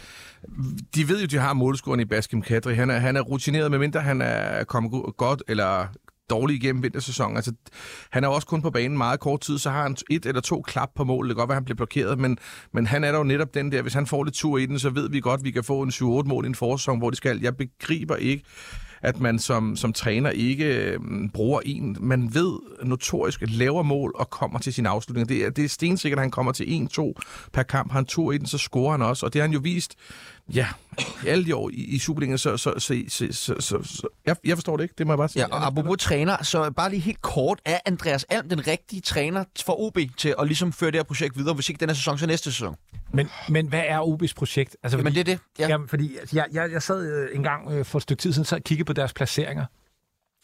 de 0.95 1.09
ved 1.09 1.21
jo, 1.21 1.27
de 1.27 1.39
har 1.39 1.53
målscoren 1.53 2.01
i 2.01 2.05
Baskim 2.05 2.43
Kadri. 2.43 2.75
Han 2.75 2.91
er, 2.91 2.99
han 2.99 3.17
er 3.17 3.21
rutineret, 3.21 3.71
medmindre 3.71 4.01
han 4.01 4.23
er 4.23 4.65
kommet 4.65 5.17
godt 5.17 5.43
eller 5.49 5.87
dårlig 6.31 6.57
igennem 6.57 6.83
vintersæsonen. 6.83 7.37
Altså, 7.37 7.53
han 8.11 8.25
er 8.25 8.29
også 8.29 8.47
kun 8.47 8.62
på 8.62 8.71
banen 8.71 8.99
meget 8.99 9.21
kort 9.21 9.41
tid, 9.41 9.59
så 9.59 9.71
har 9.71 9.83
han 9.83 9.97
et 10.11 10.27
eller 10.27 10.41
to 10.41 10.62
klap 10.62 10.91
på 10.95 11.05
mål. 11.05 11.29
Det 11.29 11.37
kan 11.37 11.41
godt 11.41 11.49
være, 11.49 11.55
at 11.55 11.61
han 11.61 11.65
bliver 11.65 11.77
blokeret, 11.77 12.19
men, 12.19 12.39
men 12.73 12.87
han 12.87 13.05
er 13.05 13.12
der 13.12 13.19
jo 13.19 13.25
netop 13.25 13.55
den 13.55 13.73
der, 13.73 13.83
hvis 13.83 13.95
han 13.95 14.07
får 14.07 14.25
lidt 14.25 14.35
tur 14.35 14.59
i 14.59 14.67
den, 14.67 14.79
så 14.79 14.91
ved 14.91 15.11
vi 15.11 15.21
godt, 15.21 15.41
at 15.41 15.45
vi 15.45 15.51
kan 15.51 15.65
få 15.65 15.83
en 15.83 15.91
7-8 15.91 16.03
mål 16.05 16.45
i 16.45 16.49
en 16.49 16.55
forsæson, 16.55 16.99
hvor 16.99 17.11
de 17.11 17.17
skal. 17.17 17.41
Jeg 17.41 17.57
begriber 17.57 18.17
ikke, 18.17 18.45
at 19.03 19.21
man 19.21 19.39
som, 19.39 19.77
som 19.77 19.93
træner 19.93 20.31
ikke 20.31 20.65
øh, 20.65 21.01
bruger 21.35 21.61
en. 21.65 21.97
Man 22.01 22.35
ved 22.35 22.59
notorisk 22.85 23.43
laver 23.49 23.83
mål 23.83 24.12
og 24.15 24.31
kommer 24.31 24.59
til 24.59 24.75
sin 24.75 24.87
afslutning. 24.87 25.29
Det 25.29 25.45
er, 25.45 25.51
det 25.51 25.65
er 25.65 25.69
stensikkert, 25.69 26.19
at 26.19 26.23
han 26.23 26.31
kommer 26.31 26.53
til 26.53 26.89
1-2 26.99 27.12
per 27.53 27.62
kamp. 27.62 27.93
Han 27.93 28.05
tur 28.05 28.33
i 28.33 28.39
den, 28.39 28.47
så 28.47 28.59
scorer 28.59 28.91
han 28.91 29.03
også. 29.03 29.27
Og 29.27 29.33
det 29.33 29.41
har 29.41 29.49
han 29.49 29.55
jo 29.55 29.61
vist 29.62 29.95
ja, 30.55 30.67
alle 31.27 31.45
de 31.45 31.57
år 31.57 31.71
i, 31.71 31.75
i 31.75 31.99
Superligaen, 31.99 32.39
så, 32.39 32.57
så, 32.57 32.75
så, 32.79 33.05
så, 33.09 33.27
så, 33.31 33.55
så, 33.61 33.83
så 33.83 34.09
jeg, 34.27 34.37
jeg 34.45 34.57
forstår 34.57 34.77
det 34.77 34.85
ikke, 34.85 34.95
det 34.99 35.07
må 35.07 35.13
jeg 35.13 35.19
bare 35.19 35.29
sige. 35.29 35.43
Ja, 35.43 35.55
og 35.55 35.67
apropos 35.67 35.97
træner, 35.99 36.43
så 36.43 36.71
bare 36.71 36.91
lige 36.91 37.01
helt 37.01 37.23
kort, 37.23 37.61
er 37.65 37.79
Andreas 37.87 38.25
Alm 38.25 38.49
den 38.49 38.67
rigtige 38.67 39.01
træner 39.01 39.45
for 39.65 39.81
OB 39.81 39.99
til 40.17 40.35
at 40.39 40.47
ligesom 40.47 40.73
føre 40.73 40.91
det 40.91 40.99
her 40.99 41.05
projekt 41.05 41.39
videre, 41.39 41.55
hvis 41.55 41.69
ikke 41.69 41.81
denne 41.81 41.95
sæson, 41.95 42.19
så 42.19 42.27
næste 42.27 42.53
sæson? 42.53 42.77
Men, 43.13 43.29
men 43.49 43.67
hvad 43.67 43.83
er 43.87 44.01
OB's 44.01 44.35
projekt? 44.37 44.77
Altså, 44.83 44.99
Jamen, 44.99 45.13
fordi, 45.13 45.23
det 45.23 45.33
er 45.33 45.37
det. 45.37 45.41
Ja. 45.59 45.69
Jamen, 45.69 45.89
fordi 45.89 46.17
jeg, 46.33 46.47
jeg, 46.53 46.73
jeg 46.73 46.83
sad 46.83 47.13
øh, 47.13 47.37
en 47.37 47.43
gang 47.43 47.73
øh, 47.73 47.85
for 47.85 47.99
et 47.99 48.03
stykke 48.03 48.21
tid 48.21 48.33
siden 48.33 48.57
og 48.57 48.63
kiggede 48.65 48.87
på 48.87 48.93
deres 48.93 49.13
placeringer. 49.13 49.65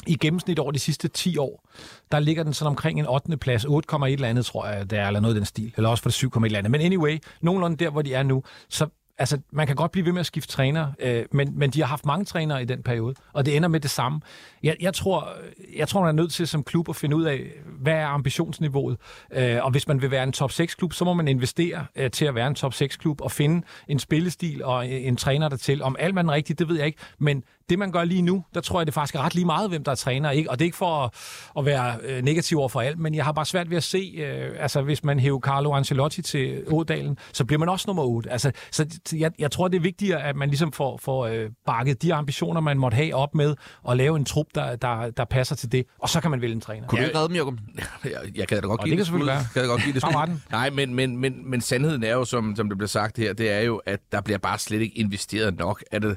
I 0.06 0.16
gennemsnit 0.16 0.58
over 0.58 0.72
de 0.72 0.78
sidste 0.78 1.08
10 1.08 1.36
år, 1.36 1.68
der 2.12 2.20
ligger 2.20 2.42
den 2.42 2.54
sådan 2.54 2.68
omkring 2.68 2.98
en 2.98 3.06
8. 3.06 3.36
plads, 3.36 3.64
8, 3.64 3.88
et 4.06 4.12
eller 4.12 4.28
andet, 4.28 4.46
tror 4.46 4.66
jeg, 4.66 4.90
der 4.90 5.00
er, 5.00 5.06
eller 5.06 5.20
noget 5.20 5.34
i 5.34 5.38
den 5.38 5.46
stil. 5.46 5.72
Eller 5.76 5.88
også 5.88 6.02
for 6.02 6.08
det 6.08 6.14
7, 6.14 6.28
et 6.28 6.44
eller 6.44 6.58
andet. 6.58 6.70
Men 6.70 6.80
anyway, 6.80 7.18
nogenlunde 7.40 7.76
der, 7.76 7.90
hvor 7.90 8.02
de 8.02 8.14
er 8.14 8.22
nu, 8.22 8.42
så 8.68 8.86
altså, 9.18 9.38
man 9.52 9.66
kan 9.66 9.76
godt 9.76 9.90
blive 9.90 10.06
ved 10.06 10.12
med 10.12 10.20
at 10.20 10.26
skifte 10.26 10.52
træner, 10.52 10.92
øh, 10.98 11.24
men, 11.32 11.58
men 11.58 11.70
de 11.70 11.80
har 11.80 11.86
haft 11.86 12.06
mange 12.06 12.24
trænere 12.24 12.62
i 12.62 12.64
den 12.64 12.82
periode, 12.82 13.14
og 13.32 13.46
det 13.46 13.56
ender 13.56 13.68
med 13.68 13.80
det 13.80 13.90
samme. 13.90 14.20
Jeg, 14.62 14.76
jeg, 14.80 14.94
tror, 14.94 15.32
jeg 15.76 15.88
tror, 15.88 16.00
man 16.00 16.08
er 16.08 16.22
nødt 16.22 16.32
til 16.32 16.48
som 16.48 16.64
klub 16.64 16.88
at 16.88 16.96
finde 16.96 17.16
ud 17.16 17.24
af, 17.24 17.40
hvad 17.80 17.94
er 17.94 18.06
ambitionsniveauet, 18.06 18.96
øh, 19.32 19.64
og 19.64 19.70
hvis 19.70 19.88
man 19.88 20.02
vil 20.02 20.10
være 20.10 20.22
en 20.22 20.32
top 20.32 20.50
6-klub, 20.50 20.92
så 20.92 21.04
må 21.04 21.12
man 21.12 21.28
investere 21.28 21.86
øh, 21.96 22.10
til 22.10 22.24
at 22.24 22.34
være 22.34 22.46
en 22.46 22.54
top 22.54 22.72
6-klub 22.72 23.20
og 23.20 23.30
finde 23.30 23.66
en 23.88 23.98
spillestil 23.98 24.64
og 24.64 24.88
en, 24.88 24.92
en 24.92 25.16
træner 25.16 25.48
der 25.48 25.56
til. 25.56 25.82
Om 25.82 25.96
alt 25.98 26.14
man 26.14 26.28
er 26.28 26.32
rigtigt, 26.32 26.58
det 26.58 26.68
ved 26.68 26.76
jeg 26.76 26.86
ikke, 26.86 26.98
men 27.18 27.44
det, 27.70 27.78
man 27.78 27.92
gør 27.92 28.04
lige 28.04 28.22
nu, 28.22 28.44
der 28.54 28.60
tror 28.60 28.80
jeg, 28.80 28.86
det 28.86 28.94
faktisk 28.94 29.14
er 29.14 29.20
ret 29.20 29.34
lige 29.34 29.44
meget, 29.44 29.68
hvem 29.68 29.84
der 29.84 29.90
er 29.90 29.96
træner. 29.96 30.30
Ikke? 30.30 30.50
Og 30.50 30.58
det 30.58 30.64
er 30.64 30.66
ikke 30.66 30.76
for 30.76 31.04
at, 31.04 31.10
at 31.58 31.64
være 31.64 31.96
øh, 32.02 32.22
negativ 32.22 32.58
over 32.58 32.68
for 32.68 32.80
alt, 32.80 32.98
men 32.98 33.14
jeg 33.14 33.24
har 33.24 33.32
bare 33.32 33.46
svært 33.46 33.70
ved 33.70 33.76
at 33.76 33.82
se, 33.82 34.14
øh, 34.16 34.50
altså 34.58 34.82
hvis 34.82 35.04
man 35.04 35.18
hæver 35.18 35.40
Carlo 35.40 35.72
Ancelotti 35.72 36.22
til 36.22 36.62
Ådalen, 36.68 37.18
så 37.32 37.44
bliver 37.44 37.58
man 37.58 37.68
også 37.68 37.84
nummer 37.88 38.02
8. 38.02 38.30
Altså, 38.30 38.52
så 38.70 38.86
jeg, 39.12 39.30
jeg 39.38 39.50
tror, 39.50 39.68
det 39.68 39.76
er 39.76 39.80
vigtigere, 39.82 40.22
at 40.22 40.36
man 40.36 40.48
ligesom 40.48 40.72
får, 40.72 40.96
får 41.02 41.26
øh, 41.26 41.50
bakket 41.66 42.02
de 42.02 42.14
ambitioner, 42.14 42.60
man 42.60 42.78
måtte 42.78 42.94
have 42.94 43.14
op 43.14 43.34
med, 43.34 43.54
og 43.82 43.96
lave 43.96 44.16
en 44.16 44.24
trup, 44.24 44.46
der, 44.54 44.76
der, 44.76 45.10
der 45.10 45.24
passer 45.24 45.56
til 45.56 45.72
det, 45.72 45.86
og 45.98 46.08
så 46.08 46.20
kan 46.20 46.30
man 46.30 46.40
vælge 46.40 46.54
en 46.54 46.60
træner. 46.60 46.86
Kunne 46.88 46.98
du 47.00 47.04
ikke 47.06 47.18
redde 47.18 47.28
dem, 47.28 47.36
Jacob? 47.36 47.54
Jeg, 48.04 48.12
jeg 48.34 48.48
kan 48.48 48.60
da 48.62 48.66
godt 48.66 48.80
Og 48.80 48.84
give 48.86 48.90
det 48.90 48.98
kan 48.98 49.04
selvfølgelig 49.04 49.34
skud. 49.34 49.44
være. 49.44 49.52
Kan 49.52 49.62
jeg 49.62 49.68
godt 49.68 49.82
give 49.82 49.94
det 49.94 50.02
skud. 50.36 50.38
Nej, 50.50 50.70
men, 50.70 50.94
men, 50.94 51.16
men, 51.16 51.50
men 51.50 51.60
sandheden 51.60 52.04
er 52.04 52.12
jo, 52.12 52.24
som, 52.24 52.56
som 52.56 52.68
det 52.68 52.78
bliver 52.78 52.88
sagt 52.88 53.18
her, 53.18 53.32
det 53.32 53.50
er 53.50 53.60
jo, 53.60 53.76
at 53.86 54.00
der 54.12 54.20
bliver 54.20 54.38
bare 54.38 54.58
slet 54.58 54.80
ikke 54.80 54.98
investeret 54.98 55.58
nok. 55.58 55.84
Er 55.92 55.98
det, 55.98 56.16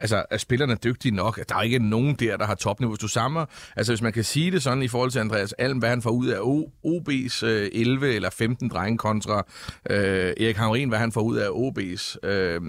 altså, 0.00 0.24
er 0.30 0.36
spillerne 0.36 0.74
dygtige 0.84 1.14
nok? 1.14 1.40
Der 1.48 1.56
er 1.56 1.62
ikke 1.62 1.78
nogen 1.78 2.14
der, 2.14 2.36
der 2.36 2.46
har 2.46 2.54
topniveau. 2.54 2.92
Hvis 2.92 3.00
du 3.00 3.08
samler, 3.08 3.46
altså 3.76 3.92
hvis 3.92 4.02
man 4.02 4.12
kan 4.12 4.24
sige 4.24 4.50
det 4.50 4.62
sådan 4.62 4.82
i 4.82 4.88
forhold 4.88 5.10
til 5.10 5.18
Andreas 5.18 5.52
Alm, 5.52 5.78
hvad 5.78 5.88
han 5.88 6.02
får 6.02 6.10
ud 6.10 6.26
af 6.26 6.38
O, 6.40 6.70
OB's 6.84 7.46
øh, 7.46 7.70
11 7.72 8.14
eller 8.14 8.30
15 8.30 8.68
drenge 8.68 8.98
kontra 8.98 9.46
øh, 9.90 10.34
Erik 10.40 10.56
Hamrin, 10.56 10.88
hvad 10.88 10.98
han 10.98 11.12
får 11.12 11.20
ud 11.20 11.36
af 11.36 11.48
OB's 11.48 12.28
øh, 12.28 12.60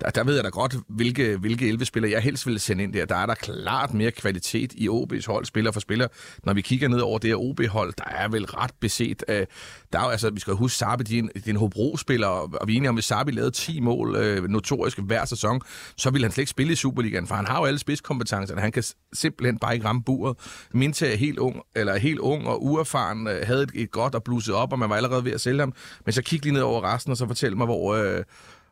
der, 0.00 0.10
der 0.10 0.24
ved 0.24 0.34
jeg 0.34 0.44
da 0.44 0.48
godt, 0.48 0.76
hvilke, 0.88 1.36
hvilke 1.36 1.68
11 1.68 1.84
spillere 1.84 2.12
jeg 2.12 2.20
helst 2.20 2.46
ville 2.46 2.58
sende 2.58 2.84
ind 2.84 2.92
der. 2.92 3.04
Der 3.04 3.16
er 3.16 3.26
der 3.26 3.34
klart 3.34 3.94
mere 3.94 4.10
kvalitet 4.10 4.72
i 4.72 4.88
OB's 4.88 5.26
hold, 5.26 5.44
spiller 5.44 5.72
for 5.72 5.80
spiller. 5.80 6.08
Når 6.44 6.54
vi 6.54 6.60
kigger 6.60 6.88
ned 6.88 7.00
over 7.00 7.18
det 7.18 7.30
her 7.30 7.36
OB-hold, 7.36 7.92
der 7.98 8.04
er 8.04 8.28
vel 8.28 8.44
ret 8.44 8.70
beset. 8.80 9.24
Øh, 9.28 9.46
der 9.92 9.98
er 9.98 10.04
jo, 10.04 10.08
altså, 10.08 10.30
vi 10.30 10.40
skal 10.40 10.54
huske, 10.54 10.78
Sabi, 10.78 11.04
din, 11.04 11.24
er 11.24 11.40
en, 11.46 11.50
en 11.50 11.56
Hobro-spiller, 11.56 12.26
og 12.26 12.68
vi 12.68 12.72
er 12.72 12.76
enige 12.76 12.88
om, 12.88 12.94
hvis 12.94 13.04
Sabi 13.04 13.32
lavede 13.32 13.50
10 13.50 13.80
mål 13.80 14.16
øh, 14.16 14.48
notorisk 14.48 14.98
hver 14.98 15.24
sæson, 15.24 15.60
så 15.96 16.10
ville 16.10 16.24
han 16.24 16.32
slet 16.32 16.42
ikke 16.42 16.50
spille 16.50 16.72
i 16.72 16.76
Superligaen, 16.76 17.26
for 17.26 17.34
han 17.34 17.46
har 17.46 17.58
jo 17.58 17.64
alle 17.64 17.78
spidskompetencerne. 17.78 18.60
Han 18.60 18.72
kan 18.72 18.82
simpelthen 19.12 19.58
bare 19.58 19.74
ikke 19.74 19.86
ramme 19.86 20.02
buret. 20.02 20.36
Minta 20.74 21.12
er 21.12 21.16
helt 21.16 21.38
ung, 21.38 21.62
eller 21.76 21.96
helt 21.96 22.18
ung 22.18 22.48
og 22.48 22.64
uerfaren, 22.64 23.26
øh, 23.26 23.46
havde 23.46 23.62
et, 23.62 23.70
et 23.74 23.90
godt 23.90 24.14
og 24.14 24.22
blusset 24.22 24.54
op, 24.54 24.72
og 24.72 24.78
man 24.78 24.90
var 24.90 24.96
allerede 24.96 25.24
ved 25.24 25.32
at 25.32 25.40
sælge 25.40 25.60
ham. 25.60 25.72
Men 26.04 26.12
så 26.12 26.22
kig 26.22 26.42
lige 26.42 26.52
ned 26.52 26.62
over 26.62 26.94
resten, 26.94 27.10
og 27.10 27.16
så 27.16 27.26
fortæl 27.26 27.56
mig, 27.56 27.66
hvor... 27.66 27.94
Øh, 27.94 28.24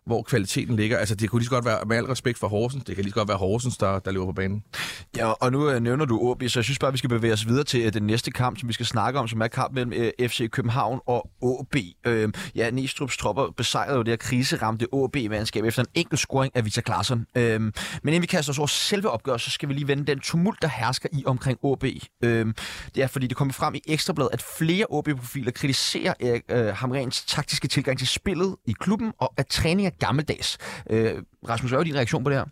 hvor 0.06 0.22
kvaliteten 0.22 0.76
ligger. 0.76 0.98
Altså, 0.98 1.14
det 1.14 1.30
kunne 1.30 1.40
lige 1.40 1.46
så 1.46 1.50
godt 1.50 1.64
være, 1.64 1.78
med 1.86 1.96
al 1.96 2.04
respekt 2.04 2.38
for 2.38 2.48
Horsens, 2.48 2.84
det 2.84 2.94
kan 2.94 3.04
lige 3.04 3.12
så 3.12 3.18
godt 3.18 3.28
være 3.28 3.36
Horsens, 3.36 3.76
der, 3.76 3.98
der 3.98 4.10
løber 4.10 4.26
på 4.26 4.32
banen. 4.32 4.62
Ja, 5.16 5.26
og 5.26 5.52
nu 5.52 5.70
øh, 5.70 5.82
nævner 5.82 6.04
du 6.04 6.18
OB, 6.20 6.42
så 6.48 6.58
jeg 6.58 6.64
synes 6.64 6.78
bare, 6.78 6.92
vi 6.92 6.98
skal 6.98 7.10
bevæge 7.10 7.32
os 7.32 7.46
videre 7.46 7.64
til 7.64 7.80
øh, 7.80 7.92
den 7.92 8.02
næste 8.02 8.30
kamp, 8.30 8.58
som 8.58 8.68
vi 8.68 8.72
skal 8.72 8.86
snakke 8.86 9.18
om, 9.18 9.28
som 9.28 9.40
er 9.40 9.46
kamp 9.46 9.74
mellem 9.74 9.92
øh, 9.92 10.28
FC 10.28 10.50
København 10.50 11.00
og 11.06 11.30
OB. 11.42 11.76
Øh, 12.06 12.32
ja, 12.54 12.70
Nistrups 12.70 13.16
tropper 13.16 13.54
besejrede 13.56 13.96
jo 13.96 14.02
det 14.02 14.08
her 14.08 14.16
kriseramte 14.16 14.86
OB-mandskab 14.92 15.64
efter 15.64 15.82
en 15.82 15.88
enkelt 15.94 16.20
scoring 16.20 16.52
af 16.56 16.64
Victor 16.64 16.82
Klaassen. 16.82 17.26
Øh, 17.36 17.60
men 17.60 17.72
inden 18.04 18.22
vi 18.22 18.26
kaster 18.26 18.52
os 18.52 18.58
over 18.58 18.66
selve 18.66 19.10
opgøret, 19.10 19.40
så 19.40 19.50
skal 19.50 19.68
vi 19.68 19.74
lige 19.74 19.88
vende 19.88 20.06
den 20.06 20.20
tumult, 20.20 20.62
der 20.62 20.68
hersker 20.68 21.08
i 21.12 21.22
omkring 21.26 21.58
OB. 21.62 21.84
Øh, 22.24 22.46
det 22.94 23.02
er, 23.02 23.06
fordi 23.06 23.26
det 23.26 23.36
kommer 23.36 23.54
frem 23.54 23.74
i 23.74 23.80
Ekstrabladet, 23.86 24.30
at 24.32 24.42
flere 24.58 24.84
OB-profiler 24.90 25.50
kritiserer 25.50 26.14
Erik 26.20 26.42
øh, 26.48 26.66
øh 26.66 26.74
Hamrens 26.74 27.24
taktiske 27.24 27.68
tilgang 27.68 27.98
til 27.98 28.08
spillet 28.08 28.56
i 28.66 28.72
klubben, 28.72 29.12
og 29.18 29.32
at 29.36 29.46
træning 29.46 29.86
gammeldags. 29.98 30.58
Øh, 30.90 31.22
Rasmus, 31.48 31.70
hvad 31.70 31.80
er 31.80 31.84
din 31.84 31.94
reaktion 31.94 32.24
på 32.24 32.30
det 32.30 32.38
her? 32.38 32.44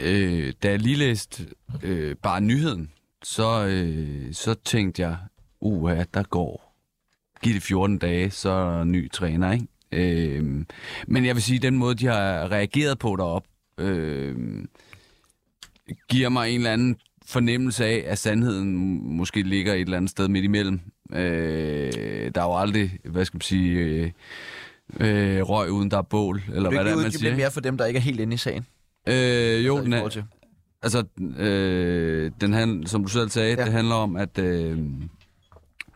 Øh, 0.00 0.52
da 0.62 0.70
jeg 0.70 0.78
lige 0.78 0.96
læste 0.96 1.46
øh, 1.82 2.16
bare 2.16 2.40
nyheden, 2.40 2.90
så, 3.22 3.66
øh, 3.66 4.34
så 4.34 4.54
tænkte 4.54 5.02
jeg, 5.02 5.16
uha, 5.60 5.94
at 5.94 6.14
der 6.14 6.22
går. 6.22 6.74
Giv 7.42 7.54
det 7.54 7.62
14 7.62 7.98
dage, 7.98 8.30
så 8.30 8.50
er 8.50 8.74
der 8.74 8.82
en 8.82 8.92
ny 8.92 9.10
træner, 9.10 9.52
ikke? 9.52 9.66
Øh, 9.92 10.64
men 11.06 11.24
jeg 11.24 11.34
vil 11.34 11.42
sige, 11.42 11.58
den 11.58 11.76
måde, 11.76 11.94
de 11.94 12.06
har 12.06 12.50
reageret 12.52 12.98
på 12.98 13.16
derop, 13.16 13.44
øh, 13.78 14.36
giver 16.08 16.28
mig 16.28 16.50
en 16.50 16.60
eller 16.60 16.72
anden 16.72 16.96
fornemmelse 17.26 17.84
af, 17.84 18.04
at 18.06 18.18
sandheden 18.18 18.74
måske 19.16 19.42
ligger 19.42 19.74
et 19.74 19.80
eller 19.80 19.96
andet 19.96 20.10
sted 20.10 20.28
midt 20.28 20.44
imellem. 20.44 20.80
Øh, 21.12 22.30
der 22.34 22.40
er 22.40 22.44
jo 22.44 22.56
aldrig, 22.56 22.98
hvad 23.04 23.24
skal 23.24 23.36
man 23.36 23.40
sige, 23.40 23.78
øh, 23.78 24.10
øh, 25.00 25.42
røg 25.42 25.70
uden 25.70 25.90
der 25.90 25.98
er 25.98 26.02
bål, 26.02 26.42
eller 26.54 26.70
hvad 26.70 26.84
det 26.84 26.92
er, 26.92 26.96
man 26.96 27.12
siger. 27.12 27.24
lidt 27.30 27.36
mere 27.36 27.50
for 27.50 27.60
dem, 27.60 27.76
der 27.78 27.84
ikke 27.86 27.98
er 27.98 28.02
helt 28.02 28.20
inde 28.20 28.34
i 28.34 28.36
sagen? 28.36 28.66
Øh, 29.08 29.66
jo, 29.66 29.78
i 29.78 29.84
den 29.84 29.92
er? 29.92 30.22
Altså, 30.82 31.04
øh, 31.38 32.30
den 32.40 32.52
hand, 32.52 32.86
som 32.86 33.02
du 33.02 33.08
selv 33.08 33.28
sagde, 33.28 33.52
Ja. 33.54 33.58
ja. 33.58 33.64
det 33.64 33.72
handler 33.72 33.94
om, 33.94 34.16
at, 34.16 34.38
øh, 34.38 34.78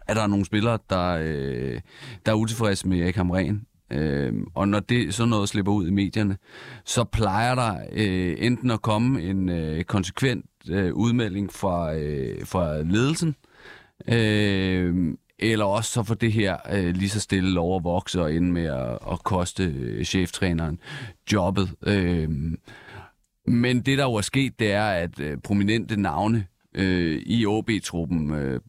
at 0.09 0.17
der 0.17 0.23
er 0.23 0.27
nogle 0.27 0.45
spillere, 0.45 0.79
der, 0.91 1.19
øh, 1.23 1.81
der 2.27 2.33
er 2.33 2.37
utilfredse 2.37 2.89
med 2.89 3.01
Erik 3.01 3.17
Hamren. 3.17 3.63
Øh, 3.93 4.33
og 4.55 4.69
når 4.69 4.81
det 4.81 5.15
sådan 5.15 5.29
noget 5.29 5.49
slipper 5.49 5.73
ud 5.73 5.87
i 5.87 5.91
medierne, 5.91 6.37
så 6.85 7.05
plejer 7.05 7.55
der 7.55 7.77
øh, 7.93 8.35
enten 8.39 8.71
at 8.71 8.83
komme 8.83 9.23
en 9.23 9.49
øh, 9.49 9.85
konsekvent 9.85 10.47
øh, 10.71 10.95
udmelding 10.95 11.53
fra, 11.53 11.95
øh, 11.95 12.47
fra 12.47 12.83
ledelsen, 12.83 13.37
øh, 14.09 15.15
eller 15.39 15.65
også 15.65 15.93
så 15.93 16.03
får 16.03 16.15
det 16.15 16.33
her 16.33 16.57
øh, 16.73 16.95
lige 16.95 17.09
så 17.09 17.21
stille 17.21 17.51
lov 17.51 17.77
at 17.77 17.85
vokse 17.85 18.23
og 18.23 18.35
ende 18.35 18.53
med 18.53 18.65
at, 18.65 18.99
at 19.13 19.23
koste 19.25 19.65
øh, 19.65 20.05
cheftræneren 20.05 20.79
jobbet. 21.33 21.71
Øh, 21.87 22.31
men 23.47 23.81
det, 23.81 23.99
der 23.99 24.05
jo 24.05 24.15
er 24.15 24.21
sket, 24.21 24.59
det 24.59 24.73
er, 24.73 24.87
at 24.87 25.21
øh, 25.21 25.39
prominente 25.39 26.01
navne 26.01 26.47
øh, 26.77 27.23
i 27.27 27.47
OB-truppen, 27.47 28.35
øh, 28.35 28.61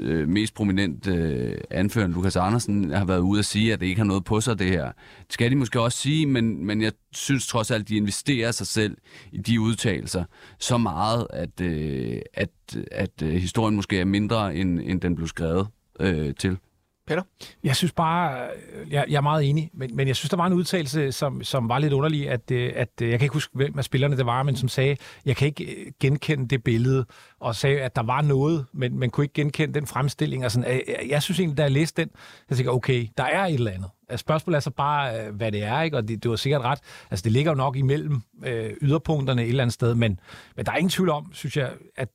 øh, 0.00 0.28
mest 0.28 0.54
prominent 0.54 1.06
øh, 1.06 1.58
anfører 1.70 2.06
Lukas 2.06 2.36
Andersen, 2.36 2.90
har 2.90 3.04
været 3.04 3.18
ude 3.18 3.38
at 3.38 3.44
sige, 3.44 3.72
at 3.72 3.80
det 3.80 3.86
ikke 3.86 4.00
har 4.00 4.06
noget 4.06 4.24
på 4.24 4.40
sig, 4.40 4.58
det 4.58 4.66
her. 4.66 4.84
Det 5.26 5.32
skal 5.32 5.50
de 5.50 5.56
måske 5.56 5.80
også 5.80 5.98
sige, 5.98 6.26
men, 6.26 6.66
men 6.66 6.82
jeg 6.82 6.92
synes 7.12 7.46
trods 7.46 7.70
alt, 7.70 7.88
de 7.88 7.96
investerer 7.96 8.50
sig 8.50 8.66
selv 8.66 8.96
i 9.32 9.38
de 9.38 9.60
udtalelser 9.60 10.24
så 10.58 10.78
meget, 10.78 11.26
at, 11.30 11.60
øh, 11.60 12.18
at, 12.34 12.50
at 12.92 13.22
øh, 13.22 13.32
historien 13.32 13.76
måske 13.76 14.00
er 14.00 14.04
mindre, 14.04 14.54
end, 14.54 14.80
end 14.80 15.00
den 15.00 15.14
blev 15.14 15.28
skrevet 15.28 15.66
øh, 16.00 16.34
til. 16.34 16.58
Peter? 17.06 17.22
Jeg 17.64 17.76
synes 17.76 17.92
bare, 17.92 18.48
jeg, 18.90 19.04
jeg 19.08 19.16
er 19.16 19.20
meget 19.20 19.50
enig, 19.50 19.70
men, 19.74 19.96
men 19.96 20.08
jeg 20.08 20.16
synes, 20.16 20.30
der 20.30 20.36
var 20.36 20.46
en 20.46 20.52
udtalelse, 20.52 21.12
som, 21.12 21.42
som 21.42 21.68
var 21.68 21.78
lidt 21.78 21.92
underlig, 21.92 22.30
at, 22.30 22.50
øh, 22.50 22.72
at 22.76 22.88
øh, 23.02 23.10
jeg 23.10 23.18
kan 23.18 23.24
ikke 23.26 23.32
huske, 23.32 23.50
hvem 23.54 23.78
af 23.78 23.84
spillerne 23.84 24.16
det 24.16 24.26
var, 24.26 24.42
men 24.42 24.56
som 24.56 24.68
sagde, 24.68 24.96
jeg 25.26 25.36
kan 25.36 25.46
ikke 25.48 25.64
øh, 25.64 25.92
genkende 26.00 26.48
det 26.48 26.64
billede, 26.64 27.06
og 27.40 27.56
sagde, 27.56 27.80
at 27.80 27.96
der 27.96 28.02
var 28.02 28.22
noget, 28.22 28.66
men 28.72 28.98
man 28.98 29.10
kunne 29.10 29.24
ikke 29.24 29.34
genkende 29.34 29.74
den 29.74 29.86
fremstilling. 29.86 30.44
Og 30.44 30.50
sådan. 30.50 30.70
Øh, 30.70 30.80
Jeg, 30.88 31.06
jeg 31.08 31.22
synes 31.22 31.38
egentlig, 31.40 31.58
da 31.58 31.62
jeg 31.62 31.72
læste 31.72 32.02
den, 32.02 32.10
jeg 32.50 32.56
tænkte, 32.56 32.70
okay, 32.70 33.06
der 33.16 33.24
er 33.24 33.44
et 33.46 33.54
eller 33.54 33.70
andet. 33.70 33.90
Altså, 34.08 34.22
Spørgsmålet 34.22 34.56
er 34.56 34.60
så 34.60 34.70
bare, 34.70 35.30
hvad 35.30 35.52
det 35.52 35.62
er, 35.62 35.82
ikke? 35.82 35.96
og 35.96 36.08
det, 36.08 36.22
det 36.22 36.30
var 36.30 36.36
sikkert 36.36 36.62
ret. 36.62 36.78
Altså, 37.10 37.22
det 37.22 37.32
ligger 37.32 37.50
jo 37.50 37.56
nok 37.56 37.76
imellem 37.76 38.20
øh, 38.46 38.70
yderpunkterne 38.82 39.42
et 39.42 39.48
eller 39.48 39.62
andet 39.64 39.74
sted, 39.74 39.94
men, 39.94 40.20
men 40.56 40.66
der 40.66 40.72
er 40.72 40.76
ingen 40.76 40.90
tvivl 40.90 41.10
om, 41.10 41.30
synes 41.32 41.56
jeg, 41.56 41.70
at 41.96 42.08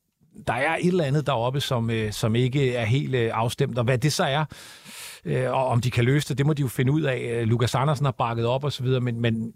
der 0.46 0.52
er 0.52 0.76
et 0.76 0.86
eller 0.86 1.04
andet 1.04 1.26
deroppe, 1.26 1.60
som, 1.60 1.90
øh, 1.90 2.12
som 2.12 2.34
ikke 2.34 2.74
er 2.74 2.84
helt 2.84 3.14
øh, 3.14 3.30
afstemt, 3.34 3.78
og 3.78 3.84
hvad 3.84 3.98
det 3.98 4.12
så 4.12 4.24
er, 4.24 4.44
øh, 5.24 5.50
og 5.50 5.66
om 5.66 5.80
de 5.80 5.90
kan 5.90 6.04
løse 6.04 6.28
det, 6.28 6.38
det 6.38 6.46
må 6.46 6.52
de 6.52 6.62
jo 6.62 6.68
finde 6.68 6.92
ud 6.92 7.02
af. 7.02 7.30
Øh, 7.32 7.48
Lukas 7.48 7.74
Andersen 7.74 8.04
har 8.04 8.12
bakket 8.12 8.46
op 8.46 8.64
og 8.64 8.72
så 8.72 8.82
videre, 8.82 9.00
men, 9.00 9.20
men 9.20 9.52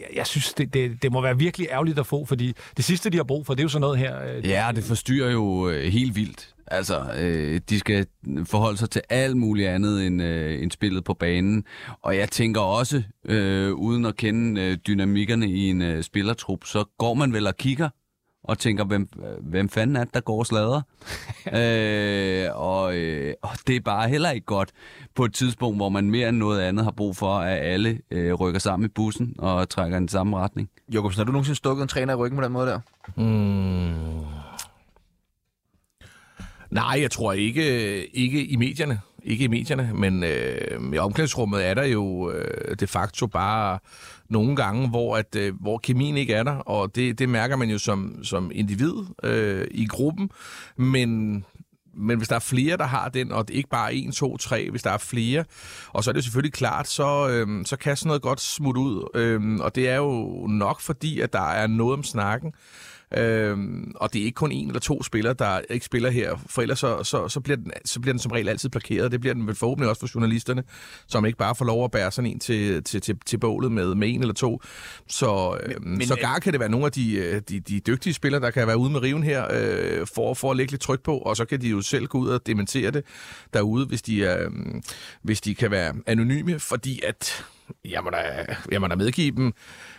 jeg, 0.00 0.16
jeg 0.16 0.26
synes, 0.26 0.54
det, 0.54 0.74
det, 0.74 1.02
det 1.02 1.12
må 1.12 1.20
være 1.20 1.38
virkelig 1.38 1.68
ærgerligt 1.70 1.98
at 1.98 2.06
få, 2.06 2.24
fordi 2.24 2.52
det 2.76 2.84
sidste, 2.84 3.10
de 3.10 3.16
har 3.16 3.24
brug 3.24 3.46
for, 3.46 3.54
det 3.54 3.60
er 3.60 3.64
jo 3.64 3.68
sådan 3.68 3.80
noget 3.80 3.98
her. 3.98 4.36
Øh, 4.36 4.48
Ja, 4.48 4.70
det 4.74 4.84
forstyrrer 4.84 5.30
jo 5.30 5.68
øh, 5.68 5.84
helt 5.92 6.16
vildt. 6.16 6.52
Altså, 6.66 7.12
øh, 7.18 7.60
de 7.70 7.78
skal 7.78 8.06
forholde 8.44 8.78
sig 8.78 8.90
til 8.90 9.02
alt 9.10 9.36
muligt 9.36 9.68
andet 9.68 10.06
end, 10.06 10.22
øh, 10.22 10.62
end 10.62 10.70
spillet 10.70 11.04
på 11.04 11.14
banen. 11.14 11.64
Og 12.02 12.16
jeg 12.16 12.30
tænker 12.30 12.60
også, 12.60 13.02
øh, 13.24 13.72
uden 13.72 14.06
at 14.06 14.16
kende 14.16 14.60
øh, 14.62 14.76
dynamikkerne 14.86 15.50
i 15.50 15.68
en 15.68 15.82
øh, 15.82 16.02
spillertrup, 16.02 16.64
så 16.64 16.84
går 16.98 17.14
man 17.14 17.32
vel 17.32 17.46
og 17.46 17.56
kigger 17.56 17.88
og 18.46 18.58
tænker, 18.58 18.84
hvem, 18.84 19.08
hvem 19.40 19.68
fanden 19.68 19.96
er 19.96 20.04
det, 20.04 20.14
der 20.14 20.20
går 20.20 20.38
og 20.38 20.46
slader? 20.46 20.82
øh, 21.60 22.48
og, 22.54 22.96
øh, 22.96 23.34
og 23.42 23.50
det 23.66 23.76
er 23.76 23.80
bare 23.80 24.08
heller 24.08 24.30
ikke 24.30 24.46
godt 24.46 24.70
på 25.14 25.24
et 25.24 25.34
tidspunkt, 25.34 25.78
hvor 25.78 25.88
man 25.88 26.10
mere 26.10 26.28
end 26.28 26.36
noget 26.36 26.60
andet 26.60 26.84
har 26.84 26.92
brug 26.92 27.16
for, 27.16 27.34
at 27.38 27.58
alle 27.58 27.98
øh, 28.10 28.34
rykker 28.34 28.60
sammen 28.60 28.86
i 28.86 28.88
bussen 28.88 29.34
og 29.38 29.68
trækker 29.68 29.96
i 29.96 30.00
den 30.00 30.08
samme 30.08 30.36
retning. 30.36 30.70
Jokobsen, 30.88 31.20
har 31.20 31.24
du 31.24 31.32
nogensinde 31.32 31.56
stukket 31.56 31.82
en 31.82 31.88
træner 31.88 32.12
i 32.12 32.16
ryggen 32.16 32.38
på 32.38 32.44
den 32.44 32.52
måde 32.52 32.66
der? 32.66 32.80
Mm. 33.16 34.26
Nej, 36.70 36.98
jeg 37.00 37.10
tror 37.10 37.32
ikke, 37.32 38.06
ikke 38.06 38.46
i 38.46 38.56
medierne. 38.56 39.00
Ikke 39.22 39.44
i 39.44 39.48
medierne, 39.48 39.90
men 39.94 40.24
øh, 40.24 40.94
i 40.94 40.98
omklædningsrummet 40.98 41.66
er 41.66 41.74
der 41.74 41.84
jo 41.84 42.30
øh, 42.30 42.76
de 42.80 42.86
facto 42.86 43.26
bare 43.26 43.78
nogle 44.28 44.56
gange, 44.56 44.88
hvor, 44.88 45.16
at, 45.16 45.36
øh, 45.36 45.60
hvor 45.60 45.78
kemien 45.78 46.16
ikke 46.16 46.34
er 46.34 46.42
der, 46.42 46.56
og 46.56 46.94
det, 46.94 47.18
det 47.18 47.28
mærker 47.28 47.56
man 47.56 47.70
jo 47.70 47.78
som, 47.78 48.24
som 48.24 48.50
individ 48.54 48.94
øh, 49.22 49.66
i 49.70 49.86
gruppen. 49.86 50.30
Men, 50.76 51.44
men 51.94 52.16
hvis 52.16 52.28
der 52.28 52.34
er 52.34 52.40
flere, 52.40 52.76
der 52.76 52.84
har 52.84 53.08
den, 53.08 53.32
og 53.32 53.48
det 53.48 53.54
er 53.54 53.58
ikke 53.58 53.68
bare 53.68 53.94
er 53.94 53.96
en, 53.96 54.12
to, 54.12 54.36
tre, 54.36 54.70
hvis 54.70 54.82
der 54.82 54.90
er 54.90 54.98
flere, 54.98 55.44
og 55.88 56.04
så 56.04 56.10
er 56.10 56.12
det 56.12 56.24
selvfølgelig 56.24 56.52
klart, 56.52 56.88
så, 56.88 57.28
øh, 57.28 57.66
så 57.66 57.76
kan 57.76 57.96
sådan 57.96 58.08
noget 58.08 58.22
godt 58.22 58.40
smutte 58.40 58.80
ud. 58.80 59.08
Øh, 59.14 59.60
og 59.60 59.74
det 59.74 59.88
er 59.88 59.96
jo 59.96 60.46
nok 60.46 60.80
fordi, 60.80 61.20
at 61.20 61.32
der 61.32 61.50
er 61.50 61.66
noget 61.66 61.92
om 61.92 62.02
snakken. 62.02 62.52
Øhm, 63.14 63.92
og 63.96 64.12
det 64.12 64.20
er 64.20 64.24
ikke 64.24 64.36
kun 64.36 64.52
en 64.52 64.66
eller 64.66 64.80
to 64.80 65.02
spillere, 65.02 65.34
der 65.34 65.60
ikke 65.70 65.86
spiller 65.86 66.10
her, 66.10 66.36
for 66.46 66.62
ellers 66.62 66.78
så, 66.78 67.02
så, 67.02 67.28
så, 67.28 67.40
bliver 67.40 67.56
den, 67.56 67.72
så 67.84 68.00
bliver 68.00 68.12
den 68.12 68.20
som 68.20 68.32
regel 68.32 68.48
altid 68.48 68.68
blokeret. 68.68 69.12
Det 69.12 69.20
bliver 69.20 69.34
den 69.34 69.54
forhåbentlig 69.54 69.88
også 69.90 70.00
for 70.00 70.10
journalisterne, 70.14 70.62
som 71.06 71.26
ikke 71.26 71.38
bare 71.38 71.54
får 71.54 71.64
lov 71.64 71.84
at 71.84 71.90
bære 71.90 72.10
sådan 72.10 72.30
en 72.30 72.38
til, 72.38 72.84
til, 72.84 73.00
til, 73.00 73.16
til 73.26 73.38
bålet 73.38 73.72
med, 73.72 73.94
med 73.94 74.08
en 74.08 74.20
eller 74.20 74.34
to. 74.34 74.60
Så, 75.08 75.58
øhm, 75.62 75.82
men, 75.82 75.98
men, 75.98 76.06
så 76.06 76.16
gar 76.16 76.38
kan 76.38 76.52
det 76.52 76.60
være 76.60 76.68
nogle 76.68 76.86
af 76.86 76.92
de, 76.92 77.16
øh, 77.16 77.42
de, 77.48 77.60
de 77.60 77.80
dygtige 77.80 78.14
spillere, 78.14 78.40
der 78.40 78.50
kan 78.50 78.66
være 78.66 78.78
ude 78.78 78.90
med 78.90 79.02
riven 79.02 79.22
her, 79.22 79.46
øh, 79.52 80.06
for, 80.14 80.34
for 80.34 80.50
at 80.50 80.56
lægge 80.56 80.72
lidt 80.72 80.82
tryk 80.82 81.00
på, 81.00 81.18
og 81.18 81.36
så 81.36 81.44
kan 81.44 81.60
de 81.60 81.68
jo 81.68 81.80
selv 81.80 82.06
gå 82.06 82.18
ud 82.18 82.28
og 82.28 82.46
dementere 82.46 82.90
det 82.90 83.04
derude, 83.54 83.86
hvis 83.86 84.02
de, 84.02 84.18
øh, 84.18 84.50
hvis 85.22 85.40
de 85.40 85.54
kan 85.54 85.70
være 85.70 85.94
anonyme, 86.06 86.60
fordi 86.60 87.00
at 87.04 87.46
jeg 87.84 88.04
må 88.04 88.10
da, 88.10 88.46
jeg 88.72 88.80
må 88.80 88.86
da 88.86 88.94
medgive 88.94 89.36
dem. 89.36 89.52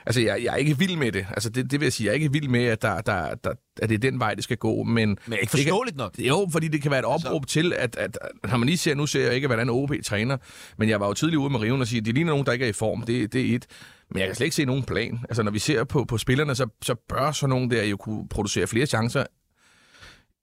Altså, 0.05 0.21
jeg, 0.21 0.43
jeg 0.43 0.53
er 0.53 0.55
ikke 0.55 0.77
vild 0.77 0.95
med 0.97 1.11
det. 1.11 1.27
Altså, 1.29 1.49
det, 1.49 1.71
det 1.71 1.79
vil 1.79 1.85
jeg 1.85 1.93
sige, 1.93 2.05
jeg 2.05 2.11
er 2.11 2.15
ikke 2.15 2.31
vild 2.31 2.47
med, 2.47 2.65
at, 2.65 2.81
der, 2.81 3.01
der, 3.01 3.35
der, 3.35 3.49
at 3.81 3.89
det 3.89 3.95
er 3.95 3.99
den 4.11 4.19
vej, 4.19 4.33
det 4.33 4.43
skal 4.43 4.57
gå. 4.57 4.83
Men, 4.83 5.17
Men 5.27 5.37
ikke 5.41 5.51
forståeligt 5.51 5.97
nok. 5.97 6.19
Jo, 6.19 6.47
fordi 6.51 6.67
det 6.67 6.81
kan 6.81 6.91
være 6.91 6.99
et 6.99 7.13
Altså- 7.13 7.27
opråb 7.27 7.47
til, 7.47 7.73
at, 7.73 7.95
at, 7.95 8.17
når 8.49 8.57
man 8.57 8.65
lige 8.67 8.77
ser, 8.77 8.95
nu 8.95 9.05
ser 9.05 9.25
jeg 9.25 9.35
ikke, 9.35 9.47
hvordan 9.47 9.69
OB 9.69 9.91
træner, 10.05 10.37
men 10.77 10.89
jeg 10.89 10.99
var 10.99 11.07
jo 11.07 11.13
tidligere 11.13 11.39
ude 11.41 11.49
med 11.49 11.59
riven 11.59 11.81
og 11.81 11.87
sige, 11.87 11.99
at 11.99 12.05
det 12.05 12.13
ligner 12.13 12.31
nogen, 12.31 12.45
der 12.45 12.51
ikke 12.51 12.65
er 12.65 12.69
i 12.69 12.73
form. 12.73 13.01
Det, 13.01 13.33
det 13.33 13.51
er 13.51 13.55
et. 13.55 13.65
Men 14.11 14.19
jeg 14.19 14.27
kan 14.27 14.35
slet 14.35 14.45
ikke 14.45 14.55
se 14.55 14.65
nogen 14.65 14.83
plan. 14.83 15.19
Altså, 15.29 15.43
når 15.43 15.51
vi 15.51 15.59
ser 15.59 15.83
på, 15.83 16.05
på 16.05 16.17
spillerne, 16.17 16.55
så, 16.55 16.67
så 16.81 16.95
bør 17.09 17.31
sådan 17.31 17.49
nogen 17.49 17.71
der 17.71 17.83
jo 17.83 17.97
kunne 17.97 18.29
producere 18.29 18.67
flere 18.67 18.85
chancer 18.85 19.25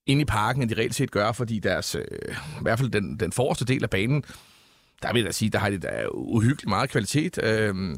ind 0.07 0.20
i 0.20 0.25
parken, 0.25 0.62
end 0.62 0.70
de 0.70 0.75
reelt 0.77 0.95
set 0.95 1.11
gør, 1.11 1.33
fordi 1.33 1.59
deres, 1.59 1.95
øh, 1.95 2.03
i 2.31 2.62
hvert 2.62 2.79
fald 2.79 2.91
den, 2.91 3.20
den 3.20 3.33
forreste 3.33 3.64
del 3.64 3.83
af 3.83 3.91
banen, 3.91 4.25
der 5.05 5.13
vil 5.13 5.21
jeg 5.21 5.27
da 5.27 5.33
sige, 5.33 5.51
der 5.51 5.59
har 5.59 5.71
de 5.71 5.79
der 5.79 6.09
uhyggeligt 6.09 6.69
meget 6.69 6.91
kvalitet. 6.91 7.39
Øhm, 7.43 7.97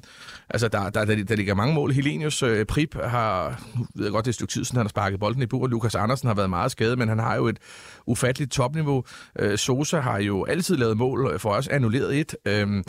altså, 0.50 0.68
der, 0.68 0.90
der, 0.90 1.04
der, 1.04 1.24
der 1.24 1.36
ligger 1.36 1.54
mange 1.54 1.74
mål. 1.74 1.92
Helenius 1.92 2.42
øh, 2.42 2.66
Prip 2.66 2.94
har, 3.04 3.60
nu 3.78 3.86
ved 3.94 4.04
jeg 4.04 4.12
godt, 4.12 4.24
det 4.24 4.28
er 4.28 4.32
et 4.32 4.34
stykke 4.34 4.52
tid 4.52 4.64
siden, 4.64 4.76
han 4.76 4.86
har 4.86 4.88
sparket 4.88 5.20
bolden 5.20 5.42
i 5.42 5.46
bur. 5.46 5.66
Lukas 5.66 5.94
Andersen 5.94 6.26
har 6.26 6.34
været 6.34 6.50
meget 6.50 6.70
skadet, 6.70 6.98
men 6.98 7.08
han 7.08 7.18
har 7.18 7.36
jo 7.36 7.46
et 7.46 7.58
ufatteligt 8.06 8.52
topniveau. 8.52 9.04
Øh, 9.38 9.58
Sosa 9.58 10.00
har 10.00 10.18
jo 10.18 10.44
altid 10.44 10.76
lavet 10.76 10.96
mål, 10.96 11.38
for 11.38 11.50
os 11.50 11.68
annulleret 11.68 12.20
et. 12.20 12.36
Øhm, 12.44 12.84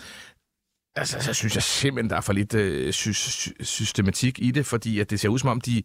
Altså, 0.97 1.19
så 1.19 1.33
synes 1.33 1.55
jeg 1.55 1.63
simpelthen, 1.63 2.09
der 2.09 2.15
er 2.15 2.21
for 2.21 2.33
lidt 2.33 2.53
øh, 2.53 2.93
sy- 2.93 3.11
sy- 3.11 3.49
systematik 3.61 4.39
i 4.41 4.51
det, 4.51 4.65
fordi 4.65 4.99
at 4.99 5.09
det 5.09 5.19
ser 5.19 5.29
ud 5.29 5.39
som 5.39 5.49
om, 5.49 5.61
de, 5.61 5.83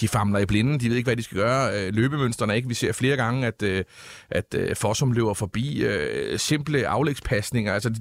de 0.00 0.08
famler 0.08 0.38
i 0.38 0.46
blinden. 0.46 0.80
De 0.80 0.88
ved 0.88 0.96
ikke, 0.96 1.06
hvad 1.06 1.16
de 1.16 1.22
skal 1.22 1.38
gøre. 1.38 1.80
Øh, 1.80 1.94
løbemønstrene 1.94 2.52
er 2.52 2.56
ikke. 2.56 2.68
Vi 2.68 2.74
ser 2.74 2.92
flere 2.92 3.16
gange, 3.16 3.46
at, 3.46 3.62
øh, 3.62 3.84
at 4.30 4.54
øh, 4.54 4.76
Fossum 4.76 5.12
løber 5.12 5.34
forbi 5.34 5.82
øh, 5.84 6.38
simple 6.38 6.86
aflægspasninger. 6.86 7.74
Altså, 7.74 7.94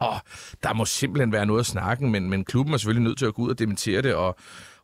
åh, 0.00 0.16
der 0.62 0.72
må 0.74 0.84
simpelthen 0.84 1.32
være 1.32 1.46
noget 1.46 1.60
at 1.60 1.66
snakke, 1.66 2.06
men, 2.06 2.30
men 2.30 2.44
klubben 2.44 2.74
er 2.74 2.78
selvfølgelig 2.78 3.04
nødt 3.08 3.18
til 3.18 3.26
at 3.26 3.34
gå 3.34 3.42
ud 3.42 3.50
og 3.50 3.58
dementere 3.58 4.02
det, 4.02 4.14
og, 4.14 4.36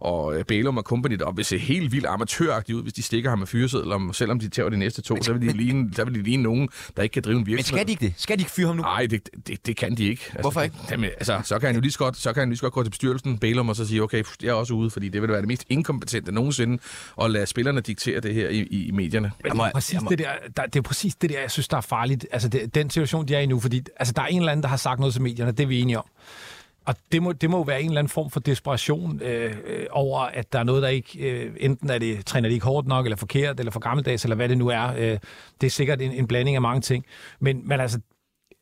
og 0.03 0.39
øh, 0.39 0.45
Bælum 0.45 0.77
og 0.77 0.83
company 0.83 1.15
der 1.15 1.33
vil 1.33 1.45
se 1.45 1.59
helt 1.59 1.93
vildt 1.93 2.07
amatøragtigt 2.07 2.77
ud, 2.77 2.83
hvis 2.83 2.93
de 2.93 3.03
stikker 3.03 3.31
ham 3.31 3.39
med 3.39 3.47
fyresedler, 3.47 4.11
selvom 4.13 4.39
de 4.41 4.49
tager 4.49 4.69
de 4.69 4.77
næste 4.77 5.03
to, 5.03 5.23
så 5.23 5.33
vil 5.33 5.49
de 5.49 5.57
ligne, 5.57 5.91
så 5.97 6.05
vil 6.05 6.15
de 6.15 6.23
ligne 6.23 6.43
nogen, 6.43 6.69
der 6.97 7.03
ikke 7.03 7.13
kan 7.13 7.23
drive 7.23 7.33
en 7.35 7.39
Men 7.41 7.47
virksomhed. 7.47 7.79
skal 7.79 7.87
de 7.87 7.93
ikke 7.93 8.07
det? 8.07 8.15
Skal 8.17 8.39
de 8.39 8.41
ikke 8.43 8.51
fyre 8.51 8.67
ham 8.67 8.77
nu? 8.77 8.83
Nej, 8.83 9.07
det, 9.07 9.29
det, 9.47 9.67
det 9.67 9.77
kan 9.77 9.95
de 9.97 10.05
ikke. 10.05 10.23
Altså, 10.27 10.41
Hvorfor 10.41 10.61
ikke? 10.61 10.77
Jamen, 10.91 11.05
altså, 11.11 11.41
så 11.45 11.59
kan 11.59 11.67
han 11.67 11.75
jo 11.75 11.81
lige 11.81 11.93
så 11.93 11.99
godt, 11.99 12.17
så 12.17 12.33
kan 12.33 12.41
han 12.41 12.49
lige 12.49 12.57
så 12.59 12.63
godt 12.63 12.73
gå 12.75 12.83
til 12.83 12.91
bestyrelsen, 12.91 13.39
Bælum, 13.39 13.69
og 13.69 13.77
så 13.77 13.87
sige, 13.87 14.03
okay, 14.03 14.23
jeg 14.43 14.49
er 14.49 14.53
også 14.53 14.75
ude, 14.75 14.91
fordi 14.91 15.09
det 15.09 15.23
vil 15.23 15.31
være 15.31 15.41
det 15.41 15.49
mest 15.49 15.65
inkompetente 15.69 16.33
nogensinde, 16.33 16.79
at 17.23 17.31
lade 17.31 17.47
spillerne 17.47 17.81
diktere 17.81 18.21
det 18.21 18.35
her 18.35 18.49
i, 18.49 18.59
i, 18.71 18.87
i 18.87 18.91
medierne. 18.91 19.31
Men 19.45 19.57
må- 19.57 19.63
det, 19.65 19.69
er 19.69 19.73
præcis 19.73 19.95
jeg 19.95 20.03
må- 20.03 20.11
det, 20.11 20.19
der, 20.19 20.27
der, 20.57 20.63
det 20.67 20.77
er 20.77 20.83
præcis 20.83 21.15
det 21.15 21.31
der, 21.31 21.41
jeg 21.41 21.51
synes, 21.51 21.69
der 21.69 21.77
er 21.77 21.81
farligt. 21.81 22.27
Altså, 22.33 22.49
det, 22.49 22.75
den 22.75 22.91
situation, 22.91 23.29
de 23.29 23.35
er 23.35 23.41
i 23.41 23.47
nu, 23.47 23.61
fordi 23.61 23.83
altså, 23.97 24.13
der 24.17 24.23
er 24.23 24.27
en 24.27 24.39
eller 24.39 24.53
anden, 24.53 24.63
der 24.63 24.69
har 24.69 24.77
sagt 24.77 25.01
noget 25.01 25.13
til 25.15 25.23
medierne, 25.23 25.53
det 25.53 25.61
er 25.61 25.67
vi 25.67 25.81
enige 25.81 25.99
om. 25.99 26.05
Og 26.85 26.95
det 27.13 27.23
må, 27.23 27.33
det 27.33 27.51
må 27.51 27.57
jo 27.57 27.63
være 27.63 27.83
en 27.83 27.89
eller 27.89 27.99
anden 27.99 28.11
form 28.11 28.31
for 28.31 28.41
desperation 28.41 29.21
øh, 29.23 29.57
øh, 29.67 29.87
over, 29.91 30.21
at 30.21 30.53
der 30.53 30.59
er 30.59 30.65
noget, 30.65 30.83
der 30.83 30.89
ikke... 30.89 31.31
Øh, 31.31 31.57
enten 31.61 31.91
er 31.91 31.99
det, 31.99 32.27
træner 32.27 32.49
de 32.49 32.55
ikke 32.55 32.67
hårdt 32.67 32.87
nok, 32.87 33.07
eller 33.07 33.17
forkert, 33.17 33.59
eller 33.59 33.73
for 33.73 33.81
gammeldags, 33.81 34.25
eller 34.25 34.37
hvad 34.37 34.49
det 34.49 34.59
nu 34.59 34.69
er. 34.69 34.93
Øh, 34.99 35.19
det 35.61 35.67
er 35.67 35.71
sikkert 35.71 36.03
en, 36.03 36.13
en 36.13 36.27
blanding 36.27 36.57
af 36.57 36.63
mange 36.63 36.81
ting. 36.81 37.05
Men, 37.41 37.69
men 37.69 37.81
altså, 37.81 38.01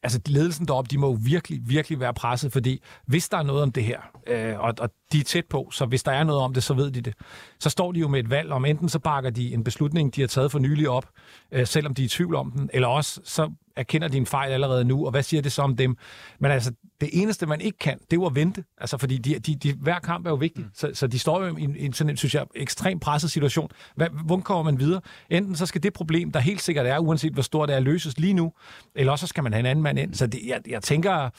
altså 0.03 0.21
ledelsen 0.27 0.67
deroppe, 0.67 0.89
de 0.89 0.99
må 0.99 1.07
jo 1.07 1.19
virkelig, 1.21 1.61
virkelig 1.65 2.01
være 2.01 2.15
presset, 2.15 2.53
fordi 2.53 2.83
hvis 3.07 3.29
der 3.29 3.37
er 3.37 3.43
noget 3.43 3.63
om 3.63 3.73
det 3.73 3.85
her, 3.85 4.01
øh, 4.27 4.61
og, 4.61 4.75
og 4.81 4.91
de 5.13 5.21
er 5.21 5.25
tæt 5.25 5.45
på, 5.51 5.69
så 5.73 5.87
hvis 5.87 6.03
der 6.03 6.13
er 6.13 6.25
noget 6.25 6.43
om 6.43 6.55
det, 6.55 6.63
så 6.63 6.75
ved 6.75 6.91
de 6.91 7.01
det. 7.01 7.15
Så 7.61 7.71
står 7.71 7.93
de 7.93 8.01
jo 8.01 8.09
med 8.09 8.21
et 8.21 8.31
valg 8.31 8.53
om, 8.53 8.65
enten 8.65 8.89
så 8.89 8.99
bakker 8.99 9.31
de 9.31 9.55
en 9.55 9.65
beslutning, 9.65 10.15
de 10.15 10.21
har 10.21 10.29
taget 10.29 10.53
for 10.53 10.59
nylig 10.59 10.89
op, 10.89 11.09
øh, 11.53 11.67
selvom 11.67 11.95
de 11.95 12.03
er 12.03 12.07
i 12.07 12.09
tvivl 12.09 12.35
om 12.35 12.51
den, 12.51 12.71
eller 12.73 12.89
også 12.89 13.21
så 13.25 13.51
erkender 13.77 14.09
de 14.09 14.17
en 14.17 14.27
fejl 14.27 14.53
allerede 14.53 14.85
nu, 14.85 15.05
og 15.05 15.11
hvad 15.11 15.23
siger 15.23 15.43
det 15.43 15.53
så 15.53 15.63
om 15.63 15.77
dem? 15.77 15.97
Men 16.39 16.51
altså, 16.51 16.73
det 17.01 17.09
eneste, 17.13 17.47
man 17.47 17.61
ikke 17.61 17.79
kan, 17.79 17.99
det 17.99 18.13
er 18.13 18.17
jo 18.17 18.27
at 18.27 18.35
vente. 18.35 18.65
Altså, 18.81 18.99
fordi 18.99 19.19
de, 19.19 19.39
de, 19.39 19.55
de, 19.55 19.73
hver 19.73 19.99
kamp 19.99 20.27
er 20.27 20.31
jo 20.31 20.37
vigtig. 20.37 20.65
Mm. 20.65 20.71
Så, 20.75 20.91
så 20.95 21.07
de 21.07 21.19
står 21.19 21.45
jo 21.45 21.57
i 21.57 21.63
en, 21.63 21.77
en 21.79 21.93
sådan 21.93 22.11
en, 22.11 22.17
synes 22.17 22.35
jeg, 22.35 22.45
ekstremt 22.55 23.03
presset 23.03 23.31
situation. 23.31 23.71
Hvad, 23.97 24.07
hvordan 24.25 24.43
kommer 24.43 24.63
man 24.63 24.81
videre? 24.81 25.01
Enten 25.31 25.57
så 25.57 25.67
skal 25.67 25.83
det 25.83 25.93
problem, 25.93 26.33
der 26.33 26.41
helt 26.41 26.63
sikkert 26.63 26.87
er, 26.87 26.99
uanset 26.99 27.33
hvor 27.33 27.43
stort 27.43 27.69
det 27.69 27.77
er, 27.77 27.81
løses 27.81 28.19
lige 28.19 28.33
nu, 28.35 28.53
eller 28.95 29.13
også 29.13 29.27
så 29.27 29.27
skal 29.27 29.43
man 29.43 29.53
have 29.53 29.61
en 29.61 29.67
anden 29.67 29.83
mand 29.83 29.99
ind. 29.99 30.15
Så 30.15 30.27
det, 30.27 30.41
jeg, 30.47 30.61
jeg 30.69 30.83
tænker, 30.83 31.31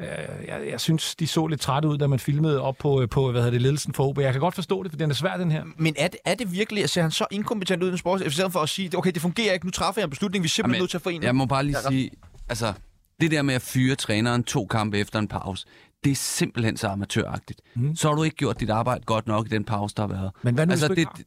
øh, 0.00 0.06
jeg, 0.48 0.60
jeg 0.70 0.80
synes, 0.80 1.14
de 1.14 1.26
så 1.26 1.46
lidt 1.46 1.60
trætte 1.60 1.88
ud, 1.88 1.98
da 1.98 2.06
man 2.06 2.18
filmede 2.18 2.60
op 2.60 2.76
på, 2.78 3.06
på 3.10 3.30
hvad 3.30 3.40
hedder 3.40 3.50
det, 3.52 3.62
ledelsen 3.62 3.94
for 3.94 4.08
OB. 4.08 4.18
Jeg 4.18 4.32
kan 4.32 4.40
godt 4.40 4.54
forstå 4.54 4.82
det, 4.82 4.92
for 4.92 4.98
den 4.98 5.10
er 5.10 5.14
svær, 5.14 5.36
den 5.36 5.50
her. 5.50 5.64
Men 5.76 5.94
er 5.98 6.08
det, 6.08 6.18
er 6.24 6.34
det 6.34 6.52
virkelig, 6.52 6.84
at 6.84 6.90
ser 6.90 7.02
han 7.02 7.10
så 7.10 7.26
inkompetent 7.30 7.82
ud 7.82 7.88
i 7.88 7.92
en 7.92 7.98
sport, 7.98 8.20
i 8.20 8.30
stedet 8.30 8.52
for 8.52 8.60
at 8.60 8.68
sige, 8.68 8.98
okay, 8.98 9.10
det 9.12 9.22
fungerer 9.22 9.52
ikke, 9.52 9.66
nu 9.66 9.70
træffer 9.70 10.00
jeg 10.00 10.04
en 10.04 10.10
beslutning, 10.10 10.42
vi 10.42 10.46
er 10.46 10.50
simpelthen 10.50 10.74
Jamen, 10.74 10.82
nødt 10.82 10.90
til 10.90 10.98
at 10.98 11.02
forene. 11.02 11.26
Jeg 11.26 11.36
må 11.36 11.46
bare 11.46 11.64
lige 11.64 11.76
Ja, 11.84 11.88
sige, 11.88 12.10
altså, 12.48 12.72
det 13.20 13.30
der 13.30 13.42
med 13.42 13.54
at 13.54 13.62
fyre 13.62 13.94
træneren 13.94 14.44
to 14.44 14.66
kampe 14.66 14.98
efter 14.98 15.18
en 15.18 15.28
pause, 15.28 15.66
det 16.04 16.10
er 16.10 16.16
simpelthen 16.16 16.76
så 16.76 16.88
amatøragtigt. 16.88 17.60
Mm. 17.76 17.96
Så 17.96 18.08
har 18.08 18.14
du 18.14 18.22
ikke 18.22 18.36
gjort 18.36 18.60
dit 18.60 18.70
arbejde 18.70 19.04
godt 19.04 19.26
nok 19.26 19.46
i 19.46 19.48
den 19.48 19.64
pause, 19.64 19.94
der 19.96 20.02
har 20.02 20.08
været. 20.08 20.30
Men 20.42 20.54
hvad 20.54 20.66
nu, 20.66 20.70
altså, 20.70 20.86
hvis 20.86 20.96
du 20.96 21.00
ikke 21.00 21.12
det, 21.16 21.26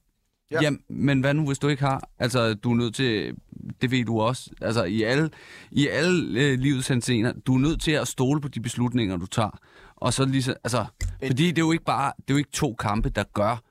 Ja. 0.51 0.57
Ja. 0.57 0.63
Jamen, 0.63 0.79
men 0.89 1.21
hvad 1.21 1.33
nu, 1.33 1.45
hvis 1.45 1.59
du 1.59 1.67
ikke 1.67 1.83
har? 1.83 2.09
Altså, 2.19 2.53
du 2.53 2.71
er 2.71 2.75
nødt 2.75 2.95
til, 2.95 3.35
det 3.81 3.91
ved 3.91 4.05
du 4.05 4.21
også, 4.21 4.49
altså 4.61 4.83
i 4.83 5.03
alle, 5.03 5.29
i 5.71 5.87
alle 5.87 6.39
øh, 6.39 6.59
livets 6.59 6.87
henseender, 6.87 7.33
du 7.47 7.55
er 7.55 7.59
nødt 7.59 7.81
til 7.81 7.91
at 7.91 8.07
stole 8.07 8.41
på 8.41 8.47
de 8.47 8.59
beslutninger, 8.59 9.17
du 9.17 9.25
tager. 9.25 9.59
Og 9.95 10.13
så 10.13 10.25
lige 10.25 10.43
så, 10.43 10.53
altså, 10.63 10.85
fordi 11.27 11.47
det 11.47 11.57
er 11.57 11.65
jo 11.65 11.71
ikke 11.71 11.85
bare, 11.85 12.11
det 12.17 12.29
er 12.29 12.33
jo 12.33 12.37
ikke 12.37 12.51
to 12.51 12.73
kampe, 12.73 13.09
der 13.09 13.23
gør, 13.33 13.61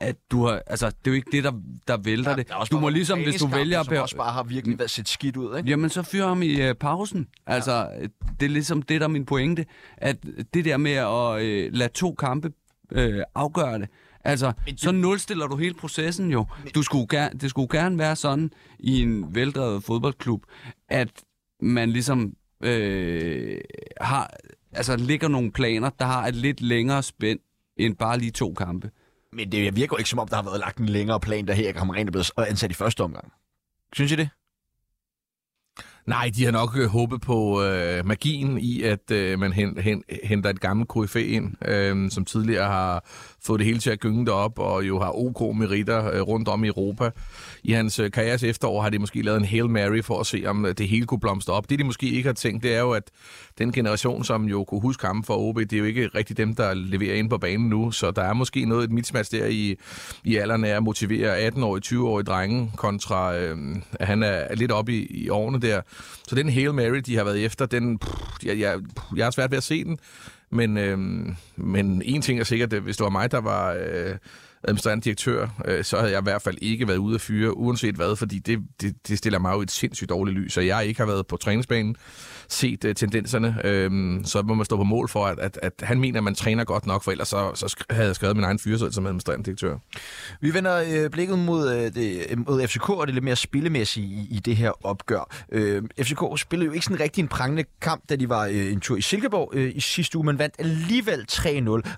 at 0.00 0.16
du 0.30 0.46
har, 0.46 0.62
altså, 0.66 0.86
det 0.86 0.96
er 1.06 1.10
jo 1.10 1.12
ikke 1.12 1.30
det, 1.32 1.44
der, 1.44 1.52
der 1.88 1.96
vælter 1.96 2.36
det. 2.36 2.52
Du 2.70 2.80
må 2.80 2.88
ligesom, 2.88 3.22
hvis 3.22 3.40
du 3.40 3.46
vælger 3.46 3.82
Som 3.82 3.96
også 3.96 4.16
bare 4.16 4.32
har 4.32 4.42
virkelig 4.42 4.78
været 4.78 4.90
set 4.90 5.08
skidt 5.08 5.36
ud, 5.36 5.56
ikke? 5.56 5.70
Jamen, 5.70 5.90
så 5.90 6.02
fyr 6.02 6.26
ham 6.26 6.42
i 6.42 6.62
øh, 6.62 6.74
pausen. 6.74 7.28
Altså, 7.46 7.72
ja. 7.72 8.06
det 8.40 8.46
er 8.46 8.50
ligesom 8.50 8.82
det, 8.82 9.00
der 9.00 9.06
er 9.06 9.10
min 9.10 9.26
pointe. 9.26 9.66
At 9.96 10.16
det 10.54 10.64
der 10.64 10.76
med 10.76 10.92
at 10.92 11.42
øh, 11.42 11.72
lade 11.72 11.92
to 11.92 12.14
kampe 12.14 12.52
øh, 12.92 13.22
afgøre 13.34 13.78
det, 13.78 13.88
altså, 14.24 14.52
så 14.76 14.92
nulstiller 14.92 15.46
du 15.46 15.56
hele 15.56 15.74
processen 15.74 16.30
jo. 16.30 16.46
Du 16.74 16.82
skulle 16.82 17.06
gerne, 17.10 17.38
det 17.38 17.50
skulle 17.50 17.78
gerne 17.78 17.98
være 17.98 18.16
sådan 18.16 18.50
i 18.78 19.02
en 19.02 19.34
veldrevet 19.34 19.84
fodboldklub, 19.84 20.42
at 20.88 21.10
man 21.62 21.90
ligesom 21.90 22.32
øh, 22.62 23.60
har, 24.00 24.30
altså, 24.72 24.96
ligger 24.96 25.28
nogle 25.28 25.52
planer, 25.52 25.90
der 25.98 26.04
har 26.04 26.26
et 26.26 26.34
lidt 26.34 26.60
længere 26.60 27.02
spænd 27.02 27.38
end 27.76 27.96
bare 27.96 28.18
lige 28.18 28.30
to 28.30 28.54
kampe. 28.54 28.90
Men 29.32 29.52
det 29.52 29.76
virker 29.76 29.94
jo 29.94 29.98
ikke 29.98 30.10
som 30.10 30.18
om, 30.18 30.28
der 30.28 30.36
har 30.36 30.42
været 30.42 30.60
lagt 30.60 30.78
en 30.78 30.88
længere 30.88 31.20
plan, 31.20 31.46
der 31.46 31.54
her 31.54 31.72
kommer 31.72 31.94
rent 31.94 32.08
er 32.08 32.12
blevet 32.12 32.30
ansat 32.36 32.70
i 32.70 32.74
første 32.74 33.04
omgang. 33.04 33.32
Synes 33.92 34.12
I 34.12 34.16
det? 34.16 34.28
Nej, 36.06 36.30
de 36.36 36.44
har 36.44 36.52
nok 36.52 36.76
øh, 36.76 36.88
håbet 36.88 37.20
på 37.20 37.62
øh, 37.62 38.06
magien 38.06 38.58
i, 38.58 38.82
at 38.82 39.10
øh, 39.10 39.38
man 39.38 39.52
hen, 39.52 39.78
hen, 39.78 40.04
henter 40.24 40.50
et 40.50 40.60
gammelt 40.60 40.88
KFA 40.88 41.18
ind, 41.18 41.68
øh, 41.68 42.10
som 42.10 42.24
tidligere 42.24 42.66
har 42.66 43.04
fået 43.42 43.58
det 43.58 43.66
hele 43.66 43.78
til 43.78 43.90
at 43.90 44.00
gynge 44.00 44.26
derop, 44.26 44.58
og 44.58 44.88
jo 44.88 44.98
har 44.98 45.18
OK 45.18 45.56
meritter 45.56 46.14
øh, 46.14 46.20
rundt 46.20 46.48
om 46.48 46.64
i 46.64 46.66
Europa. 46.66 47.10
I 47.62 47.72
hans 47.72 47.96
karriere 47.96 48.10
karrieres 48.10 48.42
efterår 48.42 48.82
har 48.82 48.90
de 48.90 48.98
måske 48.98 49.22
lavet 49.22 49.38
en 49.38 49.44
Hail 49.44 49.70
Mary 49.70 50.02
for 50.02 50.20
at 50.20 50.26
se, 50.26 50.42
om 50.46 50.66
øh, 50.66 50.74
det 50.78 50.88
hele 50.88 51.06
kunne 51.06 51.20
blomstre 51.20 51.54
op. 51.54 51.70
Det, 51.70 51.78
de 51.78 51.84
måske 51.84 52.06
ikke 52.06 52.26
har 52.26 52.34
tænkt, 52.34 52.62
det 52.62 52.74
er 52.74 52.80
jo, 52.80 52.92
at 52.92 53.10
den 53.58 53.72
generation, 53.72 54.24
som 54.24 54.44
jo 54.44 54.64
kunne 54.64 54.80
huske 54.80 55.06
ham 55.06 55.24
for 55.24 55.36
OB, 55.36 55.58
det 55.58 55.72
er 55.72 55.78
jo 55.78 55.84
ikke 55.84 56.06
rigtig 56.14 56.36
dem, 56.36 56.54
der 56.54 56.74
leverer 56.74 57.14
ind 57.14 57.30
på 57.30 57.38
banen 57.38 57.68
nu, 57.68 57.90
så 57.90 58.10
der 58.10 58.22
er 58.22 58.32
måske 58.32 58.64
noget, 58.64 58.84
et 58.84 58.92
mismatch 58.92 59.32
der 59.32 59.46
i, 59.46 59.76
i 60.24 60.36
alderen 60.36 60.64
af 60.64 60.76
at 60.76 60.82
motivere 60.82 61.48
18-årige, 61.48 61.96
20-årige 61.96 62.24
drenge, 62.24 62.72
kontra 62.76 63.36
øh, 63.36 63.56
at 63.92 64.06
han 64.06 64.22
er 64.22 64.54
lidt 64.54 64.72
oppe 64.72 64.92
i, 64.92 65.06
i 65.06 65.28
årene 65.28 65.60
der. 65.60 65.80
Så 66.28 66.34
den 66.34 66.48
Hail 66.48 66.74
Mary, 66.74 66.96
de 66.96 67.16
har 67.16 67.24
været 67.24 67.44
efter, 67.44 67.66
den, 67.66 67.98
pff, 67.98 68.10
jeg, 68.44 68.58
jeg, 68.58 68.78
jeg 69.16 69.26
har 69.26 69.30
svært 69.30 69.50
ved 69.50 69.58
at 69.58 69.64
se 69.64 69.84
den, 69.84 69.98
men, 70.52 70.78
øh, 70.78 70.98
men 71.56 72.02
en 72.04 72.22
ting 72.22 72.40
er 72.40 72.44
sikkert, 72.44 72.72
at 72.72 72.82
hvis 72.82 72.96
det 72.96 73.04
var 73.04 73.10
mig, 73.10 73.30
der 73.30 73.40
var 73.40 73.72
øh, 73.72 74.14
administrerende 74.62 75.04
direktør, 75.04 75.48
øh, 75.64 75.84
så 75.84 75.96
havde 75.96 76.12
jeg 76.12 76.20
i 76.20 76.22
hvert 76.22 76.42
fald 76.42 76.58
ikke 76.62 76.88
været 76.88 76.96
ude 76.96 77.14
at 77.14 77.20
fyre, 77.20 77.56
uanset 77.56 77.94
hvad, 77.94 78.16
fordi 78.16 78.38
det, 78.38 78.58
det, 78.80 79.08
det 79.08 79.18
stiller 79.18 79.38
mig 79.38 79.52
jo 79.52 79.60
i 79.60 79.62
et 79.62 79.70
sindssygt 79.70 80.10
dårligt 80.10 80.38
lys, 80.38 80.56
og 80.56 80.66
jeg 80.66 80.86
ikke 80.86 81.00
har 81.00 81.06
været 81.06 81.26
på 81.26 81.36
træningsbanen, 81.36 81.96
set 82.52 82.84
øh, 82.84 82.94
tendenserne, 82.94 83.56
øh, 83.64 83.90
så 84.24 84.42
må 84.42 84.54
man 84.54 84.64
stå 84.64 84.76
på 84.76 84.84
mål 84.84 85.08
for, 85.08 85.26
at, 85.26 85.38
at, 85.38 85.58
at 85.62 85.72
han 85.82 86.00
mener, 86.00 86.18
at 86.18 86.24
man 86.24 86.34
træner 86.34 86.64
godt 86.64 86.86
nok, 86.86 87.04
for 87.04 87.10
ellers 87.10 87.28
så, 87.28 87.50
så 87.54 87.84
havde 87.90 88.06
jeg 88.06 88.14
skrevet 88.14 88.36
min 88.36 88.44
egen 88.44 88.58
fyreseddel 88.58 88.94
som 88.94 89.06
administrerende 89.06 89.44
direktør. 89.44 89.76
Vi 90.40 90.54
vender 90.54 90.84
øh, 90.88 91.10
blikket 91.10 91.38
mod, 91.38 91.74
øh, 91.74 91.94
det, 91.94 92.38
mod 92.38 92.66
FCK 92.66 92.90
og 92.90 93.06
det 93.06 93.14
lidt 93.14 93.24
mere 93.24 93.36
spillemæssige 93.36 94.06
i, 94.06 94.26
i 94.30 94.38
det 94.38 94.56
her 94.56 94.86
opgør. 94.86 95.36
Øh, 95.52 95.82
FCK 96.00 96.22
spillede 96.36 96.66
jo 96.66 96.72
ikke 96.72 96.86
sådan 96.86 97.00
rigtig 97.00 97.22
en 97.22 97.28
prangende 97.28 97.64
kamp, 97.80 98.02
da 98.08 98.16
de 98.16 98.28
var 98.28 98.46
øh, 98.46 98.72
en 98.72 98.80
tur 98.80 98.96
i 98.96 99.00
Silkeborg 99.00 99.50
øh, 99.54 99.72
i 99.74 99.80
sidste 99.80 100.18
uge, 100.18 100.26
men 100.26 100.38
vandt 100.38 100.54
alligevel 100.58 101.26
3-0. 101.32 101.46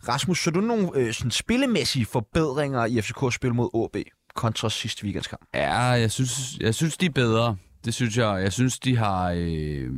Rasmus, 0.09 0.42
så 0.42 0.50
du 0.50 0.61
nogle 0.61 0.88
øh, 0.94 1.12
sådan 1.12 1.30
spillemæssige 1.30 2.07
forbedringer 2.07 2.86
i 2.86 3.00
FCK 3.00 3.34
spil 3.34 3.55
mod 3.55 3.70
OB 3.72 3.96
kontra 4.34 4.70
sidste 4.70 5.05
weekendskamp? 5.05 5.42
Ja, 5.55 5.80
jeg 5.80 6.11
synes, 6.11 6.57
jeg 6.61 6.74
synes, 6.74 6.96
de 6.96 7.07
er 7.07 7.11
bedre. 7.11 7.57
Det 7.84 7.94
synes 7.94 8.16
jeg. 8.16 8.42
Jeg 8.42 8.53
synes, 8.53 8.78
de 8.78 8.96
har... 8.96 9.34
Øh, 9.36 9.90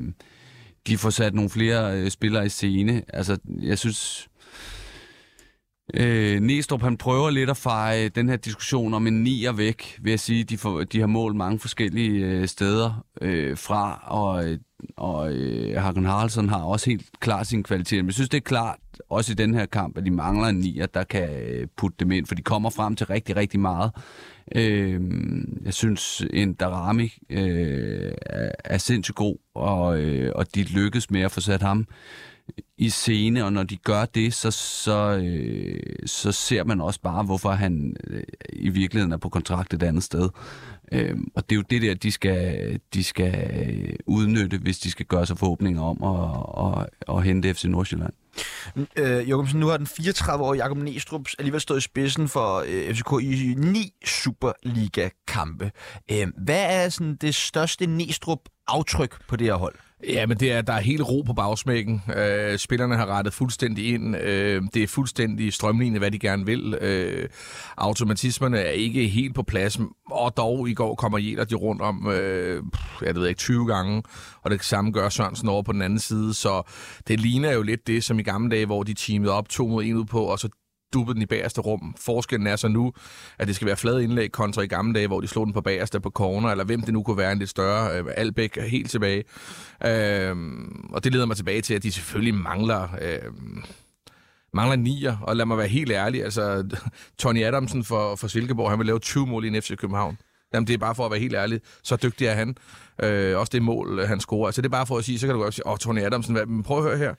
de 0.87 0.99
får 0.99 1.11
sat 1.11 1.35
nogle 1.35 1.51
flere 1.51 2.01
øh, 2.01 2.11
spillere 2.11 2.47
i 2.47 2.49
scene. 2.49 3.03
Altså, 3.09 3.39
jeg 3.63 3.79
synes... 3.79 4.29
Øh, 5.95 6.41
Næstrup, 6.41 6.83
han 6.83 6.97
prøver 6.97 7.31
lidt 7.31 7.51
at 7.51 7.57
feje 7.57 8.09
den 8.09 8.29
her 8.29 8.37
diskussion 8.37 8.95
om 8.95 9.07
en 9.07 9.23
nier 9.23 9.53
væk, 9.53 9.99
vil 10.03 10.11
jeg 10.11 10.21
sige. 10.21 10.45
De, 10.45 10.59
får, 10.59 10.85
de 10.85 11.01
har 11.01 11.07
målt 11.07 11.37
mange 11.37 11.59
forskellige 11.59 12.27
øh, 12.27 12.49
steder 12.49 13.05
øh, 13.21 13.59
fra, 13.59 14.03
og, 14.07 14.49
øh, 14.49 14.59
og 14.97 15.33
øh, 15.33 15.83
Hagen 15.83 16.05
Haraldsson 16.05 16.49
har 16.49 16.63
også 16.63 16.91
helt 16.91 17.07
klart 17.21 17.47
sin 17.47 17.63
kvalitet. 17.63 17.99
Men 17.99 18.07
jeg 18.07 18.15
synes, 18.15 18.29
det 18.29 18.37
er 18.37 18.43
klart, 18.43 18.79
også 19.09 19.33
i 19.33 19.35
den 19.35 19.55
her 19.55 19.67
kamp, 19.67 19.99
at 19.99 20.05
de 20.05 20.11
mangler 20.11 20.49
en 20.49 20.57
nier, 20.57 20.87
der 20.87 21.05
kan 21.05 21.29
øh, 21.31 21.67
putte 21.77 21.97
dem 22.01 22.13
ind, 22.13 22.27
for 22.27 22.35
de 22.35 22.43
kommer 22.43 22.71
frem 22.71 22.97
til 22.97 23.07
rigtig, 23.07 23.37
rigtig 23.37 23.61
meget. 23.61 23.91
Øh, 24.55 25.01
jeg 25.65 25.75
synes, 25.75 26.25
en 26.33 26.55
Darami 26.55 27.13
øh, 27.31 28.13
er, 28.27 28.51
er 28.65 28.79
sindssygt 28.79 29.17
god, 29.17 29.37
og, 29.55 30.01
øh, 30.01 30.33
og 30.35 30.55
de 30.55 30.63
lykkes 30.63 31.11
med 31.11 31.21
at 31.21 31.33
få 31.33 31.41
sat 31.41 31.63
ham 31.63 31.87
i 32.79 32.91
scene, 32.91 33.45
og 33.45 33.53
når 33.53 33.63
de 33.63 33.77
gør 33.77 34.05
det, 34.05 34.35
så, 34.35 34.51
så, 34.51 35.21
øh, 35.25 35.81
så 36.07 36.33
ser 36.33 36.65
man 36.65 36.81
også 36.81 37.01
bare, 37.01 37.23
hvorfor 37.23 37.51
han 37.51 37.97
øh, 38.07 38.23
i 38.53 38.69
virkeligheden 38.69 39.13
er 39.13 39.17
på 39.17 39.29
kontrakt 39.29 39.75
et 39.75 39.83
andet 39.83 40.03
sted. 40.03 40.29
Øh, 40.93 41.17
og 41.35 41.51
det 41.51 41.55
er 41.55 41.57
jo 41.57 41.65
det 41.71 41.83
der, 41.83 41.95
de 41.95 42.13
skal, 42.13 42.81
de 42.95 43.05
skal 43.05 43.51
øh, 43.69 43.95
udnytte, 44.07 44.59
hvis 44.59 44.79
de 44.79 44.91
skal 44.91 45.07
gøre 45.07 45.27
sig 45.27 45.39
forhåbninger 45.39 45.83
om 45.83 46.03
at, 46.03 46.83
at, 46.83 47.17
at 47.17 47.25
hente 47.25 47.55
FC 47.55 47.65
Nordsjælland. 47.65 48.13
Øh, 48.97 49.31
Jokemsen, 49.31 49.61
nu 49.61 49.67
har 49.67 49.77
den 49.77 49.87
34-årige 49.87 50.63
Jakob 50.63 50.79
Næstrup 50.79 51.29
alligevel 51.39 51.61
stået 51.61 51.79
i 51.79 51.81
spidsen 51.81 52.29
for 52.29 52.65
øh, 52.67 52.95
FCK 52.95 53.13
i 53.23 53.55
ni 53.59 53.93
Superliga-kampe. 54.05 55.71
Øh, 56.11 56.27
hvad 56.45 56.65
er 56.69 56.89
sådan 56.89 57.17
det 57.17 57.35
største 57.35 57.87
Næstrup 57.87 58.41
aftryk 58.69 59.27
på 59.29 59.37
det 59.37 59.47
her 59.47 59.55
hold? 59.55 59.75
Ja, 60.03 60.27
men 60.27 60.37
det 60.37 60.53
er, 60.53 60.63
der 60.63 60.73
er 60.73 60.81
helt 60.81 61.03
ro 61.03 61.23
på 61.23 61.33
bagsmækken. 61.33 62.03
Øh, 62.17 62.59
spillerne 62.59 62.97
har 62.97 63.07
rettet 63.07 63.35
fuldstændig 63.35 63.89
ind. 63.89 64.17
Øh, 64.17 64.63
det 64.75 64.83
er 64.83 64.87
fuldstændig 64.87 65.53
strømlignet, 65.53 66.01
hvad 66.01 66.11
de 66.11 66.19
gerne 66.19 66.47
vil. 66.47 66.75
Øh, 66.81 67.29
automatismerne 67.77 68.59
er 68.59 68.71
ikke 68.71 69.09
helt 69.09 69.35
på 69.35 69.43
plads. 69.43 69.79
Og 70.11 70.37
dog 70.37 70.69
i 70.69 70.75
går 70.75 70.95
kommer 70.95 71.19
Jæler 71.19 71.45
de 71.45 71.55
rundt 71.55 71.83
om, 71.83 72.11
øh, 72.11 72.63
jeg 73.03 73.15
ved 73.15 73.29
ikke, 73.29 73.39
20 73.39 73.67
gange. 73.67 74.03
Og 74.43 74.51
det 74.51 74.65
samme 74.65 74.91
gør 74.91 75.09
Sørensen 75.09 75.49
over 75.49 75.63
på 75.63 75.73
den 75.73 75.83
anden 75.83 75.99
side. 75.99 76.35
Så 76.35 76.63
det 77.09 77.21
ligner 77.21 77.53
jo 77.53 77.63
lidt 77.63 77.87
det, 77.87 78.05
som 78.05 78.19
i 78.19 78.23
gamle 78.23 78.51
dage, 78.51 78.67
hvor 78.67 78.83
de 78.83 78.95
teamede 78.95 79.33
op 79.33 79.49
to 79.49 79.67
mod 79.69 79.85
en 79.85 79.97
ud 79.97 80.05
på, 80.05 80.21
og 80.21 80.39
så 80.39 80.49
duppet 80.95 81.15
den 81.15 81.23
i 81.23 81.27
bagerste 81.27 81.61
rum. 81.61 81.95
Forskellen 82.01 82.47
er 82.47 82.57
så 82.57 82.69
nu, 82.69 82.93
at 83.39 83.49
det 83.49 83.57
skal 83.57 83.67
være 83.67 83.77
flade 83.77 84.05
indlæg 84.05 84.33
kontra 84.33 84.63
i 84.63 84.67
gamle 84.67 84.95
dage, 84.95 85.07
hvor 85.07 85.21
de 85.21 85.29
slog 85.29 85.47
den 85.47 85.53
på 85.53 85.61
bagerste 85.61 86.01
på 86.01 86.11
corner, 86.11 86.49
eller 86.51 86.65
hvem 86.65 86.81
det 86.81 86.95
nu 86.95 87.03
kunne 87.03 87.19
være 87.19 87.33
en 87.33 87.39
lidt 87.39 87.51
større. 87.51 87.99
Øh, 87.99 88.05
Albæk 88.17 88.57
er 88.57 88.67
helt 88.67 88.91
tilbage. 88.91 89.25
Øh, 89.87 90.37
og 90.93 91.05
det 91.05 91.13
leder 91.13 91.27
mig 91.27 91.37
tilbage 91.37 91.61
til, 91.61 91.75
at 91.75 91.83
de 91.83 91.93
selvfølgelig 91.93 92.35
mangler... 92.35 92.89
Øh, 93.03 93.33
mangler 94.55 94.77
nier, 94.77 95.17
og 95.23 95.37
lad 95.37 95.47
mig 95.47 95.59
være 95.59 95.69
helt 95.69 95.91
ærlig, 95.93 96.25
altså 96.25 96.65
Tony 97.19 97.45
Adamsen 97.45 97.85
for, 97.85 98.17
for 98.17 98.29
Silkeborg, 98.29 98.71
han 98.71 98.79
vil 98.79 98.87
lave 98.87 98.99
20 98.99 99.27
mål 99.27 99.45
i 99.45 99.49
en 99.49 99.63
FC 99.63 99.77
København. 99.77 100.19
Jamen, 100.55 100.67
det 100.67 100.75
er 100.75 100.79
bare 100.79 100.95
for 100.95 101.05
at 101.05 101.11
være 101.11 101.21
helt 101.21 101.35
ærlig. 101.35 101.61
Så 101.83 101.97
dygtig 101.97 102.27
er 102.27 102.35
han. 102.35 102.57
Øh, 103.03 103.39
også 103.39 103.51
det 103.51 103.63
mål, 103.63 104.07
han 104.07 104.21
scorer. 104.21 104.47
Altså, 104.47 104.63
det 104.63 104.69
er 104.69 104.71
bare 104.71 104.87
for 104.87 104.99
at 104.99 105.05
sige, 105.05 105.19
så 105.19 105.27
kan 105.27 105.35
du 105.35 105.43
godt 105.43 105.55
sige, 105.55 105.67
åh, 105.67 105.73
oh, 105.73 105.79
Tony 105.79 106.01
Adamsen, 106.01 106.35
hvad? 106.35 106.47
men 106.47 106.63
prøv 106.63 106.79
at 106.79 106.85
høre 106.85 106.99
her. 106.99 107.15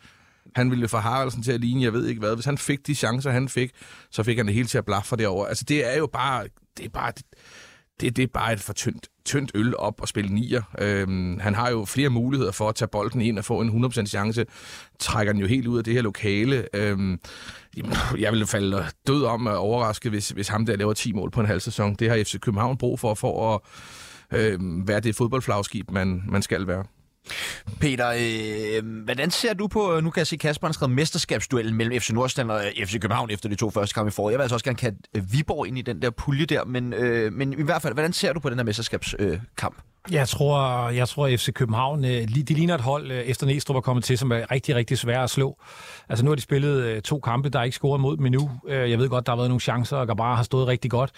Han 0.56 0.72
ville 0.72 0.88
få 0.88 0.98
Haraldsen 0.98 1.44
til 1.44 1.52
at 1.52 1.62
ligne, 1.62 1.84
jeg 1.84 1.94
ved 1.94 2.08
ikke 2.08 2.20
hvad. 2.20 2.36
Hvis 2.36 2.46
han 2.46 2.58
fik 2.58 2.88
de 2.88 2.96
chancer, 2.96 3.32
han 3.32 3.50
fik, 3.50 3.72
så 4.12 4.24
fik 4.24 4.38
han 4.38 4.46
det 4.46 4.54
hele 4.54 4.68
til 4.68 4.78
at 4.78 4.86
blaffe 4.86 5.16
derovre. 5.16 5.50
Altså, 5.50 5.66
det 5.68 5.94
er 5.94 5.98
jo 5.98 6.08
bare... 6.08 6.48
Det 6.78 6.86
er 6.86 6.90
bare, 6.90 7.12
det, 8.02 8.18
det 8.18 8.24
er 8.24 8.28
bare 8.34 8.54
et 8.54 8.60
for 8.60 8.74
tyndt, 8.74 9.08
tyndt 9.26 9.52
øl 9.56 9.78
op 9.78 10.02
og 10.02 10.08
spille 10.08 10.34
nier. 10.34 10.62
Øhm, 10.80 11.40
han 11.40 11.56
har 11.56 11.70
jo 11.70 11.86
flere 11.86 12.10
muligheder 12.10 12.52
for 12.52 12.70
at 12.70 12.76
tage 12.76 12.88
bolden 12.88 13.22
ind 13.22 13.38
og 13.40 13.46
få 13.46 13.62
en 13.62 13.86
100% 13.86 14.06
chance. 14.06 14.46
Trækker 15.00 15.34
den 15.34 15.42
jo 15.42 15.48
helt 15.48 15.68
ud 15.68 15.78
af 15.78 15.84
det 15.84 15.94
her 15.94 16.02
lokale. 16.02 16.68
Øhm, 16.74 17.20
jeg 18.18 18.32
ville 18.32 18.48
falde 18.48 18.86
død 19.08 19.24
om 19.24 19.48
at 19.48 19.56
overraske, 19.56 20.10
hvis, 20.10 20.30
hvis 20.30 20.48
ham 20.48 20.66
der 20.66 20.76
laver 20.76 20.94
10 20.94 21.14
mål 21.14 21.32
på 21.32 21.40
en 21.40 21.46
halv 21.46 21.60
sæson. 21.60 21.96
Det 21.96 22.10
har 22.10 22.24
FC 22.24 22.40
København 22.40 22.78
brug 22.78 23.00
for, 23.00 23.14
for 23.14 23.54
at 23.54 23.62
øh, 24.40 24.88
være 24.88 25.00
det 25.00 25.16
fodboldflagskib, 25.16 25.92
man, 25.92 26.24
man 26.28 26.42
skal 26.42 26.68
være. 26.68 26.84
Peter, 27.80 28.08
øh, 28.08 29.04
hvordan 29.04 29.32
ser 29.32 29.54
du 29.54 29.68
på, 29.68 30.00
nu 30.04 30.10
kan 30.10 30.20
jeg 30.20 30.28
se, 30.28 30.38
Kasper 30.38 30.68
har 30.68 30.74
skrevet 30.74 30.96
mesterskabsduellen 30.96 31.76
mellem 31.76 32.02
FC 32.02 32.10
Nordsjælland 32.10 32.52
og 32.52 32.66
øh, 32.66 32.86
FC 32.86 33.00
København 33.00 33.30
efter 33.30 33.50
de 33.50 33.56
to 33.56 33.70
første 33.70 33.94
kampe 33.94 34.08
i 34.08 34.12
foråret. 34.12 34.32
Jeg 34.32 34.38
vil 34.38 34.44
altså 34.44 34.56
også 34.56 34.66
gerne 34.66 34.78
kalde 34.78 34.98
øh, 35.16 35.34
Viborg 35.34 35.68
ind 35.68 35.78
i 35.78 35.82
den 35.82 36.02
der 36.02 36.10
pulje 36.10 36.46
der, 36.46 36.66
men, 36.66 36.94
øh, 36.94 37.34
men 37.34 37.54
i 37.54 37.64
hvert 37.64 37.82
fald, 37.82 37.94
hvordan 37.94 38.14
ser 38.14 38.34
du 38.34 38.40
på 38.40 38.50
den 38.50 38.58
her 38.58 38.64
mesterskabskamp? 38.64 39.76
Øh, 39.76 39.95
jeg 40.12 40.28
tror, 40.28 40.90
jeg 40.90 41.08
tror 41.08 41.28
FC 41.28 41.54
København, 41.54 42.06
øh, 42.06 42.28
de 42.28 42.54
ligner 42.54 42.76
et 42.76 42.82
hold, 42.82 43.12
øh, 43.12 43.18
efter 43.18 43.46
Næstrup 43.46 43.76
er 43.76 43.82
kommet 43.82 44.04
til, 44.04 44.18
som 44.18 44.32
er 44.32 44.52
rigtig, 44.52 44.76
rigtig 44.76 44.98
svære 44.98 45.24
at 45.24 45.30
slå. 45.30 45.58
Altså 46.10 46.26
nu 46.26 46.32
har 46.32 46.36
de 46.36 46.42
spillet 46.42 46.84
øh, 46.84 47.02
to 47.02 47.20
kampe, 47.20 47.50
der 47.50 47.60
er 47.60 47.64
ikke 47.64 47.76
scoret 47.76 48.02
mod 48.02 48.18
dem 48.18 48.26
endnu. 48.26 48.52
Jeg 48.70 49.00
ved 49.00 49.10
godt, 49.10 49.26
der 49.26 49.32
har 49.32 49.38
været 49.38 49.50
nogle 49.50 49.62
chancer, 49.62 49.98
og 49.98 50.08
Gabar 50.08 50.36
har 50.36 50.44
stået 50.44 50.68
rigtig 50.68 50.92
godt. 50.92 51.12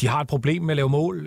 De 0.00 0.08
har 0.08 0.20
et 0.20 0.26
problem 0.26 0.62
med 0.62 0.70
at 0.70 0.76
lave 0.76 0.88
mål. 0.88 1.26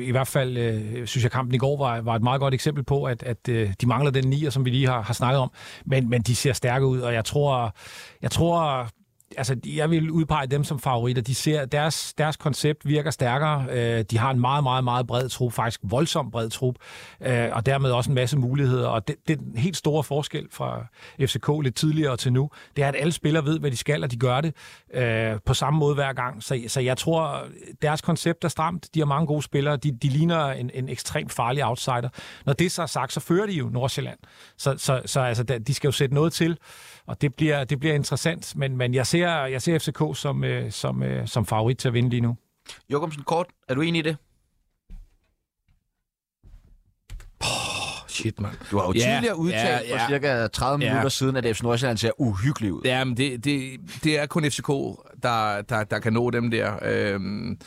I 0.00 0.10
hvert 0.10 0.28
fald 0.28 1.06
synes 1.06 1.22
jeg, 1.22 1.32
kampen 1.32 1.54
i 1.54 1.58
går 1.58 1.78
var, 1.78 2.00
var 2.00 2.14
et 2.14 2.22
meget 2.22 2.40
godt 2.40 2.54
eksempel 2.54 2.84
på, 2.84 3.04
at, 3.04 3.22
at 3.22 3.46
de 3.46 3.86
mangler 3.86 4.10
den 4.10 4.24
nier, 4.24 4.50
som 4.50 4.64
vi 4.64 4.70
lige 4.70 4.86
har, 4.86 5.02
har 5.02 5.14
snakket 5.14 5.40
om. 5.40 5.50
Men, 5.86 6.10
men 6.10 6.22
de 6.22 6.36
ser 6.36 6.52
stærke 6.52 6.86
ud, 6.86 7.00
og 7.00 7.14
jeg 7.14 7.24
tror, 7.24 7.74
jeg 8.22 8.30
tror 8.30 8.88
altså, 9.36 9.56
jeg 9.66 9.90
vil 9.90 10.10
udpege 10.10 10.46
dem 10.46 10.64
som 10.64 10.78
favoritter. 10.78 11.22
De 11.22 11.34
ser, 11.34 11.64
deres, 11.64 12.14
deres 12.18 12.36
koncept 12.36 12.88
virker 12.88 13.10
stærkere. 13.10 13.66
Øh, 13.70 14.04
de 14.10 14.18
har 14.18 14.30
en 14.30 14.40
meget, 14.40 14.62
meget, 14.62 14.84
meget 14.84 15.06
bred 15.06 15.28
trup, 15.28 15.52
faktisk 15.52 15.80
voldsom 15.82 16.30
bred 16.30 16.50
trup, 16.50 16.74
øh, 17.20 17.48
og 17.52 17.66
dermed 17.66 17.90
også 17.90 18.10
en 18.10 18.14
masse 18.14 18.38
muligheder. 18.38 18.88
Og 18.88 19.08
det, 19.08 19.16
det 19.28 19.38
er 19.38 19.42
den 19.42 19.56
helt 19.56 19.76
store 19.76 20.04
forskel 20.04 20.48
fra 20.52 20.86
FCK 21.20 21.48
lidt 21.62 21.74
tidligere 21.74 22.16
til 22.16 22.32
nu, 22.32 22.50
det 22.76 22.84
er, 22.84 22.88
at 22.88 22.96
alle 22.98 23.12
spillere 23.12 23.44
ved, 23.44 23.58
hvad 23.58 23.70
de 23.70 23.76
skal, 23.76 24.04
og 24.04 24.10
de 24.10 24.16
gør 24.16 24.40
det 24.40 24.54
øh, 24.94 25.38
på 25.44 25.54
samme 25.54 25.78
måde 25.78 25.94
hver 25.94 26.12
gang. 26.12 26.42
Så, 26.42 26.60
så 26.68 26.80
jeg 26.80 26.96
tror, 26.96 27.44
deres 27.82 28.00
koncept 28.00 28.44
er 28.44 28.48
stramt. 28.48 28.94
De 28.94 29.00
har 29.00 29.06
mange 29.06 29.26
gode 29.26 29.42
spillere. 29.42 29.76
De, 29.76 29.90
de 29.92 30.08
ligner 30.08 30.46
en, 30.46 30.70
en 30.74 30.88
ekstremt 30.88 31.32
farlig 31.32 31.64
outsider. 31.64 32.08
Når 32.46 32.52
det 32.52 32.72
så 32.72 32.82
er 32.82 32.86
sagt, 32.86 33.12
så 33.12 33.20
fører 33.20 33.46
de 33.46 33.52
jo 33.52 33.68
Nordsjælland. 33.68 34.18
Så, 34.56 34.74
så, 34.78 35.02
så 35.06 35.20
altså, 35.20 35.42
de 35.42 35.74
skal 35.74 35.88
jo 35.88 35.92
sætte 35.92 36.14
noget 36.14 36.32
til 36.32 36.58
og 37.10 37.20
det 37.20 37.34
bliver, 37.34 37.64
det 37.64 37.80
bliver 37.80 37.94
interessant, 37.94 38.56
men, 38.56 38.76
men 38.76 38.94
jeg, 38.94 39.06
ser, 39.06 39.19
jeg 39.28 39.62
ser 39.62 39.78
FCK 39.78 40.18
som, 40.18 40.44
øh, 40.44 40.72
som, 40.72 41.02
øh, 41.02 41.28
som 41.28 41.46
favorit 41.46 41.78
til 41.78 41.88
at 41.88 41.94
vinde 41.94 42.10
lige 42.10 42.20
nu. 42.20 42.36
Jokumsen, 42.88 43.22
kort, 43.22 43.46
er 43.68 43.74
du 43.74 43.80
enig 43.80 43.98
i 43.98 44.02
det? 44.02 44.16
Shit, 48.08 48.40
mand. 48.40 48.54
Du 48.70 48.78
har 48.78 48.86
jo 48.86 48.94
yeah, 48.96 49.14
tidligere 49.14 49.38
udtalt 49.38 49.62
yeah, 49.64 49.90
yeah, 49.90 50.00
for 50.00 50.08
cirka 50.08 50.46
30 50.46 50.82
yeah. 50.82 50.92
minutter 50.92 51.08
siden, 51.08 51.36
at 51.36 51.56
FC 51.56 51.62
Nordsjælland 51.62 51.98
ser 51.98 52.20
uhyggeligt 52.20 52.72
ud. 52.72 52.80
Ja, 52.84 53.04
men 53.04 53.16
det, 53.16 53.44
det, 53.44 53.80
det 54.04 54.18
er 54.18 54.26
kun 54.26 54.44
FCK, 54.44 54.68
der, 55.22 55.62
der, 55.62 55.84
der 55.84 55.98
kan 55.98 56.12
nå 56.12 56.30
dem 56.30 56.50
der. 56.50 56.78
Øhm, 56.82 57.58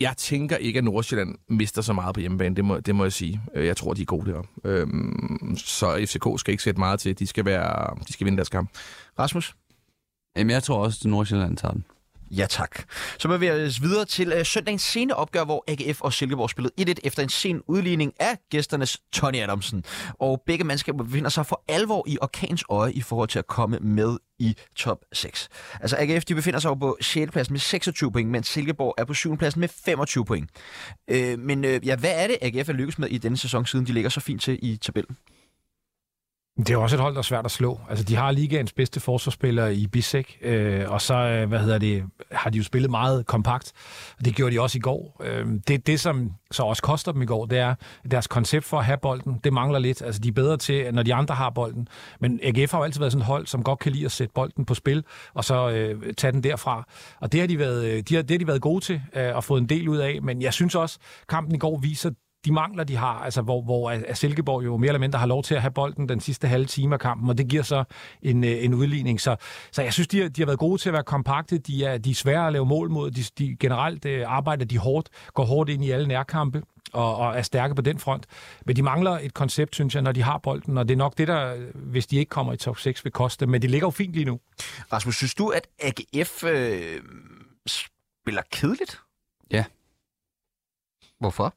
jeg 0.00 0.14
tænker 0.16 0.56
ikke, 0.56 0.78
at 0.78 0.84
Nordsjælland 0.84 1.34
mister 1.48 1.82
så 1.82 1.92
meget 1.92 2.14
på 2.14 2.20
hjemmebane, 2.20 2.56
det 2.56 2.64
må, 2.64 2.80
det 2.80 2.94
må 2.94 3.04
jeg 3.04 3.12
sige. 3.12 3.40
Øh, 3.54 3.66
jeg 3.66 3.76
tror, 3.76 3.94
de 3.94 4.02
er 4.02 4.06
gode 4.06 4.30
deroppe. 4.30 4.50
Øhm, 4.64 5.56
så 5.56 6.06
FCK 6.06 6.40
skal 6.40 6.52
ikke 6.52 6.62
sætte 6.62 6.78
meget 6.78 7.00
til. 7.00 7.18
De 7.18 7.26
skal, 7.26 7.44
være, 7.44 7.96
de 8.08 8.12
skal 8.12 8.24
vinde 8.24 8.36
deres 8.36 8.48
kamp. 8.48 8.70
Rasmus? 9.18 9.54
Jamen, 10.36 10.50
jeg 10.50 10.62
tror 10.62 10.78
også, 10.78 11.00
at 11.04 11.10
Nordsjælland 11.10 11.56
tager 11.56 11.72
den. 11.72 11.84
Ja 12.30 12.46
tak. 12.50 12.82
Så 13.18 13.28
må 13.28 13.36
vi 13.36 13.50
os 13.50 13.82
videre 13.82 14.04
til 14.04 14.32
uh, 14.32 14.44
søndagens 14.44 14.82
sene 14.82 15.16
opgør, 15.16 15.44
hvor 15.44 15.64
AGF 15.68 16.00
og 16.00 16.12
Silkeborg 16.12 16.50
spillede 16.50 16.90
1-1 16.90 16.94
efter 17.04 17.22
en 17.22 17.28
sen 17.28 17.62
udligning 17.66 18.12
af 18.20 18.38
gæsternes 18.50 18.98
Tony 19.12 19.36
Adamsen. 19.36 19.84
Og 20.20 20.42
begge 20.46 20.64
mandskaber 20.64 21.04
befinder 21.04 21.30
sig 21.30 21.46
for 21.46 21.62
alvor 21.68 22.04
i 22.08 22.18
orkans 22.22 22.64
øje 22.68 22.92
i 22.92 23.00
forhold 23.00 23.28
til 23.28 23.38
at 23.38 23.46
komme 23.46 23.78
med 23.78 24.16
i 24.38 24.56
top 24.76 24.98
6. 25.12 25.48
Altså 25.80 25.96
AGF 25.98 26.24
de 26.24 26.34
befinder 26.34 26.60
sig 26.60 26.78
på 26.80 26.96
6. 27.00 27.32
pladsen 27.32 27.52
med 27.52 27.60
26 27.60 28.12
point, 28.12 28.30
mens 28.30 28.46
Silkeborg 28.46 28.94
er 28.98 29.04
på 29.04 29.14
7. 29.14 29.36
pladsen 29.36 29.60
med 29.60 29.68
25 29.68 30.24
point. 30.24 30.50
Uh, 31.12 31.38
men 31.38 31.64
uh, 31.64 31.86
ja, 31.86 31.96
hvad 31.96 32.12
er 32.14 32.26
det, 32.26 32.36
AGF 32.42 32.68
er 32.68 32.72
lykkes 32.72 32.98
med 32.98 33.08
i 33.08 33.18
denne 33.18 33.36
sæson, 33.36 33.66
siden 33.66 33.86
de 33.86 33.92
ligger 33.92 34.10
så 34.10 34.20
fint 34.20 34.42
til 34.42 34.58
i 34.62 34.76
tabellen? 34.76 35.16
Det 36.56 36.70
er 36.70 36.76
også 36.76 36.96
et 36.96 37.00
hold, 37.00 37.14
der 37.14 37.18
er 37.18 37.22
svært 37.22 37.44
at 37.44 37.50
slå. 37.50 37.80
Altså, 37.90 38.04
de 38.04 38.16
har 38.16 38.30
ligaens 38.30 38.72
bedste 38.72 39.00
forsvarsspiller 39.00 39.66
i 39.66 39.86
Bissek, 39.86 40.38
øh, 40.42 40.90
og 40.90 41.00
så, 41.00 41.14
øh, 41.14 41.48
hvad 41.48 41.58
hedder 41.58 41.78
det, 41.78 42.04
har 42.32 42.50
de 42.50 42.58
jo 42.58 42.64
spillet 42.64 42.90
meget 42.90 43.26
kompakt, 43.26 43.72
og 44.18 44.24
det 44.24 44.34
gjorde 44.34 44.54
de 44.54 44.60
også 44.60 44.78
i 44.78 44.80
går. 44.80 45.20
Øh, 45.24 45.46
det, 45.68 45.86
det, 45.86 46.00
som 46.00 46.32
så 46.50 46.62
også 46.62 46.82
koster 46.82 47.12
dem 47.12 47.22
i 47.22 47.26
går, 47.26 47.46
det 47.46 47.58
er 47.58 47.74
deres 48.10 48.26
koncept 48.26 48.64
for 48.64 48.78
at 48.78 48.84
have 48.84 48.98
bolden, 48.98 49.40
det 49.44 49.52
mangler 49.52 49.78
lidt. 49.78 50.02
Altså, 50.02 50.20
de 50.20 50.28
er 50.28 50.32
bedre 50.32 50.56
til, 50.56 50.94
når 50.94 51.02
de 51.02 51.14
andre 51.14 51.34
har 51.34 51.50
bolden. 51.50 51.88
Men 52.20 52.40
AGF 52.42 52.70
har 52.70 52.78
jo 52.78 52.84
altid 52.84 53.00
været 53.00 53.12
sådan 53.12 53.22
et 53.22 53.26
hold, 53.26 53.46
som 53.46 53.62
godt 53.62 53.78
kan 53.78 53.92
lide 53.92 54.04
at 54.04 54.12
sætte 54.12 54.32
bolden 54.34 54.64
på 54.64 54.74
spil, 54.74 55.04
og 55.34 55.44
så 55.44 55.70
øh, 55.70 56.14
tage 56.14 56.32
den 56.32 56.42
derfra. 56.42 56.88
Og 57.20 57.32
det 57.32 57.40
har 57.40 57.46
de 57.46 57.58
været, 57.58 57.84
øh, 57.84 58.02
de 58.08 58.14
har, 58.14 58.22
det 58.22 58.30
har 58.30 58.38
de 58.38 58.46
været 58.46 58.60
gode 58.60 58.84
til, 58.84 59.02
øh, 59.16 59.36
og 59.36 59.44
fået 59.44 59.60
en 59.60 59.68
del 59.68 59.88
ud 59.88 59.96
af. 59.96 60.22
Men 60.22 60.42
jeg 60.42 60.52
synes 60.52 60.74
også, 60.74 60.98
kampen 61.28 61.54
i 61.54 61.58
går 61.58 61.78
viser, 61.78 62.10
de 62.46 62.52
mangler, 62.52 62.84
de 62.84 62.96
har, 62.96 63.18
altså 63.24 63.42
hvor, 63.42 63.62
hvor 63.62 63.90
at 63.90 64.18
Silkeborg 64.18 64.64
jo 64.64 64.76
mere 64.76 64.88
eller 64.88 64.98
mindre 64.98 65.18
har 65.18 65.26
lov 65.26 65.42
til 65.42 65.54
at 65.54 65.60
have 65.60 65.70
bolden 65.70 66.08
den 66.08 66.20
sidste 66.20 66.48
halve 66.48 66.66
time 66.66 66.94
af 66.94 67.00
kampen, 67.00 67.30
og 67.30 67.38
det 67.38 67.48
giver 67.48 67.62
så 67.62 67.84
en, 68.22 68.44
øh, 68.44 68.64
en 68.64 68.74
udligning. 68.74 69.20
Så, 69.20 69.36
så 69.72 69.82
jeg 69.82 69.92
synes, 69.92 70.08
de 70.08 70.20
har, 70.20 70.28
de 70.28 70.40
har 70.40 70.46
været 70.46 70.58
gode 70.58 70.82
til 70.82 70.88
at 70.88 70.92
være 70.92 71.04
kompakte, 71.04 71.58
de 71.58 71.84
er, 71.84 71.98
de 71.98 72.10
er 72.10 72.14
svære 72.14 72.46
at 72.46 72.52
lave 72.52 72.66
mål 72.66 72.90
mod, 72.90 73.10
de, 73.10 73.22
de 73.38 73.56
generelt 73.60 74.04
øh, 74.04 74.24
arbejder 74.26 74.64
de 74.64 74.78
hårdt, 74.78 75.08
går 75.34 75.44
hårdt 75.44 75.70
ind 75.70 75.84
i 75.84 75.90
alle 75.90 76.08
nærkampe, 76.08 76.62
og, 76.92 77.16
og 77.16 77.36
er 77.36 77.42
stærke 77.42 77.74
på 77.74 77.82
den 77.82 77.98
front. 77.98 78.26
Men 78.66 78.76
de 78.76 78.82
mangler 78.82 79.10
et 79.10 79.34
koncept, 79.34 79.74
synes 79.74 79.94
jeg, 79.94 80.02
når 80.02 80.12
de 80.12 80.22
har 80.22 80.38
bolden, 80.38 80.78
og 80.78 80.88
det 80.88 80.94
er 80.94 80.98
nok 80.98 81.18
det, 81.18 81.28
der, 81.28 81.56
hvis 81.74 82.06
de 82.06 82.16
ikke 82.16 82.30
kommer 82.30 82.52
i 82.52 82.56
top 82.56 82.78
6, 82.78 83.04
vil 83.04 83.12
koste. 83.12 83.46
Men 83.46 83.62
det 83.62 83.70
ligger 83.70 83.86
jo 83.86 83.90
fint 83.90 84.12
lige 84.12 84.24
nu. 84.24 84.40
Rasmus, 84.92 85.16
synes 85.16 85.34
du, 85.34 85.48
at 85.48 85.66
AGF 85.78 86.44
øh, 86.44 87.02
spiller 87.66 88.42
kedeligt? 88.52 89.00
Ja. 89.50 89.64
Hvorfor? 91.18 91.54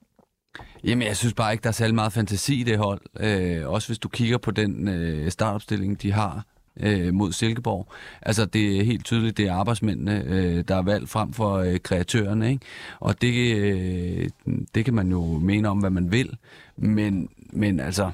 Jamen, 0.83 1.07
jeg 1.07 1.17
synes 1.17 1.33
bare 1.33 1.51
ikke, 1.51 1.63
der 1.63 1.69
er 1.69 1.73
særlig 1.73 1.95
meget 1.95 2.13
fantasi 2.13 2.59
i 2.59 2.63
det 2.63 2.77
hold. 2.77 3.01
Øh, 3.19 3.69
også 3.69 3.87
hvis 3.87 3.99
du 3.99 4.09
kigger 4.09 4.37
på 4.37 4.51
den 4.51 4.87
øh, 4.87 5.31
startopstilling, 5.31 6.01
de 6.01 6.11
har 6.11 6.45
øh, 6.79 7.13
mod 7.13 7.31
Silkeborg. 7.31 7.87
Altså, 8.21 8.45
det 8.45 8.79
er 8.79 8.83
helt 8.83 9.05
tydeligt, 9.05 9.37
det 9.37 9.47
er 9.47 9.53
arbejdsmændene, 9.53 10.23
øh, 10.25 10.63
der 10.67 10.75
er 10.75 10.81
valgt 10.81 11.09
frem 11.09 11.33
for 11.33 11.55
øh, 11.55 11.79
kreatørerne, 11.79 12.49
ikke? 12.51 12.65
Og 12.99 13.21
det, 13.21 13.55
øh, 13.55 14.29
det 14.75 14.85
kan 14.85 14.93
man 14.93 15.11
jo 15.11 15.23
mene 15.23 15.69
om, 15.69 15.79
hvad 15.79 15.89
man 15.89 16.11
vil. 16.11 16.37
Men, 16.77 17.29
men 17.53 17.79
altså, 17.79 18.11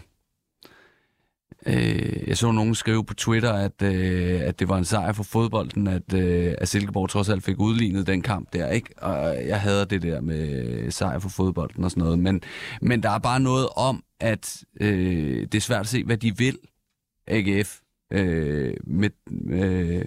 Øh, 1.67 2.27
jeg 2.27 2.37
så 2.37 2.51
nogen 2.51 2.75
skrive 2.75 3.05
på 3.05 3.13
Twitter, 3.13 3.53
at, 3.53 3.81
øh, 3.81 4.41
at 4.41 4.59
det 4.59 4.69
var 4.69 4.77
en 4.77 4.85
sejr 4.85 5.13
for 5.13 5.23
fodbolden, 5.23 5.87
at, 5.87 6.13
øh, 6.13 6.53
at 6.57 6.67
Silkeborg 6.67 7.09
trods 7.09 7.29
alt 7.29 7.43
fik 7.43 7.59
udlignet 7.59 8.07
den 8.07 8.21
kamp 8.21 8.53
der, 8.53 8.69
ikke? 8.69 8.89
Og 8.97 9.47
jeg 9.47 9.61
hader 9.61 9.85
det 9.85 10.01
der 10.01 10.21
med 10.21 10.91
sejr 10.91 11.19
for 11.19 11.29
fodbolden 11.29 11.83
og 11.83 11.91
sådan 11.91 12.03
noget. 12.03 12.19
Men, 12.19 12.41
men 12.81 13.03
der 13.03 13.09
er 13.09 13.19
bare 13.19 13.39
noget 13.39 13.67
om, 13.75 14.03
at 14.19 14.63
øh, 14.81 15.41
det 15.41 15.55
er 15.55 15.61
svært 15.61 15.81
at 15.81 15.87
se, 15.87 16.03
hvad 16.03 16.17
de 16.17 16.37
vil, 16.37 16.57
AGF. 17.27 17.79
Øh, 18.13 18.73
med, 18.83 19.09
øh, 19.49 20.05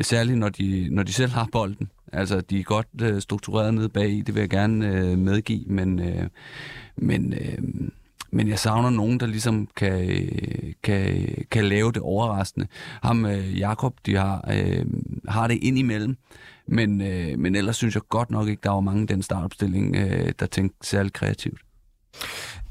særligt 0.00 0.38
når 0.38 0.48
de, 0.48 0.88
når 0.90 1.02
de 1.02 1.12
selv 1.12 1.32
har 1.32 1.48
bolden. 1.52 1.90
Altså, 2.12 2.40
de 2.40 2.60
er 2.60 2.62
godt 2.62 2.86
øh, 3.02 3.20
struktureret 3.20 3.74
nede 3.74 3.88
bag 3.88 4.10
i, 4.10 4.20
det 4.20 4.34
vil 4.34 4.40
jeg 4.40 4.50
gerne 4.50 4.88
øh, 4.88 5.18
medgive, 5.18 5.64
men, 5.66 5.98
øh, 5.98 6.28
men 6.96 7.32
øh, 7.32 7.88
men 8.36 8.48
jeg 8.48 8.58
savner 8.58 8.90
nogen, 8.90 9.20
der 9.20 9.26
ligesom 9.26 9.68
kan, 9.76 10.10
øh, 10.10 10.72
kan, 10.82 11.28
kan 11.50 11.64
lave 11.64 11.92
det 11.92 12.02
overraskende. 12.02 12.66
Ham, 13.02 13.26
øh, 13.26 13.58
Jakob, 13.58 13.94
de 14.06 14.16
har, 14.16 14.44
øh, 14.52 14.86
har 15.28 15.46
det 15.46 15.58
ind 15.62 15.78
imellem, 15.78 16.16
men, 16.68 17.00
øh, 17.00 17.38
men 17.38 17.54
ellers 17.54 17.76
synes 17.76 17.94
jeg 17.94 18.02
godt 18.08 18.30
nok 18.30 18.48
ikke, 18.48 18.60
der 18.62 18.70
var 18.70 18.80
mange 18.80 19.02
i 19.02 19.06
den 19.06 19.22
startopstilling, 19.22 19.96
øh, 19.96 20.32
der 20.38 20.46
tænkte 20.46 20.88
særlig 20.88 21.12
kreativt. 21.12 21.60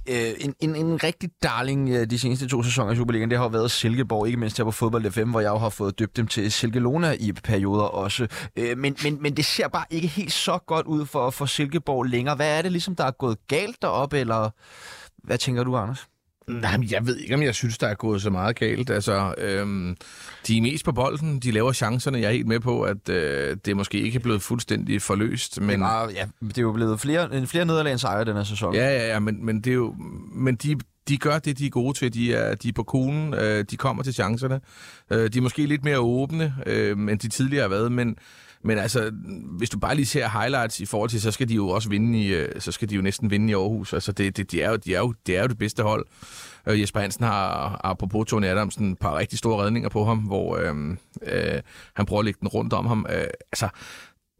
Øh, 0.09 0.31
en, 0.39 0.55
en, 0.59 0.75
en 0.75 1.03
rigtig 1.03 1.29
darling 1.43 1.89
øh, 1.89 2.09
de 2.09 2.19
seneste 2.19 2.47
to 2.47 2.63
sæsoner 2.63 2.91
i 2.91 2.95
Superligaen, 2.95 3.31
det 3.31 3.37
har 3.37 3.47
været 3.47 3.71
Silkeborg, 3.71 4.27
ikke 4.27 4.39
mindst 4.39 4.57
her 4.57 4.63
på 4.63 4.71
Fodbold 4.71 5.11
FM, 5.11 5.29
hvor 5.29 5.39
jeg 5.39 5.49
jo 5.49 5.57
har 5.57 5.69
fået 5.69 5.99
døbt 5.99 6.17
dem 6.17 6.27
til 6.27 6.51
Silkelona 6.51 7.15
i 7.19 7.31
perioder 7.31 7.83
også. 7.83 8.27
Øh, 8.55 8.77
men, 8.77 8.95
men, 9.03 9.17
men 9.21 9.37
det 9.37 9.45
ser 9.45 9.67
bare 9.67 9.85
ikke 9.89 10.07
helt 10.07 10.31
så 10.31 10.57
godt 10.67 10.85
ud 10.85 11.05
for, 11.05 11.29
for 11.29 11.45
Silkeborg 11.45 12.03
længere. 12.03 12.35
Hvad 12.35 12.57
er 12.57 12.61
det 12.61 12.71
ligesom, 12.71 12.95
der 12.95 13.03
er 13.03 13.11
gået 13.11 13.37
galt 13.47 13.81
deroppe, 13.81 14.19
eller 14.19 14.49
hvad 15.25 15.37
tænker 15.37 15.63
du, 15.63 15.75
Anders? 15.75 16.07
Nej, 16.47 16.77
men 16.77 16.91
jeg 16.91 17.07
ved 17.07 17.17
ikke, 17.17 17.35
om 17.35 17.41
jeg 17.41 17.55
synes, 17.55 17.77
der 17.77 17.87
er 17.87 17.93
gået 17.93 18.21
så 18.21 18.29
meget 18.29 18.55
galt. 18.55 18.89
Altså, 18.89 19.33
øhm, 19.37 19.97
de 20.47 20.57
er 20.57 20.61
mest 20.61 20.85
på 20.85 20.91
bolden, 20.91 21.39
de 21.39 21.51
laver 21.51 21.73
chancerne. 21.73 22.19
Jeg 22.19 22.27
er 22.27 22.31
helt 22.31 22.47
med 22.47 22.59
på, 22.59 22.81
at 22.81 23.09
øh, 23.09 23.57
det 23.65 23.77
måske 23.77 23.99
ikke 23.99 24.15
er 24.15 24.19
blevet 24.19 24.41
fuldstændig 24.41 25.01
forløst. 25.01 25.61
Men... 25.61 25.79
Det, 25.79 25.87
er, 25.87 26.09
ja, 26.15 26.25
det 26.41 26.57
er 26.57 26.61
jo 26.61 26.71
blevet 26.71 26.99
flere, 26.99 27.47
flere 27.47 27.65
nederlag 27.65 27.91
end 27.91 27.99
sejre 27.99 28.25
den 28.25 28.35
her 28.35 28.43
sæson. 28.43 28.75
Ja, 28.75 28.89
ja, 28.89 29.07
ja, 29.07 29.19
men, 29.19 29.45
men, 29.45 29.61
det 29.61 29.69
er 29.69 29.75
jo, 29.75 29.95
men 30.35 30.55
de, 30.55 30.75
de 31.07 31.17
gør 31.17 31.39
det, 31.39 31.57
de 31.57 31.65
er 31.65 31.69
gode 31.69 31.97
til. 31.97 32.13
De 32.13 32.33
er, 32.33 32.55
de 32.55 32.69
er 32.69 32.73
på 32.73 32.83
kuglen, 32.83 33.33
øh, 33.33 33.65
de 33.71 33.77
kommer 33.77 34.03
til 34.03 34.13
chancerne. 34.13 34.61
Øh, 35.11 35.29
de 35.33 35.37
er 35.37 35.41
måske 35.41 35.65
lidt 35.65 35.83
mere 35.83 35.99
åbne, 35.99 36.55
øh, 36.65 36.91
end 36.91 37.19
de 37.19 37.29
tidligere 37.29 37.61
har 37.61 37.69
været, 37.69 37.91
men 37.91 38.17
men 38.65 38.77
altså, 38.77 39.11
hvis 39.57 39.69
du 39.69 39.79
bare 39.79 39.95
lige 39.95 40.05
ser 40.05 40.39
highlights 40.39 40.79
i 40.79 40.85
forhold 40.85 41.09
til, 41.09 41.21
så 41.21 41.31
skal 41.31 41.49
de 41.49 41.55
jo 41.55 41.69
også 41.69 41.89
vinde 41.89 42.21
i, 42.21 42.33
øh, 42.33 42.61
så 42.61 42.71
skal 42.71 42.89
de 42.89 42.95
jo 42.95 43.01
næsten 43.01 43.31
vinde 43.31 43.51
i 43.51 43.53
Aarhus. 43.53 43.93
Altså, 43.93 44.11
det, 44.11 44.37
det, 44.37 44.51
de, 44.51 44.61
er 44.61 44.69
jo, 44.69 44.75
de, 44.75 44.95
er 44.95 44.99
jo, 44.99 45.13
det 45.25 45.37
er 45.37 45.41
jo 45.41 45.47
det 45.47 45.57
bedste 45.57 45.83
hold. 45.83 46.05
Øh, 46.67 46.81
Jesper 46.81 46.99
Hansen 46.99 47.25
har, 47.25 47.81
apropos 47.83 48.27
Tony 48.27 48.45
Adamsen, 48.45 48.91
et 48.91 48.99
par 48.99 49.17
rigtig 49.17 49.39
store 49.39 49.63
redninger 49.63 49.89
på 49.89 50.05
ham, 50.05 50.17
hvor 50.17 50.57
øh, 50.57 50.97
øh, 51.23 51.61
han 51.95 52.05
prøver 52.05 52.19
at 52.19 52.25
lægge 52.25 52.39
den 52.39 52.47
rundt 52.47 52.73
om 52.73 52.85
ham. 52.85 53.05
Øh, 53.09 53.27
altså, 53.51 53.69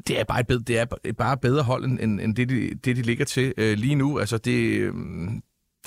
det 0.08 0.20
er 0.20 0.24
bare 0.24 0.40
et 0.40 0.48
bedre, 0.48 0.64
det 0.68 0.78
er 0.78 1.14
bare 1.14 1.38
bedre 1.38 1.64
hold, 1.64 1.86
end, 1.86 2.22
end 2.22 2.36
det, 2.36 2.50
de, 2.50 2.70
det, 2.70 2.96
de 2.96 3.02
ligger 3.02 3.26
til 3.26 3.54
øh, 3.58 3.78
lige 3.78 3.96
nu. 3.96 4.20
Altså, 4.20 4.38
det, 4.38 4.80
øh, 4.80 4.94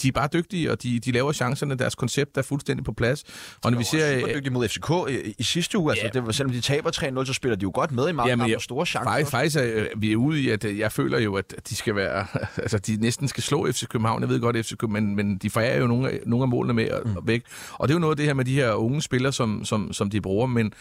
de 0.03 0.09
er 0.09 0.13
bare 0.13 0.29
dygtige, 0.33 0.73
og 0.73 0.83
de, 0.83 1.01
de 1.01 1.13
laver 1.13 1.33
chancerne. 1.33 1.75
Deres 1.75 1.95
koncept 1.95 2.37
er 2.39 2.43
fuldstændig 2.43 2.85
på 2.85 2.93
plads. 2.93 3.25
Og 3.65 3.71
når 3.71 3.79
vi 3.79 3.85
ser 3.85 4.21
super 4.21 4.35
dygtige 4.35 4.53
mod 4.53 4.69
FCK 4.69 4.91
i, 5.09 5.35
i 5.39 5.43
sidste 5.43 5.79
uge, 5.79 5.93
altså, 5.93 6.07
ja. 6.07 6.11
det 6.11 6.27
var, 6.27 6.33
selvom 6.33 6.53
de 6.53 6.61
taber 6.61 6.91
3-0, 7.21 7.25
så 7.25 7.33
spiller 7.33 7.57
de 7.57 7.63
jo 7.63 7.71
godt 7.75 7.93
med 7.93 8.09
i 8.09 8.13
mange 8.13 8.47
ja, 8.47 8.59
store 8.59 8.87
chancer. 8.87 9.11
Faktisk, 9.11 9.31
faktisk 9.31 9.57
er 9.57 9.87
vi 9.97 10.13
er 10.13 10.17
ude 10.17 10.41
i, 10.41 10.49
at 10.49 10.79
jeg 10.79 10.93
føler 10.93 11.19
jo, 11.19 11.35
at 11.35 11.55
de 11.69 11.77
skal 11.77 11.97
være, 11.97 12.27
altså 12.65 12.79
de 12.79 12.97
næsten 12.97 13.29
skal 13.29 13.43
slå 13.43 13.73
FC 13.73 13.87
København. 13.87 14.23
Jeg 14.23 14.29
ved 14.29 14.41
godt, 14.41 14.57
FC 14.57 14.77
København, 14.77 15.07
men, 15.07 15.17
men 15.17 15.37
de 15.37 15.51
fejrer 15.51 15.81
jo 15.81 15.87
nogle, 15.87 16.11
af, 16.11 16.21
nogle 16.27 16.43
af 16.43 16.49
målene 16.49 16.75
med 16.75 16.91
og, 16.91 17.03
mm. 17.09 17.17
væk. 17.25 17.43
Og 17.73 17.89
det 17.89 17.95
er 17.95 17.97
jo 17.97 18.01
noget 18.01 18.13
af 18.13 18.17
det 18.17 18.27
her 18.27 18.35
med 18.35 18.45
de 18.45 18.55
her 18.55 18.73
unge 18.73 19.03
spillere, 19.03 19.33
som, 19.33 19.65
som, 19.65 19.93
som 19.93 20.11
de 20.11 20.21
bruger, 20.21 20.47
men, 20.47 20.73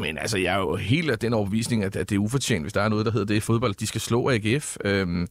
men 0.00 0.18
altså, 0.18 0.38
jeg 0.38 0.54
er 0.54 0.58
jo 0.58 0.76
helt 0.76 1.10
af 1.10 1.18
den 1.18 1.34
overbevisning, 1.34 1.84
at, 1.84 1.96
at 1.96 2.10
det 2.10 2.16
er 2.16 2.20
ufortjent, 2.20 2.64
hvis 2.64 2.72
der 2.72 2.82
er 2.82 2.88
noget, 2.88 3.06
der 3.06 3.12
hedder 3.12 3.26
det 3.26 3.34
i 3.34 3.40
fodbold. 3.40 3.74
De 3.74 3.86
skal 3.86 4.00
slå 4.00 4.30
AGF, 4.30 4.76
øhm, 4.84 5.26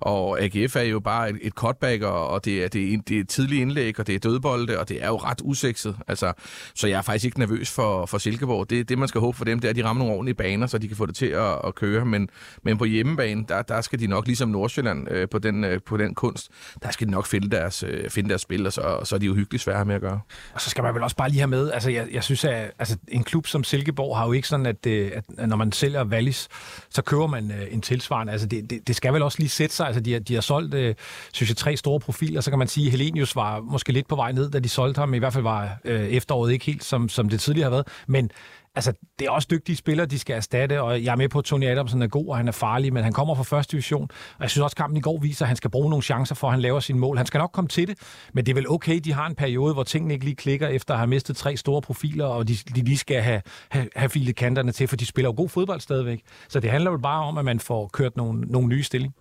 og 0.00 0.40
AGF 0.40 0.76
er 0.76 0.82
jo 0.82 1.00
bare 1.00 1.30
et, 1.30 1.38
et 1.42 1.52
cutback, 1.52 2.02
og, 2.02 2.28
og 2.28 2.44
det, 2.48 2.64
er, 2.64 2.68
det, 2.68 2.94
er, 2.94 2.98
det 3.08 3.20
er 3.20 3.24
tidlige 3.24 3.62
indlæg, 3.62 4.00
og 4.00 4.06
det 4.06 4.14
er 4.14 4.18
dødbolde, 4.18 4.78
og 4.78 4.88
det 4.88 5.04
er 5.04 5.08
jo 5.08 5.16
ret 5.16 5.40
usekset. 5.44 5.96
Altså, 6.08 6.32
så 6.74 6.86
jeg 6.86 6.98
er 6.98 7.02
faktisk 7.02 7.24
ikke 7.24 7.38
nervøs 7.38 7.70
for, 7.70 8.06
for 8.06 8.18
Silkeborg. 8.18 8.70
Det, 8.70 8.88
det, 8.88 8.98
man 8.98 9.08
skal 9.08 9.20
håbe 9.20 9.36
for 9.36 9.44
dem, 9.44 9.60
det 9.60 9.68
er, 9.68 9.70
at 9.70 9.76
de 9.76 9.84
rammer 9.84 10.04
nogle 10.04 10.14
ordentlige 10.14 10.34
baner, 10.34 10.66
så 10.66 10.78
de 10.78 10.88
kan 10.88 10.96
få 10.96 11.06
det 11.06 11.14
til 11.14 11.26
at, 11.26 11.58
at 11.64 11.74
køre. 11.74 12.04
Men, 12.04 12.28
men 12.62 12.78
på 12.78 12.84
hjemmebane, 12.84 13.44
der, 13.48 13.62
der 13.62 13.80
skal 13.80 14.00
de 14.00 14.06
nok, 14.06 14.26
ligesom 14.26 14.48
Nordsjælland 14.48 15.10
øh, 15.10 15.28
på, 15.28 15.38
den, 15.38 15.64
øh, 15.64 15.80
på 15.86 15.96
den 15.96 16.14
kunst, 16.14 16.48
der 16.82 16.90
skal 16.90 17.06
de 17.06 17.12
nok 17.12 17.26
finde 17.26 17.50
deres, 17.50 17.82
øh, 17.82 18.10
finde 18.10 18.28
deres 18.28 18.42
spil, 18.42 18.66
og 18.66 18.72
så, 18.72 18.80
og 18.80 19.06
så 19.06 19.14
er 19.14 19.18
de 19.18 19.30
uhyggeligt 19.30 19.64
svære 19.64 19.84
med 19.84 19.94
at 19.94 20.00
gøre. 20.00 20.20
Og 20.54 20.60
så 20.60 20.70
skal 20.70 20.84
man 20.84 20.94
vel 20.94 21.02
også 21.02 21.16
bare 21.16 21.28
lige 21.28 21.40
have 21.40 21.48
med, 21.48 21.70
altså 21.72 21.90
jeg, 21.90 22.06
jeg 22.12 22.24
synes, 22.24 22.44
at 22.44 22.70
altså, 22.78 22.96
en 23.08 23.24
klub 23.24 23.46
som 23.46 23.64
Silkeborg 23.64 24.16
har 24.16 24.26
jo 24.26 24.32
ikke 24.32 24.48
sådan, 24.48 24.66
at, 24.66 24.86
øh, 24.86 25.10
at, 25.14 25.24
at 25.38 25.48
når 25.48 25.56
man 25.56 25.72
sælger 25.72 26.04
Wallis, 26.04 26.48
så 26.90 27.02
køber 27.02 27.26
man 27.26 27.50
øh, 27.50 27.74
en 27.74 27.80
tilsvarende. 27.80 28.32
Altså 28.32 28.46
det, 28.46 28.70
det, 28.70 28.88
det 28.88 28.96
skal 28.96 29.12
vel 29.12 29.22
også 29.22 29.38
lige 29.38 29.48
sætte 29.48 29.74
sig. 29.76 29.86
Altså 29.86 30.00
de, 30.00 30.12
har, 30.12 30.20
de 30.20 30.34
har 30.34 30.40
solgt, 30.40 30.74
øh, 30.74 30.94
synes 31.32 31.50
jeg, 31.50 31.56
tre 31.56 31.76
store 31.76 32.00
profiler, 32.00 32.37
så 32.40 32.50
kan 32.50 32.58
man 32.58 32.68
sige, 32.68 32.86
at 32.86 32.90
Helenius 32.90 33.36
var 33.36 33.60
måske 33.60 33.92
lidt 33.92 34.08
på 34.08 34.16
vej 34.16 34.32
ned, 34.32 34.50
da 34.50 34.58
de 34.58 34.68
solgte 34.68 34.98
ham. 34.98 35.14
I 35.14 35.18
hvert 35.18 35.32
fald 35.32 35.42
var 35.42 35.78
øh, 35.84 36.08
efteråret 36.08 36.52
ikke 36.52 36.64
helt, 36.64 36.84
som, 36.84 37.08
som 37.08 37.28
det 37.28 37.40
tidligere 37.40 37.64
har 37.64 37.70
været. 37.70 37.88
Men 38.06 38.30
altså, 38.78 38.92
det 39.18 39.26
er 39.26 39.30
også 39.30 39.48
dygtige 39.50 39.76
spillere, 39.76 40.06
de 40.06 40.18
skal 40.18 40.36
erstatte, 40.36 40.82
og 40.82 41.04
jeg 41.04 41.12
er 41.12 41.16
med 41.16 41.28
på, 41.28 41.38
at 41.38 41.44
Tony 41.44 41.64
Adamsen 41.64 42.02
er 42.02 42.06
god, 42.06 42.28
og 42.28 42.36
han 42.36 42.48
er 42.48 42.52
farlig, 42.52 42.92
men 42.92 43.04
han 43.04 43.12
kommer 43.12 43.34
fra 43.34 43.42
første 43.42 43.72
division, 43.72 44.08
og 44.36 44.42
jeg 44.42 44.50
synes 44.50 44.62
også, 44.62 44.74
at 44.74 44.76
kampen 44.76 44.96
i 44.96 45.00
går 45.00 45.18
viser, 45.18 45.44
at 45.44 45.48
han 45.48 45.56
skal 45.56 45.70
bruge 45.70 45.90
nogle 45.90 46.02
chancer 46.02 46.34
for, 46.34 46.46
at 46.46 46.52
han 46.52 46.60
laver 46.60 46.80
sine 46.80 46.98
mål. 46.98 47.16
Han 47.16 47.26
skal 47.26 47.38
nok 47.38 47.52
komme 47.52 47.68
til 47.68 47.88
det, 47.88 47.98
men 48.32 48.46
det 48.46 48.52
er 48.52 48.54
vel 48.54 48.70
okay, 48.70 48.98
de 48.98 49.12
har 49.12 49.26
en 49.26 49.34
periode, 49.34 49.74
hvor 49.74 49.82
tingene 49.82 50.14
ikke 50.14 50.24
lige 50.24 50.36
klikker, 50.36 50.68
efter 50.68 50.94
at 50.94 51.00
have 51.00 51.06
mistet 51.06 51.36
tre 51.36 51.56
store 51.56 51.82
profiler, 51.82 52.26
og 52.26 52.48
de, 52.48 52.56
de 52.74 52.82
lige 52.82 52.98
skal 52.98 53.22
have, 53.22 53.42
have, 53.68 53.88
have 53.96 54.08
filet 54.08 54.36
kanterne 54.36 54.72
til, 54.72 54.88
for 54.88 54.96
de 54.96 55.06
spiller 55.06 55.28
jo 55.28 55.34
god 55.36 55.48
fodbold 55.48 55.80
stadigvæk. 55.80 56.22
Så 56.48 56.60
det 56.60 56.70
handler 56.70 56.90
jo 56.90 56.98
bare 56.98 57.24
om, 57.24 57.38
at 57.38 57.44
man 57.44 57.60
får 57.60 57.90
kørt 57.92 58.16
nogle, 58.16 58.40
nogle 58.40 58.68
nye 58.68 58.82
stilling. 58.82 59.14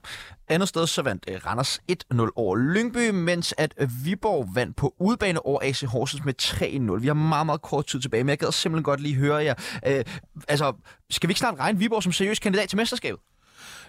Andet 0.50 0.70
sted 0.70 0.88
så 0.88 1.02
vandt 1.02 1.26
øh, 1.28 1.40
Randers 1.46 1.80
1-0 1.92 2.30
over 2.36 2.56
Lyngby, 2.56 3.10
mens 3.10 3.54
at 3.58 3.74
øh, 3.78 3.90
Viborg 4.04 4.50
vandt 4.56 4.76
på 4.76 4.96
udbane 5.00 5.46
over 5.46 5.60
AC 5.64 5.82
Horsens 5.82 6.26
med 6.26 6.34
3-0. 6.42 7.02
Vi 7.02 7.08
har 7.08 7.14
meget, 7.14 7.46
meget 7.46 7.62
kort 7.62 7.86
tid 7.86 8.00
tilbage, 8.02 8.24
men 8.24 8.30
jeg 8.30 8.38
gad 8.38 8.52
simpelthen 8.52 8.84
godt 8.84 9.00
lige 9.00 9.16
høre 9.16 9.46
jer. 9.48 9.56
Øh, 9.88 10.04
altså, 10.48 10.74
skal 11.10 11.28
vi 11.28 11.32
ikke 11.32 11.40
snart 11.40 11.60
regne 11.60 11.80
Viborg 11.80 12.04
som 12.04 12.12
seriøs 12.12 12.40
kandidat 12.40 12.70
til 12.70 12.78
mesterskabet? 12.78 13.20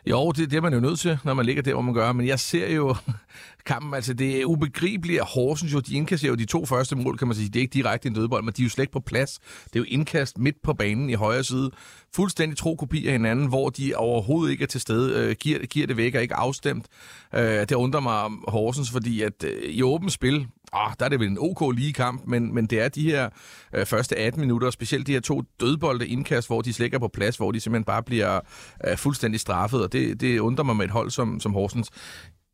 Jo, 0.06 0.32
det, 0.32 0.50
det 0.50 0.56
er 0.56 0.60
man 0.60 0.74
jo 0.74 0.80
nødt 0.80 1.00
til, 1.00 1.18
når 1.24 1.34
man 1.34 1.46
ligger 1.46 1.62
der, 1.62 1.72
hvor 1.72 1.82
man 1.82 1.94
gør. 1.94 2.12
Men 2.12 2.26
jeg 2.26 2.40
ser 2.40 2.72
jo 2.72 2.96
kampen, 3.66 3.94
altså 3.94 4.14
det 4.14 4.40
er 4.40 4.44
ubegribeligt, 4.44 5.20
at 5.20 5.26
Horsens 5.26 5.72
jo, 5.72 5.80
de 5.80 5.94
indkasserer 5.94 6.30
jo 6.30 6.36
de 6.36 6.44
to 6.44 6.66
første 6.66 6.96
mål, 6.96 7.18
kan 7.18 7.28
man 7.28 7.36
sige. 7.36 7.48
Det 7.48 7.56
er 7.56 7.60
ikke 7.60 7.74
direkte 7.74 8.08
en 8.08 8.14
dødbold, 8.14 8.44
men 8.44 8.54
de 8.56 8.62
er 8.62 8.64
jo 8.64 8.70
slet 8.70 8.82
ikke 8.82 8.92
på 8.92 9.00
plads. 9.00 9.38
Det 9.64 9.76
er 9.76 9.80
jo 9.80 9.84
indkast 9.88 10.38
midt 10.38 10.56
på 10.62 10.74
banen 10.74 11.10
i 11.10 11.14
højre 11.14 11.44
side. 11.44 11.70
Fuldstændig 12.14 12.58
tro 12.58 12.74
kopi 12.74 13.06
af 13.06 13.12
hinanden, 13.12 13.46
hvor 13.46 13.70
de 13.70 13.94
overhovedet 13.96 14.52
ikke 14.52 14.62
er 14.62 14.68
til 14.68 14.80
stede. 14.80 15.28
Øh, 15.28 15.36
giver, 15.40 15.58
giver 15.58 15.86
det 15.86 15.96
væk 15.96 16.14
og 16.14 16.22
ikke 16.22 16.34
afstemt. 16.34 16.86
Øh, 17.34 17.42
det 17.42 17.72
undrer 17.72 18.00
mig 18.00 18.22
om 18.22 18.44
Horsens, 18.48 18.90
fordi 18.90 19.22
at 19.22 19.44
øh, 19.44 19.62
i 19.62 19.82
åbent 19.82 20.12
spil, 20.12 20.46
oh, 20.72 20.92
der 20.98 21.04
er 21.04 21.08
det 21.08 21.20
vel 21.20 21.28
en 21.28 21.38
OK 21.40 21.74
lige 21.76 21.92
kamp, 21.92 22.22
men, 22.26 22.54
men 22.54 22.66
det 22.66 22.80
er 22.80 22.88
de 22.88 23.10
her 23.10 23.28
øh, 23.74 23.86
første 23.86 24.16
18 24.16 24.40
minutter, 24.40 24.70
specielt 24.70 25.06
de 25.06 25.12
her 25.12 25.20
to 25.20 25.42
dødbolde 25.60 26.08
indkast, 26.08 26.48
hvor 26.48 26.62
de 26.62 26.72
slækker 26.72 26.98
på 26.98 27.08
plads, 27.08 27.36
hvor 27.36 27.52
de 27.52 27.60
simpelthen 27.60 27.84
bare 27.84 28.02
bliver 28.02 28.40
øh, 28.86 28.96
fuldstændig 28.96 29.40
straffet, 29.40 29.82
og 29.82 29.92
det, 29.92 30.20
det 30.20 30.38
undrer 30.38 30.64
mig 30.64 30.76
med 30.76 30.84
et 30.84 30.90
hold 30.90 31.10
som, 31.10 31.40
som 31.40 31.52
Horsens. 31.52 31.90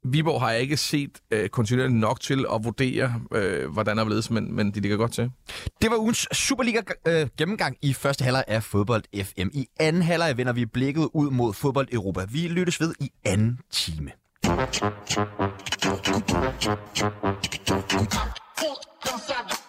Viborg 0.04 0.40
har 0.40 0.50
jeg 0.50 0.60
ikke 0.60 0.76
set 0.76 1.18
øh, 1.30 1.48
kontinuerligt 1.48 1.98
nok 1.98 2.20
til 2.20 2.46
at 2.54 2.64
vurdere, 2.64 3.14
øh, 3.34 3.72
hvordan 3.72 3.98
er 3.98 4.08
ledes, 4.08 4.30
men, 4.30 4.56
men 4.56 4.70
de 4.70 4.80
ligger 4.80 4.96
godt 4.96 5.12
til. 5.12 5.30
Det 5.82 5.90
var 5.90 5.96
ugens 5.96 6.28
Superliga 6.32 6.80
øh, 7.06 7.28
gennemgang 7.38 7.76
i 7.82 7.92
første 7.92 8.24
halvleg 8.24 8.44
af 8.48 8.62
Fodbold 8.62 9.24
FM. 9.24 9.48
I 9.52 9.66
anden 9.80 10.02
halvleg 10.02 10.36
vender 10.36 10.52
vi 10.52 10.66
blikket 10.66 11.08
ud 11.14 11.30
mod 11.30 11.54
Fodbold 11.54 11.88
Europa. 11.92 12.26
Vi 12.28 12.48
lyttes 12.48 12.80
ved 12.80 12.94
i 13.00 13.10
anden 13.24 13.58
time. 13.70 14.10
Don't 14.44 14.72
stop. 19.20 19.63